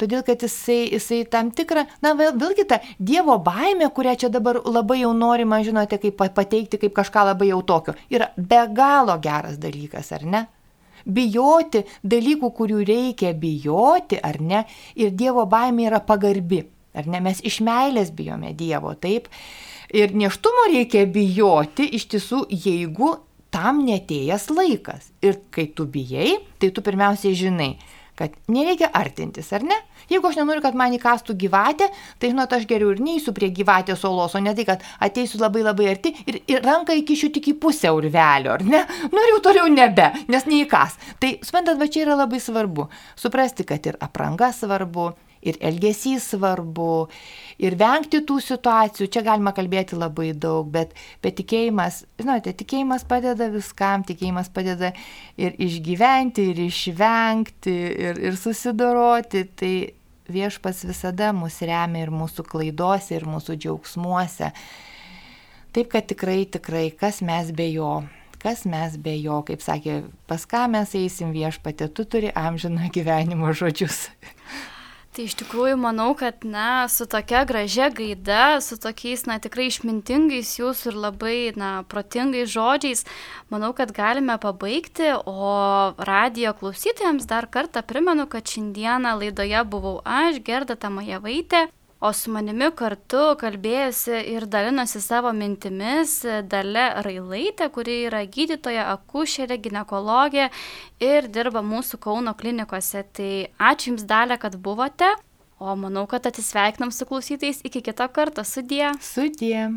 todėl, 0.00 0.22
kad 0.26 0.42
jisai, 0.44 0.84
jisai 0.94 1.22
tam 1.30 1.50
tikrą, 1.54 1.86
na 2.04 2.14
vėl, 2.18 2.34
vėlgi 2.40 2.66
ta 2.70 2.80
Dievo 2.98 3.36
baime, 3.42 3.88
kurią 3.94 4.16
čia 4.24 4.30
dabar 4.32 4.60
labai 4.64 5.00
jau 5.02 5.12
norima, 5.16 5.62
žinote, 5.66 5.98
kaip 6.02 6.22
pateikti 6.36 6.80
kaip 6.82 6.94
kažką 6.96 7.26
labai 7.32 7.50
jau 7.50 7.62
tokio, 7.66 7.96
yra 8.10 8.30
be 8.36 8.62
galo 8.76 9.18
geras 9.22 9.58
dalykas, 9.62 10.12
ar 10.14 10.26
ne? 10.26 10.44
Bijoti 11.04 11.82
dalykų, 12.06 12.48
kurių 12.56 12.80
reikia 12.88 13.34
bijoti, 13.36 14.16
ar 14.24 14.40
ne? 14.40 14.64
Ir 14.96 15.12
Dievo 15.12 15.44
baimė 15.50 15.90
yra 15.90 16.00
pagarbi, 16.00 16.62
ar 16.96 17.10
ne? 17.10 17.20
Mes 17.24 17.42
iš 17.44 17.60
meilės 17.66 18.14
bijome 18.14 18.54
Dievo, 18.56 18.94
taip? 18.96 19.28
Ir 19.94 20.14
neštumo 20.16 20.70
reikia 20.72 21.04
bijoti 21.06 21.90
iš 21.98 22.08
tiesų, 22.14 22.46
jeigu 22.48 23.12
tam 23.54 23.84
netėjęs 23.86 24.48
laikas. 24.50 25.12
Ir 25.22 25.38
kai 25.54 25.68
tu 25.76 25.86
bijai, 25.86 26.34
tai 26.58 26.72
tu 26.74 26.82
pirmiausiai 26.84 27.36
žinai, 27.38 27.74
kad 28.18 28.34
nereikia 28.50 28.90
artintis, 28.94 29.50
ar 29.54 29.64
ne? 29.66 29.76
Jeigu 30.10 30.28
aš 30.28 30.36
nenoriu, 30.38 30.62
kad 30.62 30.76
man 30.78 30.94
įkastų 30.94 31.34
gyvatė, 31.38 31.88
tai 32.20 32.30
žinot, 32.30 32.52
aš 32.52 32.66
geriau 32.70 32.92
ir 32.94 33.02
neįsiu 33.02 33.34
prie 33.34 33.48
gyvatės 33.54 34.04
olos, 34.06 34.36
o 34.36 34.42
ne 34.42 34.52
tai, 34.54 34.66
kad 34.68 34.84
ateisiu 35.02 35.40
labai 35.42 35.64
labai 35.64 35.88
arti 35.94 36.12
ir, 36.30 36.40
ir 36.50 36.62
ranką 36.62 36.94
įkišiu 37.00 37.32
tik 37.34 37.50
į 37.54 37.56
pusę 37.62 37.90
urvelio, 37.94 38.54
ar 38.54 38.66
ne? 38.66 38.84
Jau 39.34 39.40
toliau 39.42 39.70
nebe, 39.72 40.10
nes 40.30 40.46
neįkas. 40.46 40.98
Tai, 41.22 41.32
suprantat, 41.42 41.80
va 41.80 41.88
čia 41.90 42.04
yra 42.04 42.18
labai 42.20 42.42
svarbu. 42.42 42.86
Suprasti, 43.18 43.66
kad 43.66 43.86
ir 43.90 43.98
apranga 44.04 44.52
svarbu, 44.54 45.08
ir 45.44 45.58
elgesys 45.64 46.30
svarbu, 46.32 47.06
ir 47.62 47.76
vengti 47.80 48.22
tų 48.26 48.38
situacijų. 48.44 49.08
Čia 49.12 49.24
galima 49.26 49.54
kalbėti 49.56 49.98
labai 49.98 50.32
daug, 50.32 50.70
bet, 50.74 50.94
bet 51.24 51.38
tikėjimas, 51.40 52.02
žinote, 52.20 52.54
tikėjimas 52.62 53.06
padeda 53.08 53.50
viskam, 53.52 54.06
tikėjimas 54.06 54.50
padeda 54.54 54.94
ir 55.40 55.54
išgyventi, 55.62 56.48
ir 56.54 56.64
išvengti, 56.68 57.76
ir, 58.08 58.24
ir 58.30 58.40
susidoroti. 58.40 59.44
Tai 59.58 59.74
viešpas 60.34 60.84
visada 60.88 61.32
mus 61.36 61.60
remia 61.60 62.06
ir 62.06 62.12
mūsų 62.14 62.46
klaidose, 62.48 63.14
ir 63.16 63.28
mūsų 63.28 63.58
džiaugsmuose. 63.60 64.50
Taip 65.74 65.88
kad 65.90 66.06
tikrai, 66.06 66.44
tikrai, 66.46 66.88
kas 66.94 67.20
mes 67.24 67.50
be 67.54 67.72
jo 67.74 68.02
kas 68.44 68.66
mes 68.68 68.98
be 69.00 69.14
jo, 69.16 69.38
kaip 69.48 69.62
sakė, 69.64 70.02
pas 70.28 70.42
ką 70.44 70.66
mes 70.74 70.90
eisim 70.98 71.32
viešpatė, 71.32 71.88
tu 71.96 72.04
turi 72.04 72.28
amžiną 72.36 72.90
gyvenimo 72.92 73.54
žodžius. 73.56 74.10
Tai 75.14 75.28
iš 75.28 75.36
tikrųjų 75.38 75.76
manau, 75.78 76.08
kad 76.18 76.42
na, 76.42 76.88
su 76.90 77.04
tokia 77.06 77.44
gražia 77.46 77.86
gaida, 77.94 78.58
su 78.58 78.74
tokiais 78.82 79.22
na, 79.30 79.36
tikrai 79.38 79.68
išmintingais 79.70 80.56
jūsų 80.58 80.90
ir 80.90 80.98
labai 81.04 81.36
na, 81.54 81.68
protingais 81.86 82.50
žodžiais, 82.50 83.04
manau, 83.46 83.70
kad 83.78 83.92
galime 83.94 84.34
pabaigti. 84.42 85.12
O 85.30 85.54
radijo 86.10 86.56
klausytojams 86.58 87.30
dar 87.30 87.46
kartą 87.46 87.84
primenu, 87.86 88.26
kad 88.26 88.42
šiandieną 88.50 89.14
laidoje 89.20 89.62
buvau 89.70 90.00
aš, 90.02 90.42
Gerda 90.42 90.74
Tamajevaitė. 90.74 91.68
O 92.04 92.10
su 92.12 92.28
manimi 92.28 92.66
kartu 92.76 93.20
kalbėjusi 93.40 94.18
ir 94.34 94.44
dalinosi 94.52 95.00
savo 95.00 95.30
mintimis 95.32 96.18
Dale 96.52 96.82
Railaitė, 97.06 97.70
kuri 97.72 97.94
yra 98.10 98.20
gydytoja, 98.28 98.90
akušerė, 98.92 99.56
gynekologė 99.64 100.50
ir 101.00 101.30
dirba 101.32 101.62
mūsų 101.64 102.02
Kauno 102.04 102.36
klinikose. 102.36 103.06
Tai 103.16 103.30
ačiū 103.70 103.94
Jums, 103.94 104.04
Dale, 104.10 104.36
kad 104.42 104.60
buvote. 104.60 105.14
O 105.56 105.72
manau, 105.80 106.04
kad 106.10 106.28
atsisveikinam 106.28 106.92
su 106.92 107.08
klausytais 107.08 107.64
iki 107.64 107.80
kito 107.88 108.10
karto. 108.12 108.44
Sudie. 108.44 108.92
Sudie. 109.00 109.70